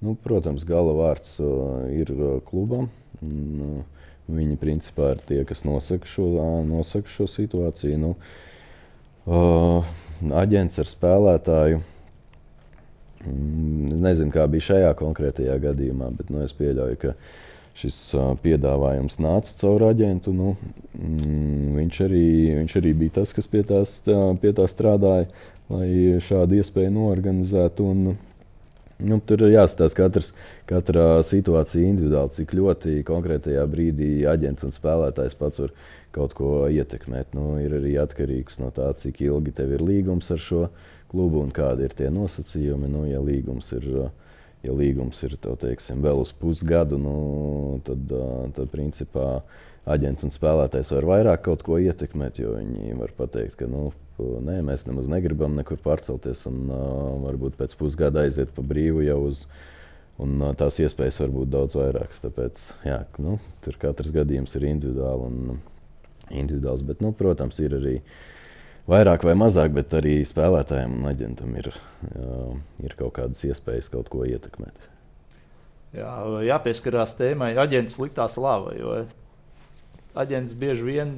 Nu, 0.04 0.14
protams, 0.22 0.64
gala 0.66 0.94
vārds 0.94 1.34
uh, 1.42 1.88
ir 1.90 2.12
uh, 2.14 2.36
klubam. 2.46 2.88
Un, 3.24 3.62
uh, 3.64 4.04
viņi 4.28 4.58
principā 4.60 5.14
ir 5.14 5.22
tie, 5.26 5.40
kas 5.48 5.64
nosaka 5.66 6.08
šo, 6.08 6.28
uh, 6.36 6.54
nosaka 6.68 7.10
šo 7.10 7.26
situāciju. 7.30 7.98
Nu, 8.04 8.14
uh, 9.26 9.98
aģents 10.42 10.78
ar 10.78 10.90
spēlētāju. 10.90 11.82
Mm, 13.26 13.98
nezinu, 14.04 14.30
kā 14.32 14.46
bija 14.50 14.70
šajā 14.70 14.94
konkrētajā 15.00 15.58
gadījumā, 15.66 16.12
bet 16.14 16.30
nu, 16.30 16.44
es 16.46 16.54
pieļauju, 16.54 17.00
ka 17.02 17.16
uh, 17.16 17.36
šis 17.78 17.98
piedāvājums 18.42 19.20
nāca 19.22 19.54
caur 19.60 19.88
aģentu. 19.90 20.34
Nu, 20.34 20.54
mm, 20.98 21.76
viņš, 21.78 22.00
arī, 22.08 22.28
viņš 22.62 22.78
arī 22.80 22.94
bija 23.04 23.18
tas, 23.20 23.34
kas 23.36 23.50
pie, 23.50 23.62
tās, 23.66 24.00
pie 24.42 24.54
tā 24.56 24.66
strādāja, 24.70 25.28
lai 25.70 26.18
šādu 26.24 26.58
iespēju 26.58 26.94
norganizētu. 26.96 27.86
Un, 27.92 28.16
nu, 28.98 29.20
tur 29.28 29.46
ir 29.46 29.54
jāstāsta 29.54 30.02
katrs, 30.02 30.32
katra 30.70 31.22
situācija 31.26 31.86
individuāli, 31.92 32.34
cik 32.40 32.56
ļoti 32.58 32.98
konkrētajā 33.08 33.64
brīdī 33.70 34.12
aģents 34.30 34.66
un 34.66 34.74
spēlētājs 34.74 35.38
pats 35.38 35.62
var 35.62 35.74
kaut 36.14 36.34
ko 36.34 36.52
ietekmēt. 36.72 37.34
Nu, 37.38 37.56
ir 37.62 37.78
arī 37.78 37.94
atkarīgs 38.02 38.58
no 38.62 38.72
tā, 38.74 38.90
cik 38.98 39.22
ilgi 39.28 39.54
tev 39.60 39.76
ir 39.76 39.84
līgums 39.84 40.32
ar 40.34 40.42
šo 40.42 40.68
klubu 41.08 41.44
un 41.44 41.52
kādi 41.54 41.86
ir 41.86 41.94
tie 41.96 42.10
nosacījumi. 42.12 42.90
Nu, 42.90 43.04
ja 43.08 43.22
līgums 43.22 43.70
ir 43.76 43.86
uh, 43.92 44.10
ja 44.68 44.76
līgums 44.76 45.22
ir 45.26 45.34
teiksim, 45.40 46.02
vēl 46.04 46.22
uz 46.22 46.34
pusgadu, 46.36 47.00
nu, 47.00 47.14
tad, 47.86 48.12
tad 48.56 48.70
principā 48.72 49.40
aģents 49.88 50.26
un 50.26 50.34
spēlētājs 50.34 50.92
var 50.96 51.08
vairāk 51.08 51.46
kaut 51.46 51.64
ko 51.66 51.78
ietekmēt, 51.80 52.42
jo 52.42 52.54
viņi 52.58 52.98
var 52.98 53.14
pateikt, 53.16 53.56
ka 53.60 53.68
nu, 53.70 53.88
nē, 54.18 54.60
mēs 54.66 54.84
nemaz 54.88 55.08
negribam 55.10 55.56
nekur 55.58 55.80
pārcelties 55.82 56.44
un 56.50 56.68
uh, 56.68 57.16
varbūt 57.24 57.58
pēc 57.58 57.74
pusgada 57.78 58.26
aiziet 58.26 58.52
pa 58.54 58.64
brīvu 58.66 59.04
jau 59.06 59.18
uz. 59.30 59.46
Un, 60.18 60.34
uh, 60.42 60.50
tās 60.58 60.80
iespējas 60.82 61.20
var 61.22 61.30
būt 61.30 61.52
daudz 61.52 61.76
vairākas. 61.78 62.24
Tāpēc 62.24 62.62
jā, 62.88 63.02
nu, 63.22 63.36
tur 63.62 63.78
katrs 63.78 64.10
gadījums 64.14 64.56
ir 64.58 64.66
individuāli 64.72 65.28
un 65.28 65.60
individuāls. 66.28 66.82
Bet, 66.86 67.04
nu, 67.04 67.12
protams, 67.14 67.60
ir 67.62 67.76
arī 67.78 67.94
vairāk 68.88 69.24
vai 69.26 69.34
mazāk, 69.38 69.72
bet 69.76 69.94
arī 69.98 70.20
spēlētājiem 70.26 70.98
un 71.00 71.08
aģentam 71.10 71.56
ir, 71.60 71.72
ir 72.84 72.94
kaut 72.98 73.16
kādas 73.20 73.44
iespējas 73.48 73.90
kaut 73.92 74.10
ko 74.12 74.24
ietekmēt. 74.28 74.86
Jā, 75.96 76.12
jāpieskarās 76.44 77.14
tēmai 77.16 77.54
aģenta 77.58 77.94
sliktā 77.94 78.26
slava. 78.28 78.74
Aģents 80.18 80.56
bieži 80.58 80.84
vien 80.84 81.14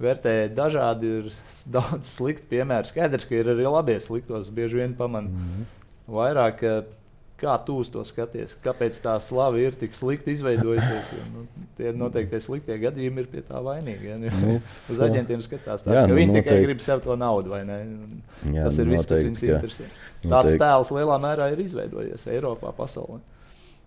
vērtē 0.00 0.34
dažādi, 0.54 1.10
ir 1.20 1.34
daudz 1.68 2.08
sliktu 2.14 2.48
piemēru. 2.52 2.88
Skaidrs, 2.88 3.26
ka 3.28 3.36
ir 3.36 3.50
arī 3.52 3.66
labie 3.68 3.98
sliktos, 4.00 4.52
bieži 4.54 4.80
vien 4.80 4.94
pamanā 4.96 5.28
mm 5.28 5.44
-hmm. 5.48 5.68
vairāk. 6.14 6.64
Kā 7.38 7.52
tu 7.62 7.76
uz 7.78 7.90
to 7.94 8.02
skaties? 8.02 8.56
Kāpēc 8.64 8.96
tā 8.98 9.12
slava 9.22 9.60
ir 9.62 9.76
tik 9.78 9.92
slikti 9.94 10.32
izveidojusies? 10.34 11.10
Jo, 11.14 11.26
nu, 11.36 11.66
tie 11.78 11.92
noteikti 11.94 12.40
sliktie 12.42 12.74
gadījumi 12.82 13.22
ir 13.22 13.28
pie 13.30 13.42
tā 13.46 13.60
vainīgi. 13.62 14.08
Ja? 14.10 14.16
Nu, 14.18 14.56
uz 14.90 15.02
aģentiem 15.06 15.44
skatās 15.46 15.86
tā, 15.86 15.94
jā, 15.94 16.02
ka 16.02 16.10
nu, 16.10 16.16
viņi 16.18 16.32
noteikti. 16.32 16.48
tikai 16.48 16.64
grib 16.66 16.82
sev 16.82 17.04
to 17.04 17.14
naudu? 17.20 17.54
Jā, 17.54 18.64
tas 18.64 18.80
ir 18.82 18.90
nu, 18.90 18.96
viss, 18.96 19.06
kas 19.06 19.22
viņus 19.22 19.44
interesē. 19.52 19.86
Tāds 20.24 20.58
tēls 20.58 20.90
lielā 20.96 21.18
mērā 21.22 21.46
ir 21.54 21.62
izveidojies 21.62 22.26
Eiropā, 22.34 22.72
pasaulē. 22.74 23.20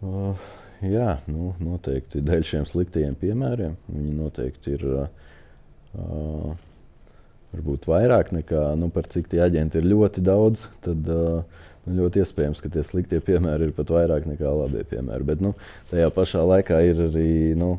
Uh, 0.02 0.48
jā, 0.88 1.18
nu, 1.28 1.52
noteikti 1.60 2.24
dēļ 2.24 2.48
šiem 2.54 2.68
sliktajiem 2.70 3.18
piemēriem. 3.20 3.76
Viņi 3.92 4.14
noteikti 4.16 4.78
ir 4.78 4.86
uh, 4.94 6.56
varbūt 7.52 7.92
vairāk 7.92 8.32
nekā 8.40 8.64
nu, 8.80 8.88
par 8.96 9.12
cik 9.12 9.28
tie 9.36 9.44
aģenti 9.44 9.84
ir 9.84 9.92
ļoti 9.92 10.24
daudz. 10.24 10.70
Tad, 10.88 11.12
uh, 11.12 11.68
nu, 11.86 11.96
ļoti 12.02 12.22
iespējams, 12.24 12.62
ka 12.64 12.72
tie 12.74 12.84
sliktie 12.86 13.22
piemēri 13.24 13.70
ir 13.70 13.74
pat 13.78 13.94
vairāk 13.94 14.28
nekā 14.30 14.52
labie 14.52 14.84
piemēri. 14.88 15.28
Bet 15.32 15.42
nu, 15.44 15.56
tajā 15.92 16.12
pašā 16.16 16.46
laikā 16.56 16.84
ir 16.92 17.08
arī. 17.10 17.32
Nu, 17.60 17.76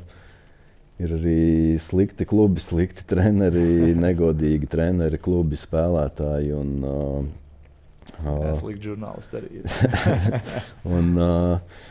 Ir 1.03 1.17
arī 1.17 1.79
slikti 1.83 2.23
klubi, 2.29 2.61
slikti 2.63 3.03
treneri, 3.11 3.91
negodīgi 4.05 4.69
treneri, 4.71 5.19
klubi, 5.19 5.57
spēlētāji. 5.59 6.53
Un, 6.55 6.69
uh, 6.87 8.21
uh, 8.23 8.45
slikti 8.61 8.93
žurnālisti 8.93 9.41
arī 9.41 9.65
un, 10.99 11.09
uh, 11.17 11.89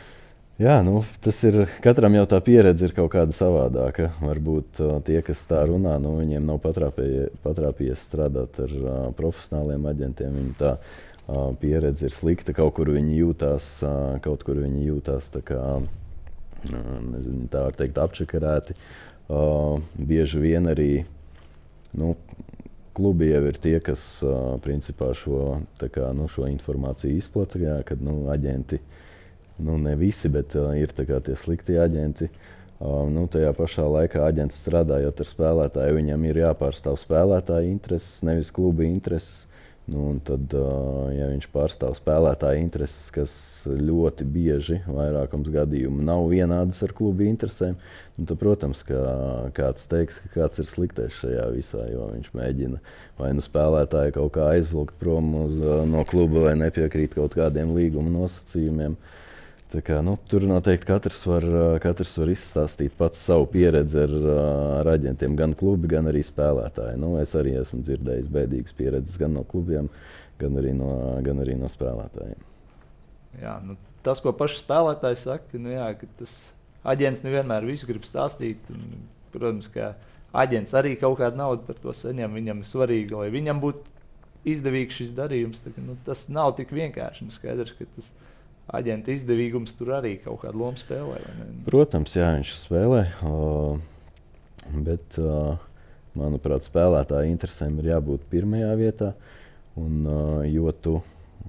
Jā, 0.62 0.76
nu, 0.84 1.00
tas 1.24 1.38
ir. 1.48 1.56
Katram 1.82 2.14
jau 2.14 2.26
tā 2.28 2.38
pieredze 2.44 2.84
ir 2.86 2.92
kaut 2.94 3.08
kāda 3.14 3.34
savādāka. 3.34 4.10
Varbūt 4.22 4.82
uh, 4.84 4.98
tie, 5.02 5.16
kas 5.24 5.40
tā 5.48 5.62
runā, 5.66 5.96
nu, 5.98 6.12
viņiem 6.20 6.44
nav 6.46 6.60
patrāpījies 6.62 8.04
strādāt 8.04 8.60
ar 8.62 8.74
uh, 8.76 8.98
profesionāliem 9.16 9.88
aģentiem. 9.90 10.36
Viņu 10.38 10.52
tā 10.60 10.76
pieredze 11.60 12.08
ir 12.08 12.14
slikta. 12.14 12.54
Kaut 12.56 12.74
kur 12.78 12.90
viņi 12.92 13.16
jūtās, 13.20 13.68
kaut 14.24 14.44
kur 14.46 14.60
viņi 14.62 14.86
jūtās 14.88 15.30
tā 15.34 15.42
kā, 15.46 15.62
nezinu, 16.68 17.48
tā 17.52 17.66
var 17.68 17.78
teikt, 17.78 18.00
apčakarēti. 18.02 18.76
Bieži 19.96 20.42
vien 20.42 20.68
arī 20.68 21.04
nu, 21.98 22.14
klubi 22.96 23.30
jau 23.30 23.44
ir 23.48 23.60
tie, 23.62 23.78
kas 23.84 24.22
principā 24.64 25.12
šo, 25.16 25.62
kā, 25.80 26.10
nu, 26.16 26.28
šo 26.28 26.48
informāciju 26.50 27.20
izplatīja, 27.20 27.80
kad 27.88 28.02
nu, 28.04 28.26
aģenti 28.32 28.80
nu, 29.62 29.78
ne 29.78 29.94
visi, 29.96 30.28
bet 30.32 30.56
ir 30.56 30.92
tie 30.92 31.36
sliktie 31.38 31.78
aģenti. 31.80 32.28
Nu, 32.82 33.28
tajā 33.30 33.52
pašā 33.54 33.84
laikā 33.86 34.24
aģents 34.26 34.58
strādājot 34.58 35.20
ar 35.22 35.28
spēlētāju, 35.30 35.96
viņam 36.00 36.24
ir 36.26 36.40
jāpārstāv 36.40 36.96
spēlētāja 36.98 37.68
intereses, 37.70 38.24
nevis 38.26 38.50
kluba 38.50 38.82
intereses. 38.88 39.44
Nu, 39.90 40.12
tad, 40.22 40.52
ja 41.10 41.26
viņš 41.32 41.48
pārstāv 41.50 41.96
spēlētāja 41.98 42.60
intereses, 42.62 43.08
kas 43.10 43.32
ļoti 43.66 44.22
bieži, 44.30 44.76
vairākums 44.86 45.50
gadījumu, 45.50 46.04
nav 46.06 46.28
vienādas 46.30 46.78
ar 46.86 46.94
kluba 46.94 47.26
interesēm, 47.26 47.74
nu, 48.14 48.26
tad, 48.28 48.38
protams, 48.38 48.84
ka 48.86 49.00
kāds 49.56 49.88
teiks, 49.90 50.20
ka 50.22 50.30
kāds 50.36 50.62
ir 50.62 50.68
sliktais 50.70 51.18
šajā 51.18 51.48
visā, 51.56 51.82
jo 51.90 52.06
viņš 52.12 52.30
mēģina 52.38 52.78
vai 53.18 53.32
nu 53.34 53.42
spēlētāju 53.42 54.14
kaut 54.20 54.36
kā 54.38 54.52
aizvilkt 54.52 54.94
prom 55.02 55.34
uz, 55.42 55.58
no 55.90 56.06
kluba 56.06 56.46
vai 56.46 56.54
nepiekrīt 56.62 57.18
kaut 57.18 57.34
kādiem 57.38 57.74
līguma 57.74 58.14
nosacījumiem. 58.20 58.94
Uh, 58.94 59.18
Kā, 59.80 60.02
nu, 60.04 60.18
tur 60.28 60.44
noteikti 60.44 60.84
katrs 60.90 61.22
var, 61.24 61.44
katrs 61.80 62.10
var 62.20 62.28
izstāstīt 62.28 62.92
pats 62.98 63.22
savu 63.24 63.46
pieredzi 63.48 64.02
ar, 64.02 64.10
ar 64.82 64.90
aģentiem, 64.92 65.36
gan 65.38 65.54
klubi, 65.56 65.88
gan 65.94 66.10
arī 66.10 66.20
spēlētāji. 66.26 66.98
Nu, 67.00 67.14
es 67.22 67.32
arī 67.38 67.54
esmu 67.56 67.80
dzirdējis 67.86 68.28
bēdīgas 68.34 68.76
pieredzes 68.76 69.16
gan 69.22 69.32
no 69.38 69.46
klubiem, 69.48 69.88
gan 70.42 70.58
arī 70.60 70.74
no, 70.76 70.90
gan 71.24 71.40
arī 71.40 71.56
no 71.56 71.70
spēlētājiem. 71.72 72.42
Jā, 73.40 73.54
nu, 73.64 73.78
tas, 74.04 74.20
ko 74.20 74.34
paši 74.36 74.60
spēlētāji 74.60 75.22
saka, 75.22 75.62
nu, 75.62 75.72
jā, 75.72 75.88
tas 76.18 76.34
aģents 76.92 77.24
nevienmēr 77.24 77.64
visu 77.64 77.88
grib 77.88 78.04
stāstīt. 78.04 78.68
Un, 78.74 79.06
protams, 79.32 79.70
ka 79.72 79.94
aģents 80.36 80.74
arī 80.76 80.98
kaut 81.00 81.16
kādu 81.22 81.40
naudu 81.40 81.64
par 81.64 81.78
to 81.80 81.94
saņem. 81.96 82.36
Viņam 82.36 82.60
ir 82.60 82.68
svarīgi, 82.68 83.16
lai 83.16 83.30
viņam 83.32 83.62
būtu 83.62 83.88
izdevīgs 84.52 85.00
šis 85.00 85.16
darījums. 85.16 85.62
Tā, 85.64 85.72
nu, 85.80 85.96
tas 86.04 86.26
nav 86.32 86.52
tik 86.58 86.74
vienkārši. 86.76 87.28
Nu, 87.28 87.34
skaidrs, 87.34 87.72
ka 87.78 87.88
tas 87.96 88.10
ir 88.12 88.28
aģenta 88.70 89.14
izdevīgums 89.14 89.74
tur 89.78 89.96
arī 89.98 90.16
kaut 90.22 90.42
kādu 90.44 90.62
lomu 90.62 90.80
spēlē. 90.80 91.18
Protams, 91.66 92.14
jā, 92.16 92.30
viņš 92.36 92.52
spēlē. 92.60 93.02
Uh, 93.26 93.80
bet, 94.86 95.18
uh, 95.20 95.56
manuprāt, 96.18 96.66
spēlētāja 96.68 97.30
interesēm 97.32 97.80
ir 97.82 97.92
jābūt 97.94 98.28
pirmajā 98.32 98.74
vietā. 98.80 99.12
Un, 99.80 100.04
uh, 100.04 100.42
jo 100.46 100.70
tu 100.84 101.00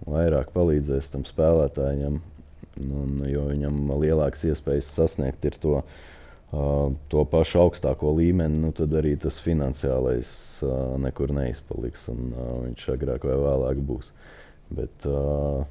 vairāk 0.09 0.49
palīdzēsi 0.55 1.13
tam 1.13 1.27
spēlētājam, 1.27 2.17
un, 2.81 3.21
jo 3.29 3.45
viņam 3.51 3.93
lielākas 4.01 4.47
iespējas 4.49 4.89
sasniegt 4.95 5.45
to, 5.61 5.83
to 7.13 7.21
pašu 7.29 7.61
augstāko 7.61 8.11
līmeni, 8.17 8.57
nu, 8.65 8.71
tad 8.75 8.91
arī 8.97 9.13
tas 9.21 9.37
finansiālais 9.43 10.33
nekur 11.03 11.31
neizpaliks. 11.35 12.07
Un, 12.11 12.33
viņš 12.65 12.89
agrāk 12.95 13.29
vai 13.29 13.37
vēlāk 13.45 13.79
būs. 13.85 14.11
Bet, 14.73 15.07
uh, 15.07 15.63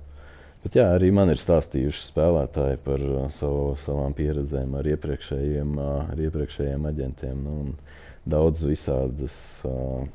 Bet 0.63 0.77
jā, 0.79 0.85
arī 0.95 1.09
man 1.15 1.33
ir 1.33 1.41
stāstījuši 1.43 2.05
spēlētāji 2.07 2.79
par 2.85 3.03
uh, 3.03 3.25
savu, 3.35 3.73
savām 3.83 4.15
pieredzēm 4.15 4.77
ar 4.79 4.87
iepriekšējiem, 4.93 5.73
uh, 5.75 6.13
ar 6.13 6.23
iepriekšējiem 6.23 6.87
aģentiem. 6.93 7.41
Nu, 7.43 7.57
daudz 8.31 8.63
visādas, 8.69 9.35
uh, 9.67 10.07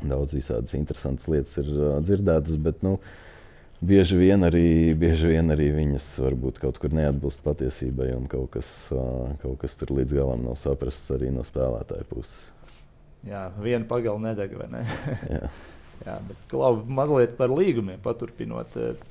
daudz 0.00 0.32
visādas 0.38 0.72
interesantas 0.78 1.28
lietas 1.28 1.60
ir 1.60 1.68
uh, 1.76 1.98
dzirdētas, 2.00 2.56
bet 2.64 2.80
nu, 2.86 2.96
bieži, 3.84 4.16
vien 4.24 4.48
arī, 4.48 4.64
bieži 4.96 5.34
vien 5.34 5.52
arī 5.52 5.68
viņas 5.76 6.08
varbūt 6.24 6.64
kaut 6.64 6.80
kur 6.80 6.96
neatbilst 6.96 7.44
patiesībai, 7.44 8.14
un 8.16 8.24
kaut 8.32 8.54
kas, 8.56 8.72
uh, 8.96 9.36
kaut 9.44 9.60
kas 9.66 9.76
tur 9.76 9.92
līdz 10.00 10.16
galam 10.16 10.48
nav 10.48 10.56
saprasts 10.64 11.12
arī 11.12 11.28
no 11.34 11.44
spēlētāja 11.44 12.08
puses. 12.08 12.48
Jā, 13.28 13.50
viena 13.60 13.84
pagala 13.88 14.30
nedeg, 14.30 14.56
vai 14.56 14.72
ne? 14.72 14.86
jā. 15.28 15.48
jā, 16.08 16.20
bet 16.24 16.46
klau, 16.48 16.78
mazliet 16.88 17.36
par 17.36 17.52
līgumiem 17.52 18.00
paturpinot. 18.00 18.80
Uh, 18.80 19.10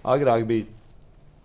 Agrāk 0.00 0.46
bija 0.48 0.68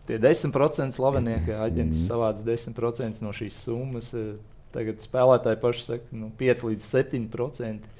tie 0.07 0.19
10% 0.21 0.95
slavenie, 0.95 1.39
ka 1.47 1.61
aģents 1.67 1.97
mm. 1.97 2.05
savāca 2.07 2.45
10% 2.45 3.25
no 3.25 3.33
šīs 3.35 3.63
summas. 3.65 4.13
Eh, 4.15 4.35
tagad 4.75 5.03
spēlētāji 5.03 5.61
paši 5.61 5.85
saka, 5.89 6.09
nu, 6.15 6.31
5 6.39 6.65
līdz 6.69 6.87
7%. 6.91 7.91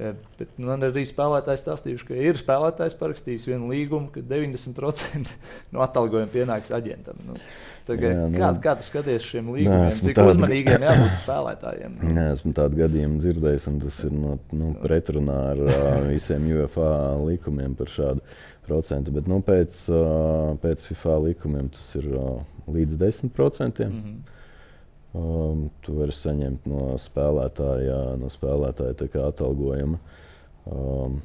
Ja, 0.00 0.12
eh, 0.12 0.20
bet 0.38 0.54
man 0.60 0.86
arī 0.86 1.04
spēlētājs 1.08 1.64
stāstījuši, 1.64 2.06
ka 2.08 2.20
ir 2.28 2.38
spēlētājs 2.40 2.96
parakstījis 3.00 3.50
vienu 3.50 3.72
līgumu, 3.72 4.12
ka 4.14 4.22
90% 4.24 5.34
no 5.74 5.84
atalgojuma 5.84 6.30
pienāks 6.32 6.72
aģentam. 6.76 7.18
Nu, 7.26 7.36
tagad, 7.88 8.14
jā, 8.14 8.28
nu, 8.30 8.40
kā, 8.40 8.52
kā 8.64 8.76
tu 8.78 8.88
skaties 8.88 9.26
šiem 9.28 9.50
līgumiem? 9.56 9.90
Cik 9.96 10.16
tādu... 10.18 10.36
uzmanīgiem 10.36 10.86
jābūt 10.88 11.18
spēlētājiem? 11.24 11.98
Nu? 11.98 12.14
Nē, 12.16 12.28
esmu 12.36 12.54
tādu 12.56 12.80
gadījumu 12.80 13.20
dzirdējis, 13.22 13.68
un 13.72 13.82
tas 13.84 13.98
ir 14.06 14.16
no, 14.16 14.36
nu, 14.56 14.72
pretrunā 14.84 15.40
ar 15.54 15.64
visiem 16.08 16.48
UFA 16.62 16.92
likumiem 17.24 17.76
par 17.78 17.92
šādu 17.92 18.24
procentu. 18.70 19.12
Bet 19.18 19.26
nu, 19.30 19.42
pēc, 19.44 19.82
pēc 20.62 20.86
FIFA 20.86 21.18
likumiem 21.26 21.72
tas 21.74 21.90
ir 21.98 22.06
līdz 22.70 23.00
10%. 23.02 23.88
Mm 23.88 24.02
-hmm. 24.02 24.20
Um, 25.10 25.64
tu 25.82 25.96
vari 25.98 26.14
saņemt 26.14 26.68
no 26.70 26.92
spēlētāja, 27.02 28.14
no 28.20 28.28
spēlētāja 28.30 29.24
atalgojuma. 29.26 29.98
Um, 30.70 31.16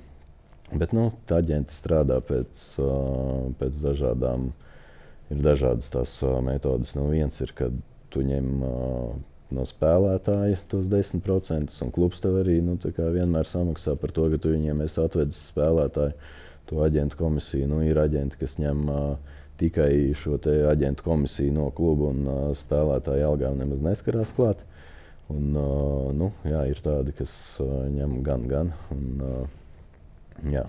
bet 0.74 0.96
nu, 0.98 1.12
tā 1.30 1.38
aģenti 1.44 1.76
strādā 1.76 2.18
pēc, 2.26 2.64
uh, 2.82 3.52
pēc 3.60 3.78
dažādām, 3.84 4.48
ir 5.30 5.44
dažādas 5.46 5.92
tās 5.94 6.16
uh, 6.26 6.40
metodes. 6.42 6.96
Nu, 6.98 7.06
viens 7.14 7.38
ir, 7.46 7.54
kad 7.54 7.78
tu 8.10 8.26
ņem 8.26 8.64
uh, 8.66 9.14
no 9.54 9.68
spēlētāja 9.70 10.64
tos 10.72 10.90
10%, 10.90 11.78
un 11.86 11.94
klubs 11.94 12.26
tev 12.26 12.40
arī 12.42 12.58
nu, 12.66 12.80
vienmēr 12.82 13.46
samaksā 13.46 13.94
par 14.02 14.16
to, 14.18 14.32
ka 14.34 14.42
tu 14.42 14.56
viņiem 14.56 14.82
esi 14.88 14.98
atvedis 15.04 15.46
spēlētāju 15.52 16.18
to 16.70 16.84
aģentu 16.86 17.18
komisiju. 17.20 17.70
Nu, 17.72 17.82
ir 17.86 18.00
aģenti, 18.02 18.40
kas 18.42 18.58
ņem 18.62 18.86
uh, 18.92 19.36
tikai 19.60 20.14
šo 20.18 20.40
aģentu 20.70 21.06
komisiju 21.06 21.54
no 21.56 21.70
kluba 21.76 22.12
un 22.12 22.24
uh, 22.28 22.48
spēlētāju 22.58 23.28
algām 23.30 23.60
nemaz 23.62 23.84
neskarās 23.84 24.34
klāt. 24.36 24.66
Un, 25.32 25.54
uh, 25.58 26.10
nu, 26.14 26.30
jā, 26.46 26.66
ir 26.70 26.82
tādi, 26.86 27.16
kas 27.18 27.34
uh, 27.64 27.86
ņem 27.90 28.20
gan, 28.26 28.50
gan. 28.50 28.74
Un, 28.94 29.06
uh, 29.26 30.50
jā. 30.54 30.66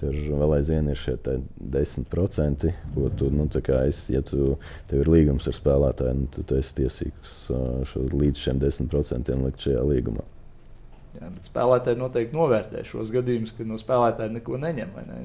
Tur 0.00 0.16
vēl 0.16 0.54
aizvien 0.56 0.86
ir 0.88 0.96
šie 0.96 1.18
10%, 1.20 2.70
ko 2.94 3.10
tu, 3.20 3.28
nu, 3.34 3.44
es, 3.82 3.98
ja 4.08 4.22
tu, 4.24 4.54
tev 4.88 5.02
ir 5.02 5.10
līgums 5.12 5.48
ar 5.50 5.58
spēlētāju, 5.58 6.22
nu, 6.22 6.28
tad 6.32 6.48
tu 6.48 6.56
esi 6.56 6.78
tiesīgs 6.78 7.34
šo, 7.90 8.06
līdz 8.08 8.46
šiem 8.46 8.62
10% 8.64 9.36
likt 9.44 9.66
šajā 9.66 9.82
līgumā. 9.90 10.24
Jā, 11.18 11.28
spēlētāji 11.42 11.98
noteikti 11.98 12.36
novērtē 12.36 12.84
šos 12.86 13.08
gadījumus, 13.10 13.54
kad 13.56 13.66
no 13.66 13.78
spēlētāja 13.80 14.30
neko 14.36 14.60
neņem. 14.62 14.92
Ne? 15.08 15.16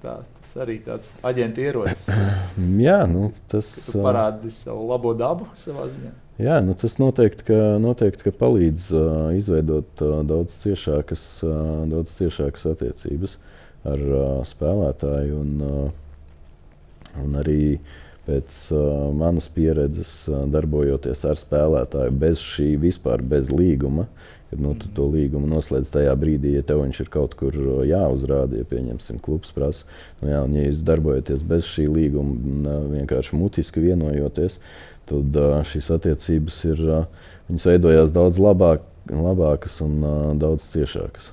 Tā, 0.00 0.14
tas 0.38 0.54
arī 0.64 0.78
tāds 0.86 1.10
aģenta 1.26 1.64
ierocis. 1.64 2.06
Jā, 2.86 3.02
nu, 3.10 3.28
tas 3.52 3.68
parāda 3.92 4.52
savu 4.54 4.86
labo 4.88 5.12
dabu 5.18 5.50
savā 5.60 5.90
ziņā. 5.90 6.14
Jā, 6.40 6.56
nu, 6.64 6.72
tas 6.76 6.98
noteikti, 7.00 7.46
ka, 7.48 7.60
noteikti 7.80 8.28
ka 8.28 8.32
palīdz 8.36 8.88
uh, 8.92 9.12
izveidot 9.36 10.02
uh, 10.04 10.18
daudz, 10.28 10.56
ciešākas, 10.64 11.28
uh, 11.44 11.84
daudz 11.88 12.12
ciešākas 12.16 12.66
attiecības. 12.74 13.36
Uh, 13.36 13.52
ar 13.86 14.02
uh, 14.02 14.24
spēlētāju. 14.46 15.42
Un, 15.42 15.54
uh, 15.62 17.22
un 17.22 17.38
arī 17.40 17.78
pēc 18.26 18.56
uh, 18.74 18.80
manas 19.16 19.48
pieredzes, 19.52 20.12
uh, 20.30 20.44
darbojoties 20.50 21.24
ar 21.28 21.38
spēlētāju 21.40 22.16
bez 22.18 22.42
šī 22.42 22.72
vispār, 22.82 23.22
bez 23.22 23.52
līguma. 23.54 24.08
Kad 24.50 24.60
nu, 24.62 24.76
tu 24.78 24.90
to 24.94 25.08
līgumu 25.10 25.48
noslēdz 25.50 25.90
tajā 25.90 26.12
brīdī, 26.18 26.52
ja 26.54 26.62
tev 26.66 26.84
viņš 26.84 27.00
ir 27.02 27.08
kaut 27.10 27.34
kur 27.38 27.56
jāuzrāda, 27.88 28.60
ja 28.60 28.66
pieņemsim, 28.70 29.18
klubs 29.22 29.50
prasa. 29.56 29.88
Nu, 30.20 30.30
jā, 30.30 30.42
un, 30.46 30.54
ja 30.54 30.68
jūs 30.68 30.84
darbojaties 30.86 31.42
bez 31.46 31.66
šī 31.66 31.88
līguma, 31.90 32.76
vienkārši 32.92 33.38
mutiski 33.40 33.82
vienojoties, 33.82 34.60
tad 35.10 35.40
uh, 35.42 35.56
šīs 35.66 35.90
attiecības 35.98 36.60
ir, 36.70 36.84
uh, 36.86 37.32
veidojās 37.50 38.14
daudz 38.14 38.38
labāk, 38.42 38.86
labākas 39.10 39.80
un 39.82 39.98
daudz 40.38 40.70
ciešākas. 40.70 41.32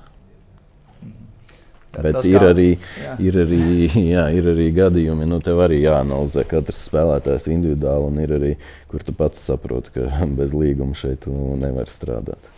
Bet 1.94 2.24
ir 2.26 2.40
kā, 2.40 2.48
arī, 2.50 2.68
jā. 2.98 3.14
ir, 3.22 3.38
arī, 3.44 3.60
jā, 4.14 4.24
ir 4.34 4.48
arī 4.54 4.68
gadījumi, 4.74 5.28
nu, 5.30 5.38
tev 5.44 5.62
arī 5.64 5.80
jāanalizē 5.84 6.46
katrs 6.50 6.82
spēlētājs 6.88 7.48
individuāli, 7.54 8.10
un 8.10 8.24
ir 8.24 8.34
arī, 8.38 8.52
kur 8.90 9.04
tu 9.06 9.14
pats 9.16 9.44
saproti, 9.50 9.94
ka 9.94 10.08
bez 10.40 10.56
līguma 10.56 10.98
šeit 10.98 11.28
nevar 11.60 11.90
strādāt. 11.90 12.53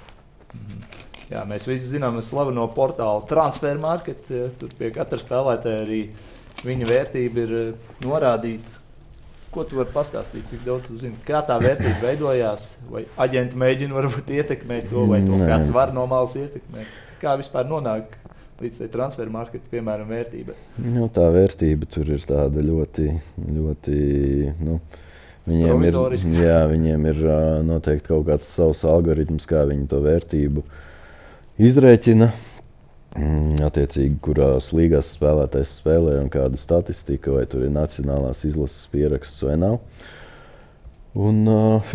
Jā, 1.26 1.42
mēs 1.48 1.66
visi 1.66 1.96
zinām 1.96 2.20
slaveno 2.22 2.68
portālu 2.70 3.24
Transfer 3.26 3.78
Market. 3.82 4.28
Tur 4.60 4.74
pie 4.78 4.92
katra 4.94 5.18
spēlētāja 5.18 5.82
arī 5.82 6.00
viņa 6.66 6.88
vērtība 6.88 7.44
ir 7.44 7.54
eh, 7.60 7.94
norādīta. 8.04 8.74
Ko 9.54 9.64
tu 9.64 9.78
vari 9.78 9.88
pastāstīt, 9.94 10.44
cik 10.50 10.66
daudz 10.66 10.90
tu 10.90 10.98
zini? 11.00 11.16
Kā 11.24 11.40
tā 11.46 11.56
vērtība 11.62 11.96
veidojās? 12.02 12.68
Vai 12.92 13.06
aģenti 13.24 13.56
mēģina 13.58 13.96
varbūt 13.96 14.32
ietekmēt 14.36 14.90
to, 14.90 15.06
vai 15.08 15.22
to 15.24 15.38
kāds 15.40 15.72
var 15.72 15.94
no 15.96 16.04
malas 16.10 16.36
ietekmēt? 16.36 16.98
Kā 17.22 17.38
vispār 17.40 17.64
nonāk 17.70 18.18
līdz 18.60 18.82
tai 18.82 18.90
transferu 18.92 19.32
marketu, 19.32 19.64
piemēram, 19.72 20.10
vērtība? 20.12 20.56
Nu, 20.84 21.08
tā 21.12 21.24
vērtība 21.32 21.88
tur 21.88 22.10
ir 22.12 22.24
tāda 22.28 22.64
ļoti, 22.64 23.08
ļoti. 23.56 23.96
Nu, 24.60 24.78
Viņiem 25.46 25.84
ir, 25.86 25.96
jā, 26.40 26.58
viņiem 26.66 27.06
ir 27.12 27.22
noteikti 27.66 28.10
kaut 28.10 28.26
kāds 28.26 28.48
savs 28.50 28.82
algoritms, 28.88 29.46
kā 29.46 29.62
viņi 29.68 29.86
to 29.92 30.00
vērtību 30.02 30.64
izrēķina. 31.62 32.32
Mm, 33.16 33.62
attiecīgi, 33.64 34.18
kurās 34.20 34.72
līgās 34.76 35.14
spēlētājs 35.14 35.78
spēlē 35.78 36.18
un 36.20 36.26
kāda 36.32 36.58
statistika, 36.60 37.32
vai 37.32 37.46
tur 37.48 37.64
ir 37.64 37.72
nacionālās 37.72 38.42
izlases 38.44 38.90
pieraksts 38.92 39.46
vai 39.46 39.54
nav. 39.62 39.78
Un, 41.16 41.46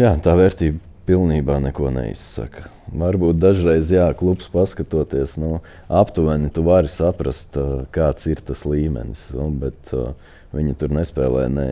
jā, 0.01 0.15
tā 0.23 0.33
vērtība 0.39 0.81
pilnībā 1.05 1.59
neko 1.61 1.91
neizsaka. 1.93 2.69
Varbūt 2.91 3.37
dažreiz, 3.41 3.91
jā, 3.93 4.07
klubs 4.17 4.49
paskatoties, 4.51 5.35
nu, 5.41 5.59
aptuveni 5.91 6.49
tu 6.55 6.63
vari 6.65 6.89
saprast, 6.91 7.59
kāds 7.93 8.27
ir 8.31 8.41
tas 8.47 8.63
līmenis. 8.65 9.27
Un, 9.37 9.59
bet 9.61 9.93
uh, 9.93 10.15
viņi 10.55 10.75
tur 10.79 10.91
nespēlē 10.93 11.47
ne, 11.51 11.67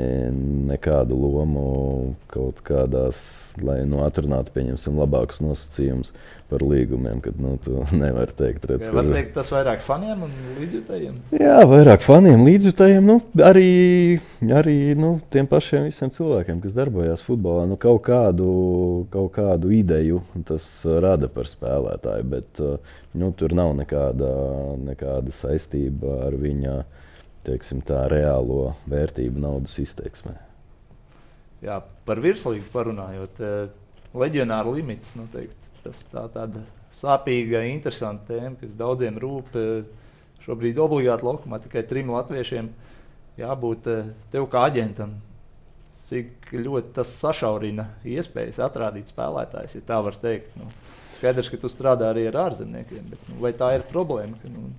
nekādu 0.71 1.17
lomu 1.19 1.63
kaut 2.31 2.61
kādās, 2.65 3.19
lai 3.59 3.81
nu, 3.87 3.99
atrunātu, 4.05 4.53
pieņemsim, 4.55 4.99
labākus 4.99 5.41
nosacījumus 5.43 6.13
par 6.49 6.63
līgumiem, 6.65 7.19
kad 7.21 7.37
nu, 7.41 7.55
tu 7.61 7.83
nevari 8.03 8.33
teikt, 8.37 8.65
redz, 8.69 8.87
Jā, 8.87 8.93
var 8.95 9.09
teikt, 9.11 9.33
tas 9.35 9.51
vairāk 9.53 9.83
faniem 9.85 10.23
un 10.25 10.35
līdzjutējiem. 10.57 11.17
Jā, 11.37 11.57
vairāk 11.69 12.05
faniem, 12.05 12.45
līdzjutējiem, 12.47 13.09
nu, 13.09 13.17
arī, 13.45 13.73
arī 14.61 14.77
nu, 14.97 15.11
tiem 15.33 15.49
pašiem 15.49 15.89
visiem 15.89 16.13
cilvēkiem, 16.15 16.61
kas 16.63 16.77
darbojās 16.77 17.25
futbolā. 17.25 17.67
Nu, 17.69 17.77
kaut, 17.81 18.01
kādu, 18.07 18.49
kaut 19.13 19.33
kādu 19.37 19.73
ideju 19.75 20.23
tas 20.47 20.65
rada 21.03 21.29
par 21.31 21.49
spēlētāju, 21.49 22.29
bet 22.31 22.63
nu, 23.19 23.33
tur 23.37 23.53
nav 23.57 23.75
nekāda, 23.77 24.31
nekāda 24.87 25.35
saistība 25.35 26.23
ar 26.29 26.39
viņa 26.39 26.79
teiksim, 27.49 27.81
tā, 27.85 28.05
reālo 28.11 28.75
vērtību 28.89 29.41
naudas 29.41 29.75
izteiksmē. 29.81 30.37
Jā, 31.65 31.81
par 32.07 32.21
virslīgu 32.23 32.69
parunājot, 32.71 33.41
leģionāra 34.15 34.77
limits 34.77 35.17
noteikti 35.19 35.59
tas 35.83 36.03
tā 36.11 36.25
tāda 36.33 36.63
sāpīga, 36.95 37.63
interesanta 37.69 38.33
tēma, 38.33 38.57
kas 38.61 38.75
daudziem 38.79 39.19
rūp. 39.21 39.55
Eh, 39.59 39.87
šobrīd 40.45 40.79
obligāti 40.81 41.27
laukumā 41.27 41.59
tikai 41.63 41.83
trim 41.87 42.11
latviešiem 42.13 42.69
jābūt 43.39 43.89
eh, 43.91 44.13
tev 44.33 44.49
kā 44.51 44.67
aģentam. 44.69 45.17
Cik 45.99 46.53
ļoti 46.55 46.93
tas 46.95 47.09
sašaurina 47.11 47.89
iespējas 48.07 48.61
atrādīt 48.63 49.11
spēlētājus, 49.11 49.75
ja 49.75 49.87
tā 49.87 49.97
var 50.05 50.15
teikt. 50.21 50.53
Nu, 50.55 50.69
skaidrs, 51.17 51.49
ka 51.51 51.59
tu 51.59 51.71
strādā 51.71 52.13
arī 52.13 52.29
ar 52.29 52.37
ārzemniekiem, 52.45 53.09
bet 53.11 53.25
nu, 53.27 53.39
vai 53.43 53.51
tā 53.57 53.73
ir 53.75 53.83
problēma? 53.89 54.39
Ka, 54.39 54.51
nu, 54.53 54.69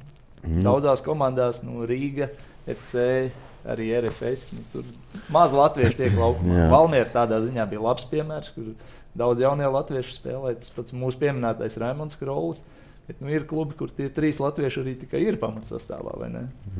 mm. 0.46 0.62
Daudzās 0.64 1.04
komandās, 1.04 1.60
nu, 1.66 1.84
Rīga, 1.88 2.30
FC, 2.68 3.30
arī 3.68 3.90
RFS, 3.98 4.48
nu, 4.56 4.64
tur 4.72 4.88
maz 5.32 5.54
latviešu 5.56 5.98
tiek 5.98 6.16
laukumā. 6.16 6.68
Valmiera 6.72 7.08
tādā 7.12 7.40
ziņā 7.44 7.66
bija 7.70 7.84
labs 7.84 8.06
piemērs, 8.10 8.52
kur 8.54 8.72
daudz 9.18 9.42
jaunie 9.44 9.68
latvieši 9.68 10.16
spēlē. 10.16 10.54
Tas 10.60 10.72
pats 10.74 10.96
mūsu 10.96 11.20
pieminētais 11.20 11.78
Raimons 11.80 12.18
Krolis. 12.20 12.62
Bet, 13.08 13.18
nu, 13.18 13.30
ir 13.32 13.46
klubi, 13.50 13.74
kur 13.78 13.90
tie 13.90 14.06
trīs 14.14 14.38
latvieši 14.38 14.84
arī 14.84 14.94
tikai 15.00 15.24
ir 15.26 15.40
pamatsastāvā. 15.42 16.14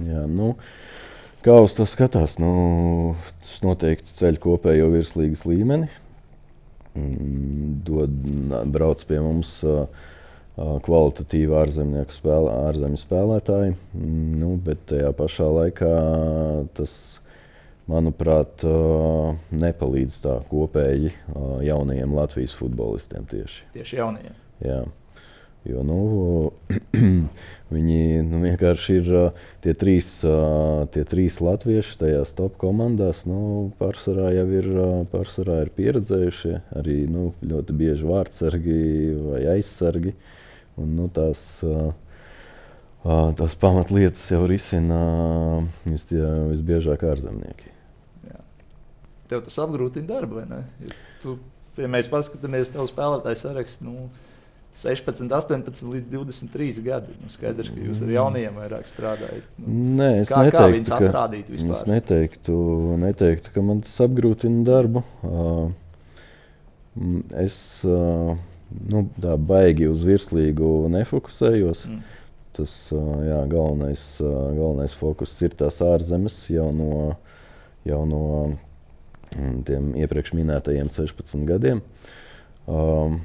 Jā, 0.06 0.26
nu, 0.30 0.52
kā 1.42 1.56
uz 1.64 1.74
to 1.74 1.88
skatās? 1.90 2.36
Nu, 2.38 3.16
tas 3.42 3.56
noteikti 3.66 4.14
ceļ 4.14 4.38
kopējo 4.44 4.92
virslīgas 4.94 5.42
līmeni. 5.48 5.90
Mm, 6.94 7.80
dod, 7.86 8.14
brauc 8.70 9.02
pie 9.06 9.18
mums 9.22 9.56
uh, 9.66 9.84
kvalitatīvi 10.58 11.56
ārzemnieku 11.60 12.14
spēlē, 12.14 12.54
ārzemju 12.68 13.00
spēlētāji. 13.00 13.74
Mm, 13.94 14.38
nu, 14.42 14.54
bet 14.64 14.86
tajā 14.90 15.12
pašā 15.16 15.48
laikā 15.56 15.94
tas 16.76 16.94
manuprāt, 17.90 18.64
nepalīdz 19.50 20.20
tā 20.24 20.38
kopēji 20.50 21.12
jaunajiem 21.66 22.14
Latvijas 22.14 22.54
futbolistiem 22.58 23.26
tieši. 23.30 23.66
Tieši 23.74 24.00
jaunajiem. 24.02 24.40
Jā. 24.64 24.80
Jo 25.68 25.82
nu, 25.84 25.96
viņi 27.74 28.22
nu, 28.24 28.38
vienkārši 28.46 28.94
ir 28.96 29.08
tie 29.60 29.74
trīs, 29.76 30.08
tie 30.94 31.02
trīs 31.08 31.36
latvieši 31.44 31.98
tajās 32.00 32.32
top 32.38 32.56
komandās. 32.62 33.26
Nu, 33.28 33.68
pārsvarā 33.80 34.30
jau 34.38 34.46
ir, 34.56 34.70
pārsvarā 35.12 35.58
ir 35.66 35.72
pieredzējušie 35.76 36.54
arī 36.80 37.02
nu, 37.12 37.34
ļoti 37.44 37.76
bieži 37.76 38.08
vārdsargi 38.08 38.78
vai 39.26 39.42
aizsargi. 39.58 40.14
Un, 40.80 40.94
nu, 40.96 41.08
tās, 41.12 41.42
tās 43.40 43.58
pamatlietas 43.60 44.24
jau 44.32 44.44
risina 44.48 45.02
visbiežāk 45.84 47.04
ārzemnieki 47.10 47.70
tev 49.30 49.44
tas 49.46 49.60
apgrūtina 49.62 50.08
darbu. 50.08 50.42
Ja 50.42 50.96
tu, 51.22 51.36
ja 51.78 51.90
mēs 51.90 52.10
paskatāmies 52.10 52.72
uz 52.74 52.92
spēlētāju 52.92 53.40
sarakstu, 53.40 53.86
nu, 53.86 54.10
16, 54.80 55.26
18 55.34 55.90
līdz 55.92 56.12
23 56.14 56.84
gadi. 56.84 57.14
Nu, 57.20 57.30
skaidrs, 57.32 57.72
ka 57.74 57.82
jūs 57.84 58.02
ar 58.06 58.12
jauniem 58.14 58.56
vairāk 58.56 58.88
strādājat. 58.88 59.48
Nu, 59.60 59.74
Nē, 60.00 60.10
es 60.22 60.30
kā, 60.30 60.44
neteiktu, 60.46 60.92
kā 60.94 61.10
ka, 61.10 61.24
es 61.58 61.82
neteiktu, 61.90 62.58
neteiktu, 63.02 63.54
ka 63.54 63.64
man 63.66 63.82
tas 63.86 63.98
apgrūtina 64.06 64.62
darbu. 64.66 65.02
Uh, 65.26 65.66
es 67.42 67.58
uh, 67.86 68.38
nu, 68.70 69.04
tā 69.20 69.36
baigi 69.36 69.88
uz 69.90 70.04
virslīgu 70.06 70.88
nefokusējos. 70.94 71.84
Mm. 71.88 72.00
Tas 72.56 72.72
uh, 72.94 73.10
jā, 73.22 73.38
galvenais, 73.50 74.02
uh, 74.22 74.50
galvenais 74.56 74.94
fokus 74.98 75.36
ir 75.44 75.54
tās 75.58 75.78
ārzemes 75.86 76.42
jau 76.50 76.70
no, 76.74 77.14
jau 77.86 78.00
no 78.10 78.24
tiem 79.66 79.92
iepriekš 80.02 80.34
minētajiem 80.34 80.90
16 80.90 81.46
gadiem. 81.46 81.84
Um, 82.66 83.20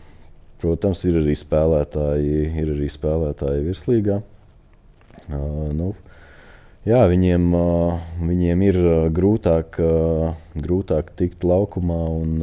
protams, 0.62 1.02
ir 1.10 1.18
arī 1.24 1.34
spēlētāji, 1.38 2.46
ir 2.62 2.72
arī 2.76 2.90
spēlētāji 2.94 3.66
virslīgā. 3.66 4.22
Uh, 5.26 5.74
nu, 5.74 5.90
jā, 6.86 7.02
viņiem, 7.10 7.50
viņiem 8.22 8.64
ir 8.70 8.80
grūtāk, 9.18 9.82
grūtāk 10.54 11.12
tikt 11.18 11.46
laukumā 11.50 12.02
un 12.14 12.38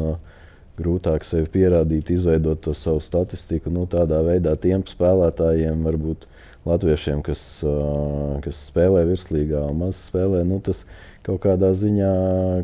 grūtāk 0.79 1.27
sevi 1.27 1.49
pierādīt, 1.53 2.13
izveidot 2.15 2.63
to 2.65 2.75
savu 2.77 3.03
statistiku. 3.05 3.73
Nu, 3.73 3.87
tādā 3.91 4.23
veidā 4.27 4.55
tiem 4.61 4.85
spēlētājiem, 4.89 5.83
varbūt 5.87 6.29
latviešiem, 6.69 7.23
kas, 7.27 7.43
kas 8.45 8.61
spēlē 8.69 9.05
virslīgā 9.09 9.65
un 9.71 9.83
maz 9.87 10.05
spēlē, 10.09 10.45
nu, 10.49 10.61
tas 10.65 10.85
kaut 11.27 11.43
kādā, 11.45 11.73
ziņā, 11.79 12.13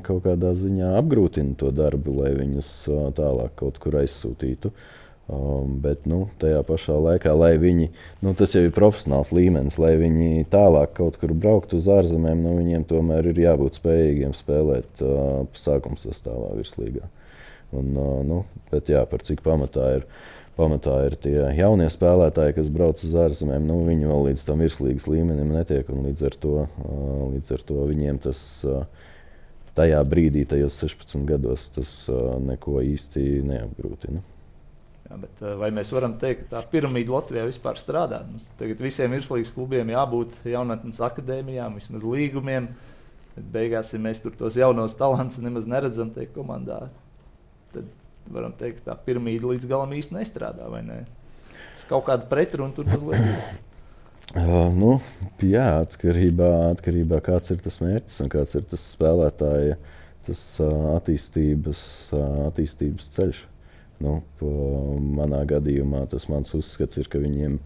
kaut 0.07 0.25
kādā 0.27 0.55
ziņā 0.59 0.95
apgrūtina 1.01 1.59
to 1.59 1.73
darbu, 1.75 2.21
lai 2.23 2.33
viņus 2.39 2.73
tālāk 3.19 3.59
kaut 3.59 3.83
kur 3.83 4.01
aizsūtītu. 4.03 4.73
Um, 5.29 5.75
bet 5.85 6.07
nu, 6.09 6.23
tajā 6.41 6.63
pašā 6.65 6.95
laikā, 7.05 7.35
lai 7.37 7.51
viņi, 7.61 7.91
nu, 8.25 8.33
tas 8.33 8.55
jau 8.57 8.63
ir 8.65 8.73
profesionāls 8.73 9.29
līmenis, 9.37 9.77
lai 9.77 9.91
viņi 10.01 10.47
tālāk 10.49 10.95
kaut 10.97 11.19
kur 11.21 11.35
brauktu 11.37 11.83
uz 11.83 11.89
ārzemēm, 11.93 12.41
nu, 12.47 12.55
viņiem 12.57 12.87
tomēr 12.89 13.29
ir 13.29 13.43
jābūt 13.43 13.77
spējīgiem 13.77 14.33
spēlēt 14.33 15.05
uh, 15.05 15.45
sākuma 15.53 16.01
sastāvā 16.01 16.55
virslīgā. 16.57 17.05
Un, 17.77 17.91
nu, 18.25 18.43
bet 18.73 18.89
jā, 18.89 19.03
par 19.09 19.25
cik 19.27 19.43
pamatā 19.45 19.89
ir, 19.99 20.07
pamatā 20.57 20.95
ir 21.09 21.19
tie 21.21 21.37
jaunie 21.59 21.89
spēlētāji, 21.93 22.57
kas 22.57 22.71
brauc 22.73 23.03
uz 23.05 23.19
ārzemēm, 23.27 23.67
nu, 23.69 23.83
viņi 23.89 24.09
vēl 24.09 24.25
līdz 24.31 24.47
tam 24.49 24.65
virslīgas 24.65 25.09
līmenim 25.11 25.53
netiek, 25.53 25.91
līdz 25.93 26.25
ar 26.31 26.39
to, 26.41 26.55
līdz 27.35 27.53
ar 27.59 27.69
to 27.69 27.85
viņiem 27.93 28.25
tas. 28.25 28.41
Tajā 29.79 30.01
brīdī, 30.11 30.41
tajos 30.49 30.75
16 30.83 31.23
gados, 31.29 31.69
tas 31.71 31.91
neko 32.43 32.81
īsti 32.83 33.45
neapgrūtina. 33.47 34.25
Jā, 35.09 35.17
bet, 35.23 35.43
vai 35.61 35.69
mēs 35.73 35.93
varam 35.95 36.17
teikt, 36.19 36.49
ka 36.49 36.57
tā 36.57 36.65
piramīda 36.73 37.15
Latvijā 37.15 37.45
vispār 37.47 37.79
strādā? 37.79 38.19
Mums 38.27 38.49
tagad 38.59 38.83
visiem 38.83 39.15
virslīgas 39.15 39.53
klubiem 39.55 39.93
jābūt 39.95 40.35
jaunatnes 40.51 40.99
akadēmijām, 41.07 41.79
vismaz 41.79 42.03
līgumiem. 42.05 42.67
Bet 43.37 43.47
beigās, 43.55 43.95
ja 43.95 44.03
mēs 44.03 44.25
tur 44.25 44.35
tos 44.37 44.59
jaunos 44.59 44.99
talantus 44.99 45.39
nemaz 45.45 45.69
neredzam 45.71 46.11
tajā 46.13 46.33
komandā, 46.35 46.89
varam 48.33 48.53
teikt, 48.59 48.85
tā 48.87 48.97
piramīda 49.07 49.53
līdz 49.53 49.71
galam 49.71 49.95
īsti 49.97 50.19
nestrādā. 50.19 50.69
Ne? 50.85 51.03
Tas 51.75 51.87
kaut 51.91 52.07
kāda 52.09 52.29
pretruna 52.31 52.75
tur 52.77 52.91
mazliet 52.91 53.25
ir. 53.25 53.41
Uh, 54.37 54.67
nu, 54.77 54.91
jā, 55.41 55.79
atkarībā 55.81 56.49
no 56.69 56.73
tā, 56.75 57.17
kāds 57.25 57.49
ir 57.49 57.63
tas 57.65 57.79
mērķis 57.81 58.19
un 58.21 58.29
kāds 58.29 58.51
ir 58.59 58.67
tas 58.69 58.83
spēlētāja 58.93 59.79
tas, 60.27 60.43
uh, 60.61 60.75
attīstības, 60.99 61.81
uh, 62.13 62.27
attīstības 62.51 63.09
ceļš. 63.15 63.41
Uh, 63.41 63.55
Nu, 63.99 64.21
manā 65.19 65.43
gadījumā 65.49 66.05
tas 66.11 66.29
mans 66.31 66.53
uzskats 66.55 67.01
ir, 67.01 67.09
ka 67.11 67.19
viņiem 67.19 67.57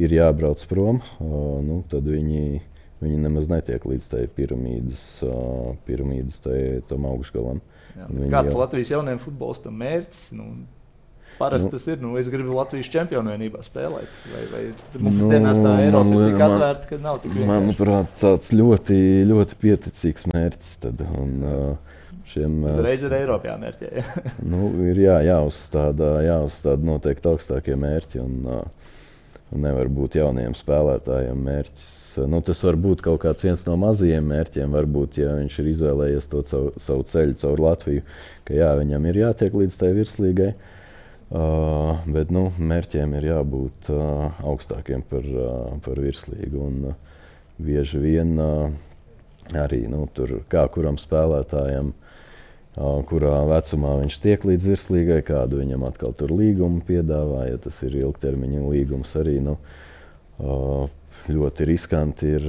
ir 0.00 0.14
jābrauc 0.16 0.62
prom. 0.68 1.02
Uh, 1.20 1.60
nu, 1.64 1.82
tad 1.92 2.08
viņi, 2.08 2.62
viņi 3.04 3.20
nemaz 3.20 3.50
netiek 3.52 3.84
līdz 3.84 4.08
tai 4.14 4.22
piramīdas, 4.32 5.04
uh, 5.26 5.74
piramīdas 5.84 6.40
tai, 6.46 6.58
tam 6.88 7.04
augšgalam. 7.10 7.60
Kāds 7.94 8.50
ir 8.50 8.54
jau... 8.54 8.62
Latvijas 8.62 8.94
jaunajiem 8.94 9.20
futbolistam 9.22 9.76
mērķis? 9.78 10.24
Nu, 10.38 10.48
Parasti 11.38 11.66
nu, 11.66 11.70
tas 11.74 11.86
ir. 11.90 11.98
Nu, 12.02 12.12
es 12.18 12.28
gribu 12.30 12.54
Latvijas 12.54 12.90
čempionu 12.92 13.32
vienībā 13.34 13.62
spēlēt. 13.66 14.10
Vai, 14.30 14.42
vai 14.52 14.62
mums 15.02 15.24
nu, 15.24 15.30
dienās 15.32 15.58
tā 15.58 15.72
Eiropa 15.82 16.14
ir 16.14 16.28
tik 16.28 16.44
atvērta, 16.46 16.90
ka 16.90 16.98
nav 17.02 17.18
tik 17.22 17.34
vienkārši? 17.34 17.50
Manuprāt, 17.50 18.12
tāds 18.20 18.52
ļoti, 18.54 18.98
ļoti 19.30 19.58
pieticīgs 19.64 20.28
mērķis. 20.30 20.76
Tad, 20.84 21.02
un, 21.18 21.34
uh, 21.42 21.98
šiem. 22.30 22.60
Uzreiz 22.70 23.02
ir 23.06 23.16
Eiropā 23.18 23.50
jāmērķē. 23.50 24.06
Nu, 24.52 24.70
ir 24.86 25.02
jā, 25.06 25.18
jāuzstāda, 25.26 26.14
jāuzstāda 26.28 26.86
noteikti 26.86 27.30
augstākie 27.32 27.78
mērķi. 27.82 28.22
Un, 28.22 28.38
un 28.46 28.93
nevar 29.52 29.90
būt 29.92 30.16
jauniem 30.18 30.54
spēlētājiem 30.56 31.40
mērķis. 31.46 31.88
Nu, 32.30 32.40
tas 32.44 32.62
var 32.64 32.78
būt 32.80 33.02
kaut 33.04 33.22
kāds 33.24 33.66
no 33.68 33.76
mazajiem 33.80 34.24
mērķiem. 34.30 34.72
Varbūt, 34.74 35.18
ja 35.22 35.34
viņš 35.38 35.58
ir 35.60 35.70
izvēlējies 35.72 36.30
to 36.30 36.42
caur, 36.48 36.70
savu 36.80 37.04
ceļu 37.10 37.36
caur 37.40 37.62
Latviju, 37.68 38.04
ka 38.48 38.56
jā, 38.56 38.70
viņam 38.80 39.10
ir 39.10 39.20
jātiek 39.24 39.58
līdz 39.60 39.78
tai 39.80 39.92
virslīgai. 39.98 40.54
Uh, 41.34 42.04
bet 42.14 42.30
nu, 42.30 42.46
mērķiem 42.58 43.14
ir 43.18 43.30
jābūt 43.30 43.88
uh, 43.90 44.42
augstākiem 44.46 45.02
par, 45.10 45.24
uh, 45.24 45.72
par 45.82 45.98
virslīgu. 45.98 46.60
Un, 46.68 46.92
uh, 46.92 47.22
bieži 47.58 47.98
vien 48.02 48.36
uh, 48.38 48.68
arī 49.56 49.84
nu, 49.90 50.04
tur, 50.14 50.40
kā 50.52 50.66
kuram 50.72 50.98
spēlētājam 51.00 51.92
kurā 52.74 53.36
vecumā 53.46 53.94
viņš 54.02 54.18
tiek 54.22 54.44
līdz 54.48 54.68
virslīgai, 54.72 55.20
kādu 55.26 55.60
viņam 55.60 55.86
atkal 55.86 56.14
tur 56.18 56.34
līgumu 56.34 56.82
piedāvā. 56.86 57.46
Ja 57.52 57.58
tas 57.62 57.78
ir 57.86 57.94
ilgtermiņa 58.00 58.62
līgums, 58.66 59.14
arī 59.20 59.38
nu, 59.44 59.56
ļoti 61.30 61.68
riskanti 61.70 62.32
ir 62.34 62.48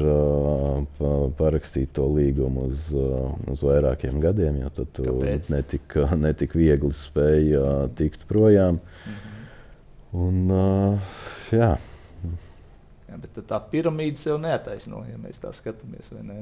parakstīt 1.37 1.93
to 1.95 2.07
līgumu 2.09 2.65
uz, 2.71 2.87
uz 3.51 3.63
vairākiem 3.65 4.17
gadiem, 4.23 4.63
jo 4.65 4.73
tad 4.81 4.91
tu 4.97 5.19
netik, 5.53 5.95
netik 6.17 6.57
viegli 6.57 6.91
spēj 6.95 7.55
tikt 7.99 8.25
projām. 8.29 8.81
Mhm. 9.05 9.31
Un, 10.15 10.41
jā. 11.51 11.73
Jā, 13.05 13.17
bet 13.19 13.37
tā 13.47 13.57
piramīda 13.71 14.19
sev 14.19 14.39
neataisno, 14.43 15.03
ja 15.09 15.17
mēs 15.19 15.41
tā 15.43 15.51
skatāmies. 15.55 16.11
Ne? 16.15 16.39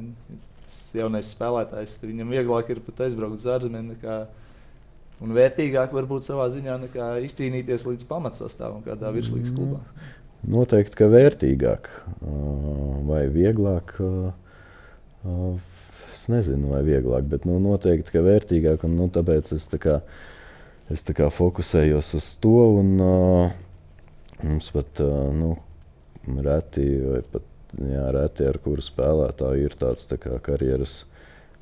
Jaunais 0.97 1.29
spēlētājs, 1.33 1.97
tad 1.99 2.09
viņam 2.11 2.33
vieglāk 2.33 2.71
ir 2.73 2.81
pat 2.85 3.05
aizbraukt 3.07 3.41
uz 3.41 3.49
ārzemēm. 3.55 3.93
Un 5.23 5.31
vērtīgāk 5.37 5.93
varbūt 5.95 6.25
savā 6.25 6.49
ziņā 6.51 6.75
nekā 6.87 7.07
izcīnīties 7.23 7.85
līdz 7.87 8.07
pamatsastāvam 8.09 8.81
kādā 8.83 9.11
virslīgas 9.15 9.53
mm. 9.53 9.57
klubā. 9.57 10.09
Noteikti, 10.43 10.97
ka 10.99 11.07
vērtīgāk 11.07 11.87
vai 13.07 13.21
vieglāk. 13.31 13.93
Es 16.11 16.25
nezinu, 16.31 16.73
vai 16.73 16.81
vieglāk, 16.87 17.27
bet 17.31 17.47
nu, 17.47 17.55
noteikti, 17.63 18.15
ka 18.15 18.23
vērtīgāk. 18.25 18.83
Un, 18.87 18.97
nu, 18.99 19.07
tāpēc 19.13 19.53
es, 19.55 19.69
tā 19.71 19.79
kā, 19.79 19.99
es 20.91 21.05
tā 21.07 21.15
kā 21.15 21.29
fokusējos 21.31 22.11
uz 22.19 22.27
to. 22.43 22.57
Un, 22.81 22.91
mums 24.43 24.69
pat 24.75 24.99
nu, 25.39 25.55
reti 26.43 26.89
vai 27.05 27.23
pat 27.31 27.47
jā, 27.81 28.05
reti 28.15 28.47
ar 28.47 28.59
kuru 28.63 28.83
spēlētāju 28.83 29.67
ir 29.67 29.77
tāds 29.79 30.07
tā 30.09 30.19
kā, 30.21 30.37
karjeras 30.43 31.03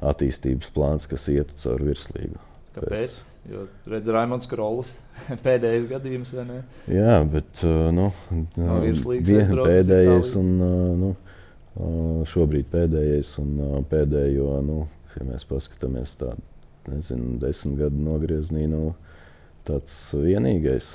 attīstības 0.02 0.72
plāns, 0.76 1.08
kas 1.10 1.28
iet 1.32 1.54
caur 1.62 1.84
virslīgu. 1.86 2.40
Kāpēc? 2.76 2.94
Pēc. 2.94 3.20
Jo 3.50 3.64
redzams, 3.90 4.14
Raimons 4.14 4.48
Krolis 4.50 4.92
pēdējais 5.46 5.88
gadījums, 5.90 6.32
vai 6.38 6.44
ne? 6.46 6.60
Jā, 6.92 7.18
bet 7.26 7.64
uh, 7.66 7.88
nu, 7.94 8.12
no 8.54 8.80
viena 8.84 9.66
pēdējais 9.66 10.36
un 10.38 10.52
uh, 10.62 10.74
nu, 11.00 11.10
uh, 11.16 12.20
šobrīd 12.30 12.70
pēdējais 12.70 13.34
un 13.42 13.56
pēdējo, 13.90 14.52
nu, 14.68 14.84
ja 15.16 15.26
mēs 15.26 15.48
paskatāmies 15.50 16.14
tādu, 16.22 16.46
nezinu, 16.92 17.40
desmit 17.42 17.80
gadu 17.82 18.04
nogrieznī, 18.06 18.68
nu, 18.70 18.92
tāds 19.66 19.96
vienīgais. 20.14 20.94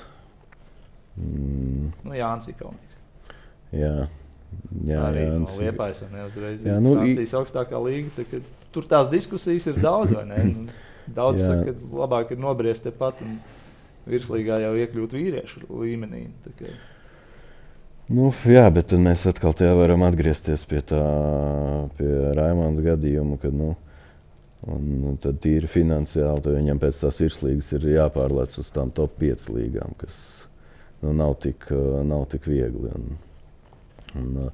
Mm. 1.19 1.91
Nu, 2.05 2.14
Jānis 2.14 2.47
Ikaunīgs. 2.53 3.03
Jā. 3.75 4.07
Jā, 4.86 5.03
arī 5.09 5.22
jā, 5.24 5.36
no 5.42 5.55
Liepājas 5.61 6.03
vai 6.05 6.11
ne 6.12 6.24
uzreiz. 6.26 6.64
Jā, 6.66 6.80
nu, 6.82 6.97
Francijas 6.99 7.36
augstākā 7.38 7.80
līga. 7.82 8.11
Tā, 8.16 8.40
tur 8.74 8.88
tās 8.88 9.09
diskusijas 9.12 9.68
ir 9.70 9.78
daudz, 9.82 10.12
vai 10.16 10.26
ne? 10.28 10.42
Nu, 10.51 10.66
daudz 11.16 11.42
jā. 11.42 11.53
saka, 11.53 11.72
ka 11.72 12.03
labāk 12.03 12.34
ir 12.34 12.42
nobriest 12.42 12.86
tepat 12.86 13.22
un 13.24 13.38
virslīgā 14.11 14.61
jau 14.62 14.74
iekļūt 14.82 15.16
vīriešu 15.16 15.64
līmenī. 15.70 16.26
Nu, 18.07 18.30
jā, 18.47 18.66
bet 18.70 18.92
tad 18.92 19.03
mēs 19.03 19.24
atkal 19.26 19.55
varam 19.80 20.05
atgriezties 20.07 20.62
pie 20.70 20.82
tā, 20.86 21.03
pie 21.99 22.11
Raimonda 22.38 22.84
gadījuma, 22.92 23.38
kad, 23.42 23.55
nu, 23.55 23.72
un 24.70 25.18
tad 25.22 25.40
tīri 25.42 25.70
finansiāli 25.70 26.55
viņam 26.59 26.82
pēc 26.82 27.03
tās 27.03 27.18
virslīgas 27.22 27.72
ir 27.74 27.88
jāpārlēc 27.97 28.61
uz 28.62 28.70
tām 28.74 28.92
top 28.94 29.18
5 29.22 29.51
līgām, 29.57 29.97
kas 29.99 30.18
nu, 31.03 31.12
nav, 31.12 31.34
tik, 31.42 31.66
nav 32.07 32.28
tik 32.30 32.47
viegli. 32.51 32.92
Un, 32.94 33.18
Un, 34.15 34.51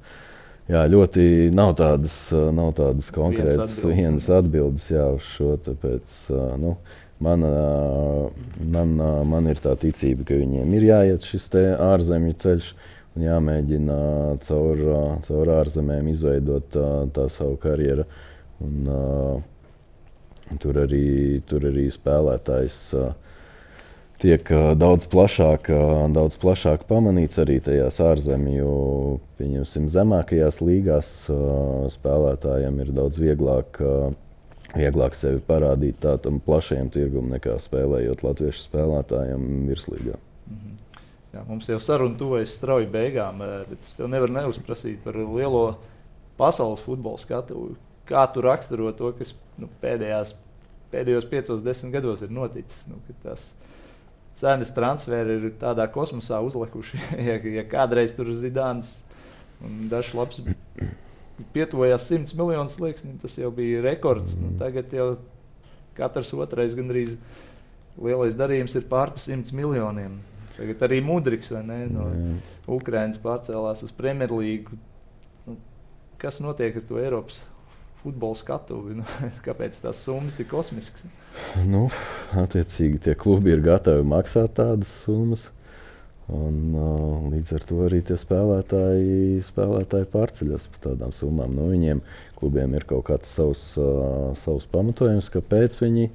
jā, 0.70 0.82
ļoti 0.90 1.26
nav 1.54 1.74
tādas, 1.80 2.16
nav 2.32 2.72
tādas 2.78 3.12
konkrētas 3.14 3.76
vienas 3.84 4.30
atbildes, 4.32 4.88
jā, 4.94 5.06
uz 5.18 5.28
šo. 5.34 5.52
Tāpēc, 5.66 6.16
nu, 6.62 6.76
man, 7.22 7.46
man, 8.72 8.96
man 9.28 9.52
ir 9.52 9.62
tā 9.62 9.76
ticība, 9.78 10.26
ka 10.30 10.40
viņiem 10.40 10.74
ir 10.78 10.88
jāiet 10.88 11.28
šis 11.28 11.50
ārzemju 11.76 12.40
ceļš. 12.46 12.74
Un 13.12 13.26
jāmēģina 13.26 13.94
caur, 14.40 14.78
caur 15.26 15.50
ārzemēm 15.58 16.06
izveidot 16.14 16.70
tā, 16.72 16.86
tā 17.12 17.26
savu 17.28 17.58
karjeru. 17.60 18.06
Un, 18.62 18.86
uh, 18.88 20.56
tur, 20.62 20.78
arī, 20.86 21.42
tur 21.48 21.66
arī 21.68 21.90
spēlētājs 21.92 22.78
uh, 22.96 23.10
tiek 24.22 24.48
daudz 24.78 25.06
plašāk, 25.10 25.68
daudz 26.14 26.36
plašāk 26.40 26.86
pamanīts 26.88 27.40
arī 27.42 27.58
tajās 27.64 27.98
ārzemju, 28.02 28.72
pieņemsim, 29.40 29.88
zemākajās 29.92 30.60
līgās. 30.62 31.10
Spēlētājiem 31.96 32.78
ir 32.84 32.92
daudz 32.94 33.18
vieglāk, 33.22 33.80
vieglāk 34.76 35.16
sevi 35.18 35.42
parādīt 35.46 35.98
tādam 36.04 36.38
plašajam 36.44 36.92
tirgumam 36.94 37.34
nekā 37.34 37.58
spēlējot 37.62 38.22
latviešu 38.26 38.66
spēlētājiem 38.68 39.48
virslīgā. 39.70 40.20
Mhm. 40.46 40.78
Jā, 41.32 41.42
mums 41.48 41.68
jau 41.70 41.78
saruna 41.80 42.18
tuvojas 42.20 42.52
strauji 42.58 42.90
beigām, 42.92 43.40
bet 43.40 43.78
es 43.80 43.96
tev 43.96 44.10
nevaru 44.12 44.34
neuzprasīt 44.36 45.00
par 45.00 45.16
lielo 45.16 45.78
pasaules 46.36 46.82
futbola 46.84 47.20
skatu. 47.20 47.70
Kā 48.08 48.26
tu 48.28 48.42
raksturo 48.44 48.90
to, 48.92 49.14
kas 49.16 49.32
nu, 49.56 49.70
pēdējās, 49.80 50.34
pēdējos 50.92 51.28
piecos, 51.30 51.64
desmit 51.64 51.94
gados 51.94 52.24
ir 52.26 52.34
noticis? 52.34 52.82
Nu, 52.90 52.98
tas 53.22 53.52
cenas 54.38 54.72
transferi 54.74 55.38
ir 55.38 55.54
tādā 55.60 55.86
kosmosā 55.92 56.40
uzlikuši. 56.44 57.00
ja, 57.28 57.38
ja 57.58 57.64
kādreiz 57.68 58.14
tur 58.16 58.30
Zidāns 58.36 59.00
un 59.62 59.86
dažs 59.92 60.14
labs 60.16 60.42
pietuvojās 61.54 62.08
100 62.10 62.36
miljonus 62.38 62.76
slieksni, 62.78 63.16
tas 63.22 63.36
jau 63.38 63.50
bija 63.54 63.82
rekords. 63.84 64.36
Nu, 64.40 64.52
tagad 64.60 64.92
jau 64.94 65.14
katrs 65.96 66.32
otrais 66.36 66.76
gandrīz 66.76 67.16
lielais 68.00 68.36
darījums 68.38 68.76
ir 68.78 68.88
pārpus 68.90 69.28
100 69.30 69.54
miljoniem. 69.56 70.18
Tagad 70.56 70.84
arī 70.86 71.00
Mudriks 71.04 71.52
ne, 71.64 71.78
no 71.90 72.08
Ukrainas 72.70 73.20
pārcēlās 73.22 73.84
uz 73.86 73.94
Premjerlīgu. 73.96 74.76
Nu, 75.48 75.56
kas 76.20 76.42
notiek 76.44 76.76
ar 76.78 76.84
to 76.88 77.00
Eiropas 77.00 77.40
futbola 78.02 78.38
skatuvi? 78.38 78.98
Nu, 79.00 79.06
kāpēc 79.46 79.80
tās 79.84 80.02
summas 80.04 80.36
tik 80.38 80.50
kosmiskas? 80.52 81.06
Nu, 81.64 81.88
attiecīgi, 82.36 83.00
tie 83.08 83.16
klubi 83.18 83.54
ir 83.54 83.64
gatavi 83.64 84.04
maksāt 84.06 84.58
tādas 84.60 84.92
summas. 85.04 85.48
Un, 86.32 86.58
uh, 86.78 87.24
līdz 87.32 87.56
ar 87.56 87.64
to 87.66 87.80
arī 87.88 87.98
tie 88.06 88.14
spēlētāji, 88.16 89.42
spēlētāji 89.44 90.06
pārceļas 90.12 90.68
par 90.70 90.84
tādām 90.86 91.14
summām. 91.14 91.50
Nu, 91.56 91.66
viņiem 91.72 92.00
klubiem 92.38 92.76
ir 92.78 92.86
kaut 92.88 93.08
kāds 93.10 93.32
savs, 93.34 93.64
uh, 93.80 94.30
savs 94.38 94.68
pamatojums, 94.70 95.28
kāpēc 95.34 95.80
viņi, 95.82 96.06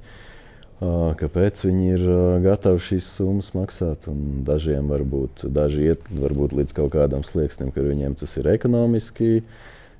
uh, 0.80 1.12
kāpēc 1.20 1.60
viņi 1.66 1.90
ir 1.92 2.06
uh, 2.08 2.38
gatavi 2.42 2.82
šīs 2.88 3.10
summas 3.18 3.52
maksāt. 3.54 4.08
Un 4.10 4.42
dažiem 4.48 4.88
varbūt 4.90 5.44
daži 5.54 5.90
iet 5.92 6.08
varbūt 6.10 6.56
līdz 6.56 6.74
kaut 6.80 6.94
kādam 6.96 7.26
slieksnim, 7.26 7.70
ka 7.74 7.84
viņiem 7.84 8.16
tas 8.18 8.32
ir 8.40 8.48
ekonomiski, 8.56 9.42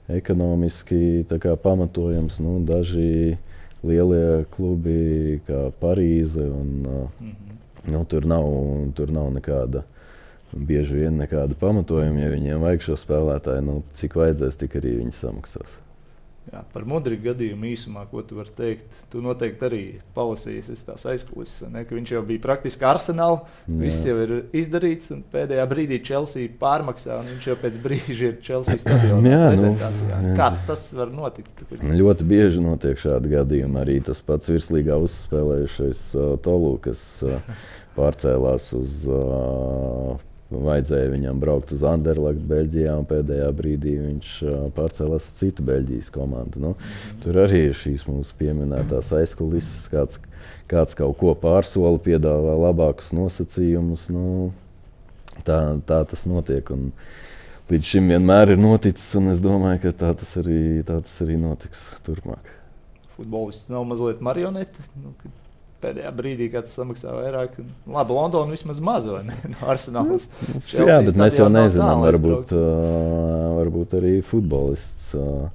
ekonomiski 0.09 1.25
pamatojams. 1.63 2.39
Nu, 2.41 2.59
daži 2.65 3.37
lielie 3.85 4.45
klubi, 4.51 5.41
kā 5.47 5.69
Parīze, 5.81 6.49
un, 6.51 6.69
mm 6.83 7.09
-hmm. 7.21 7.93
nu, 7.93 8.05
tur, 8.05 8.27
nav, 8.27 8.45
tur 8.95 9.11
nav 9.13 9.33
nekāda 9.33 9.83
bieži 10.53 10.95
vien 10.95 11.17
nekāda 11.17 11.55
pamatojuma. 11.55 12.21
Ja 12.21 12.31
viņiem 12.31 12.61
vajag 12.61 12.81
šo 12.83 12.97
spēlētāju, 12.97 13.61
nu, 13.65 13.83
cik 13.93 14.15
vajadzēs, 14.15 14.57
tik 14.57 14.77
arī 14.81 14.97
viņi 14.99 15.13
samaksās. 15.13 15.88
Jā, 16.49 16.63
par 16.73 16.85
Mudriku 16.89 17.27
gadījumu 17.27 17.67
īsumā, 17.69 18.07
ko 18.09 18.23
tu 18.25 18.39
vari 18.39 18.53
teikt. 18.57 19.01
Tu 19.13 19.21
noteikti 19.21 19.67
arī 19.67 19.81
palasīsi 20.17 20.77
tās 20.87 21.05
aizkulisēs, 21.11 21.69
ka 21.69 21.97
viņš 21.97 22.13
jau 22.15 22.23
bija 22.29 22.43
praktiski 22.47 22.87
arsenāls. 22.89 23.43
Viss 23.83 24.07
jau 24.09 24.15
ir 24.23 24.33
izdarīts, 24.57 25.11
un 25.13 25.21
pēdējā 25.33 25.67
brīdī 25.69 25.99
Chelsea 26.05 26.49
pārmaksā, 26.61 27.19
un 27.21 27.29
viņš 27.35 27.49
jau 27.51 27.57
pēc 27.61 27.77
brīža 27.85 28.31
ir 28.31 28.39
Chelsea 28.45 28.81
stadionā. 28.81 29.37
Nu, 29.59 30.35
Kā 30.39 30.49
tas 30.67 30.83
var 30.97 31.11
notikt? 31.13 31.65
Ļoti 31.83 32.25
bieži 32.29 32.63
notiek 32.63 32.99
šādi 33.01 33.33
gadījumi. 33.33 33.79
Arī 33.83 33.99
tas 34.05 34.21
pats 34.25 34.49
virslīgā 34.51 34.97
uzspēlējušais 35.05 36.03
uh, 36.17 36.31
Tolu, 36.45 36.77
kas 36.83 37.03
uh, 37.27 37.37
pārcēlās 37.99 38.71
uz. 38.79 39.05
Uh, 39.09 40.28
Vajadzēja 40.49 41.11
viņam 41.13 41.41
braukt 41.43 41.75
uz 41.77 41.83
Anderlecht, 41.85 42.41
Beļģijā, 42.49 42.95
un 42.97 43.05
pēdējā 43.09 43.49
brīdī 43.53 43.99
viņš 44.01 44.31
pārcēlās 44.77 45.27
uz 45.29 45.35
citu 45.37 45.65
Beļģijas 45.67 46.09
komandu. 46.15 46.63
Nu. 46.63 46.71
Tur 47.21 47.37
arī 47.43 47.67
ir 47.67 47.77
šīs 47.77 48.07
mūsu 48.09 48.33
pieminētās 48.39 49.11
aizkulisēs, 49.19 49.85
kāds, 49.93 50.23
kāds 50.71 50.97
kaut 50.97 51.19
ko 51.21 51.35
pārsola, 51.37 52.01
piedāvā 52.01 52.57
labākus 52.63 53.13
nosacījumus. 53.19 54.07
Nu, 54.15 54.49
tā, 55.45 55.59
tā 55.85 56.01
tas 56.09 56.25
notiek. 56.31 56.73
Un, 56.73 56.95
līdz 57.69 57.93
šim 57.93 58.09
vienmēr 58.15 58.55
ir 58.55 58.63
noticis, 58.63 59.11
un 59.21 59.29
es 59.35 59.45
domāju, 59.45 59.83
ka 59.85 59.93
tā 60.01 60.15
tas 60.17 60.33
arī, 60.41 60.81
tā 60.89 61.03
tas 61.05 61.19
arī 61.27 61.37
notiks 61.43 61.85
turpmāk. 62.09 62.55
Futbolists 63.19 63.69
nav 63.69 63.85
mazliet 63.91 64.25
marionete. 64.25 64.89
Nu, 64.97 65.13
pēdējā 65.83 66.11
brīdī, 66.15 66.49
kad 66.53 66.71
samaksā 66.71 67.13
vairāk. 67.15 67.59
Labi, 67.89 68.17
Londona 68.17 68.55
vismaz 68.55 68.81
maz 68.85 69.07
vai 69.11 69.25
ne? 69.29 69.37
No 69.55 69.69
Arsenāls. 69.73 70.29
Nu, 70.43 70.89
jā, 70.89 70.99
bet 71.07 71.19
mēs 71.19 71.39
jau 71.39 71.49
nezinām, 71.53 72.03
varbūt, 72.07 72.55
uh, 72.57 73.55
varbūt 73.61 73.99
arī 74.01 74.17
futbolists. 74.27 75.13
Uh, 75.19 75.47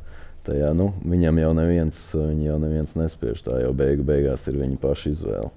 tajā, 0.47 0.71
nu, 0.77 0.91
viņam 1.07 1.41
jau 1.43 1.51
neviens, 1.57 1.99
jau 2.45 2.55
neviens 2.61 2.95
nespiež. 2.99 3.43
Tā 3.45 3.59
jau 3.63 3.73
beigu 3.77 4.05
beigās 4.07 4.47
ir 4.51 4.59
viņa 4.59 4.79
paša 4.81 5.13
izvēle. 5.13 5.51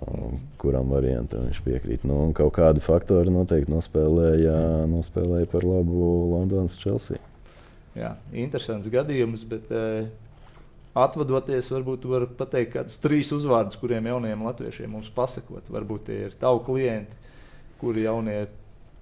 Uh, 0.00 0.38
kuram 0.60 0.92
variantam 0.94 1.48
viņš 1.48 1.60
piekrīt. 1.66 2.06
Nu, 2.08 2.22
kaut 2.36 2.54
kādi 2.56 2.84
faktori 2.84 3.32
noteikti 3.32 3.72
nospēlēja, 3.72 4.56
nospēlēja 4.88 5.50
par 5.52 5.66
labu 5.66 6.14
Londonas 6.30 6.78
Chelsea. 6.80 7.20
Jā, 7.98 8.14
interesants 8.32 8.86
gadījums, 8.88 9.42
bet 9.50 9.72
uh, 9.74 10.06
atvadoties, 10.98 11.70
varbūt 11.70 12.06
var 12.10 12.26
pateikt 12.38 12.74
kādus 12.74 12.98
trīs 13.02 13.30
uzvārdus, 13.34 13.78
kuriem 13.80 14.08
jauniem 14.10 14.44
latviešiem 14.48 14.90
mums 14.96 15.10
pasakot. 15.14 15.68
Varbūt 15.70 16.08
tie 16.08 16.18
ir 16.26 16.38
tavu 16.40 16.62
klienti, 16.66 17.18
kuri 17.80 18.06
jaunie 18.06 18.38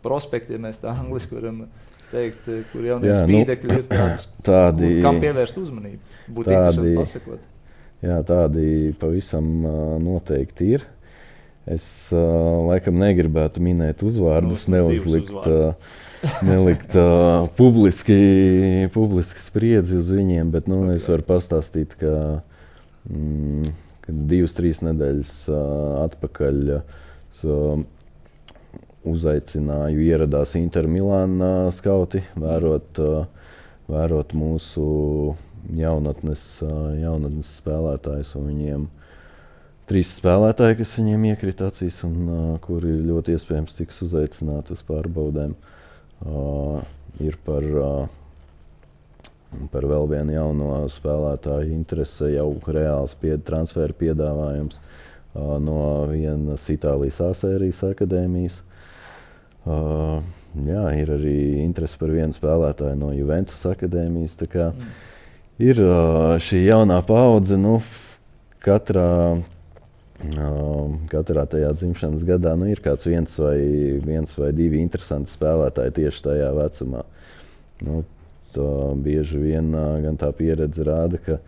prospekti, 0.04 0.56
ja 0.56 0.62
mēs 0.62 0.80
tā 0.82 0.92
angliski 0.92 1.38
varam 1.38 1.64
teikt, 2.12 2.44
kur 2.72 2.84
jaunie 2.84 3.10
jā, 3.10 3.22
spīdekļi 3.22 3.70
nu, 3.70 3.78
ir 3.80 3.88
tāds, 3.88 4.28
tādi, 4.48 4.92
kam 5.04 5.20
pievērst 5.22 5.62
uzmanību. 5.62 6.20
Būtu 6.36 6.52
tādi, 6.54 6.92
pasakot. 6.98 7.48
Jā, 8.04 8.20
tādi 8.26 8.68
pavisam 9.00 9.48
noteikti 10.04 10.74
ir. 10.76 10.86
Es 11.68 11.84
laikam 12.14 12.96
negribētu 13.00 13.60
minēt 13.60 14.04
uzvārdus, 14.06 14.68
no, 14.68 14.78
neuzlikt. 14.78 15.32
Uzvārdus. 15.34 16.04
Nelikt 16.42 16.94
uh, 16.98 17.46
publiski, 17.56 18.88
publiski 18.94 19.42
spriedzi 19.42 19.98
uz 20.00 20.08
viņiem, 20.10 20.50
bet 20.50 20.66
nu, 20.70 20.80
es 20.90 21.06
varu 21.06 21.22
pastāstīt, 21.28 21.94
ka, 22.00 22.40
mm, 23.06 23.70
divas, 24.08 24.56
trīs 24.58 24.82
nedēļas 24.82 25.32
uh, 25.52 25.60
atpakaļ 26.08 26.58
uh, 26.80 27.84
uzaicināju, 29.08 30.02
ieradās 30.08 30.56
Intermilāna 30.58 31.52
uh, 31.68 31.70
skauti, 31.74 32.24
vērot, 32.34 32.98
uh, 32.98 33.54
vērot 33.86 34.34
mūsu 34.34 34.88
jaunatnes, 35.78 36.44
uh, 36.66 36.92
jaunatnes 36.98 37.54
spēlētājus 37.60 38.34
un 38.40 38.50
viņiem. 38.50 38.92
Trīs 39.88 40.18
spēlētāji, 40.18 40.82
kas 40.82 40.98
viņiem 40.98 41.30
iekrita 41.30 41.70
acīs, 41.70 42.02
un 42.04 42.20
uh, 42.26 42.54
kuri 42.64 42.98
ļoti 43.06 43.38
iespējams 43.38 43.78
tiks 43.78 44.02
uzaicināti 44.10 44.74
uz 44.74 44.82
pārbaudēm. 44.90 45.54
Uh, 45.54 45.74
ir 47.20 47.36
par, 47.46 47.62
uh, 47.62 48.06
par 49.72 49.86
vēl 49.88 50.08
vienu 50.10 50.34
jauno 50.34 50.70
spēlētāju 50.90 51.72
interese, 51.74 52.32
jau 52.34 52.50
reāls 52.66 53.14
pie, 53.18 53.36
transfera 53.38 53.94
piedāvājums 53.94 54.80
uh, 54.80 55.58
no 55.62 55.82
vienas 56.10 56.66
Itālijas 56.72 57.20
A-sērijas 57.28 57.84
akadēmijas. 57.92 58.62
Uh, 59.68 60.24
jā, 60.64 60.84
ir 60.96 61.12
arī 61.18 61.38
interese 61.64 61.98
par 62.00 62.14
vienu 62.14 62.34
spēlētāju 62.34 62.96
no 62.98 63.12
Juventus 63.12 63.66
akadēmijas. 63.68 64.38
Mm. 64.48 64.90
Ir 65.58 65.80
šī 66.38 66.62
jaunā 66.68 67.00
paudze, 67.02 67.58
nu, 67.58 67.80
katrā 68.62 69.08
katrā 70.18 71.44
tajā 71.46 71.70
dzimšanas 71.76 72.24
gadā 72.26 72.56
nu, 72.58 72.66
ir 72.66 72.80
kāds 72.82 73.06
viens 73.06 73.38
vai, 73.38 73.58
viens 74.02 74.32
vai 74.38 74.50
divi 74.52 74.80
interesanti 74.82 75.30
spēlētāji 75.30 75.94
tieši 76.00 76.24
tajā 76.24 76.48
vecumā. 76.56 77.04
Nu, 77.86 78.02
bieži 78.98 79.38
vien 79.38 79.70
gan 80.02 80.18
tā 80.18 80.32
pieredze 80.34 80.82
rāda, 80.82 81.20
ka, 81.22 81.38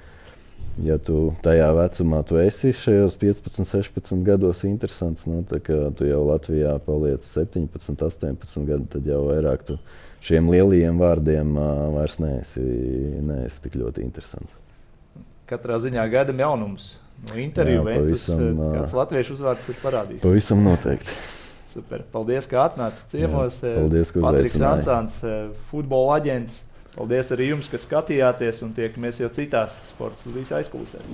ja 0.85 0.99
tu 1.03 1.35
tajā 1.43 1.73
vecumā 1.75 2.23
tu 2.23 2.39
esi 2.39 2.71
šajos 2.77 3.19
15, 3.19 3.67
16 3.67 4.23
gados 4.23 4.63
interesants, 4.65 5.27
nu, 5.27 5.43
tad 5.43 5.67
tu 5.67 6.07
jau 6.07 6.23
Latvijā 6.29 6.79
paliec 6.87 7.27
17, 7.27 8.07
18 8.07 8.71
gadi, 8.71 8.87
tad 8.95 9.11
jau 9.11 9.25
vairāk 9.33 9.67
tu 9.67 9.81
šiem 10.23 10.53
lielajiem 10.53 11.01
vārdiem 11.01 11.59
vairs 11.97 12.21
neesi, 12.23 12.63
neesi 13.25 13.63
tik 13.67 13.81
ļoti 13.81 14.07
interesants. 14.07 14.55
Katrā 15.51 15.81
ziņā 15.83 16.05
gaidām 16.13 16.39
jaunums 16.39 17.00
No 17.29 17.37
interviju 17.37 17.83
Ventus, 17.85 18.29
eh, 18.33 18.35
kāds 18.57 18.95
latviešu 18.97 19.37
uzvārds 19.37 19.69
ir 19.69 19.77
parādījis. 19.83 20.23
Pavisam 20.25 20.63
noteikti. 20.65 21.17
Super. 21.71 22.03
Paldies, 22.13 22.49
ka 22.51 22.65
atnācāt 22.65 23.13
ciemos. 23.13 23.61
Jā, 23.61 23.75
eh, 23.75 23.81
paldies, 23.83 24.11
ka 24.15 24.25
Patriks 24.25 24.61
Ansāns, 24.73 25.21
eh, 25.25 25.51
futbola 25.71 26.19
aģents. 26.19 26.63
Paldies 26.97 27.31
arī 27.37 27.53
jums, 27.53 27.71
ka 27.71 27.79
skatījāties 27.79 28.63
un 28.67 28.73
tiekamies 28.75 29.21
jau 29.23 29.29
citās 29.29 29.77
sporta 29.93 30.17
studijas 30.17 30.51
aizklausēs. 30.59 31.07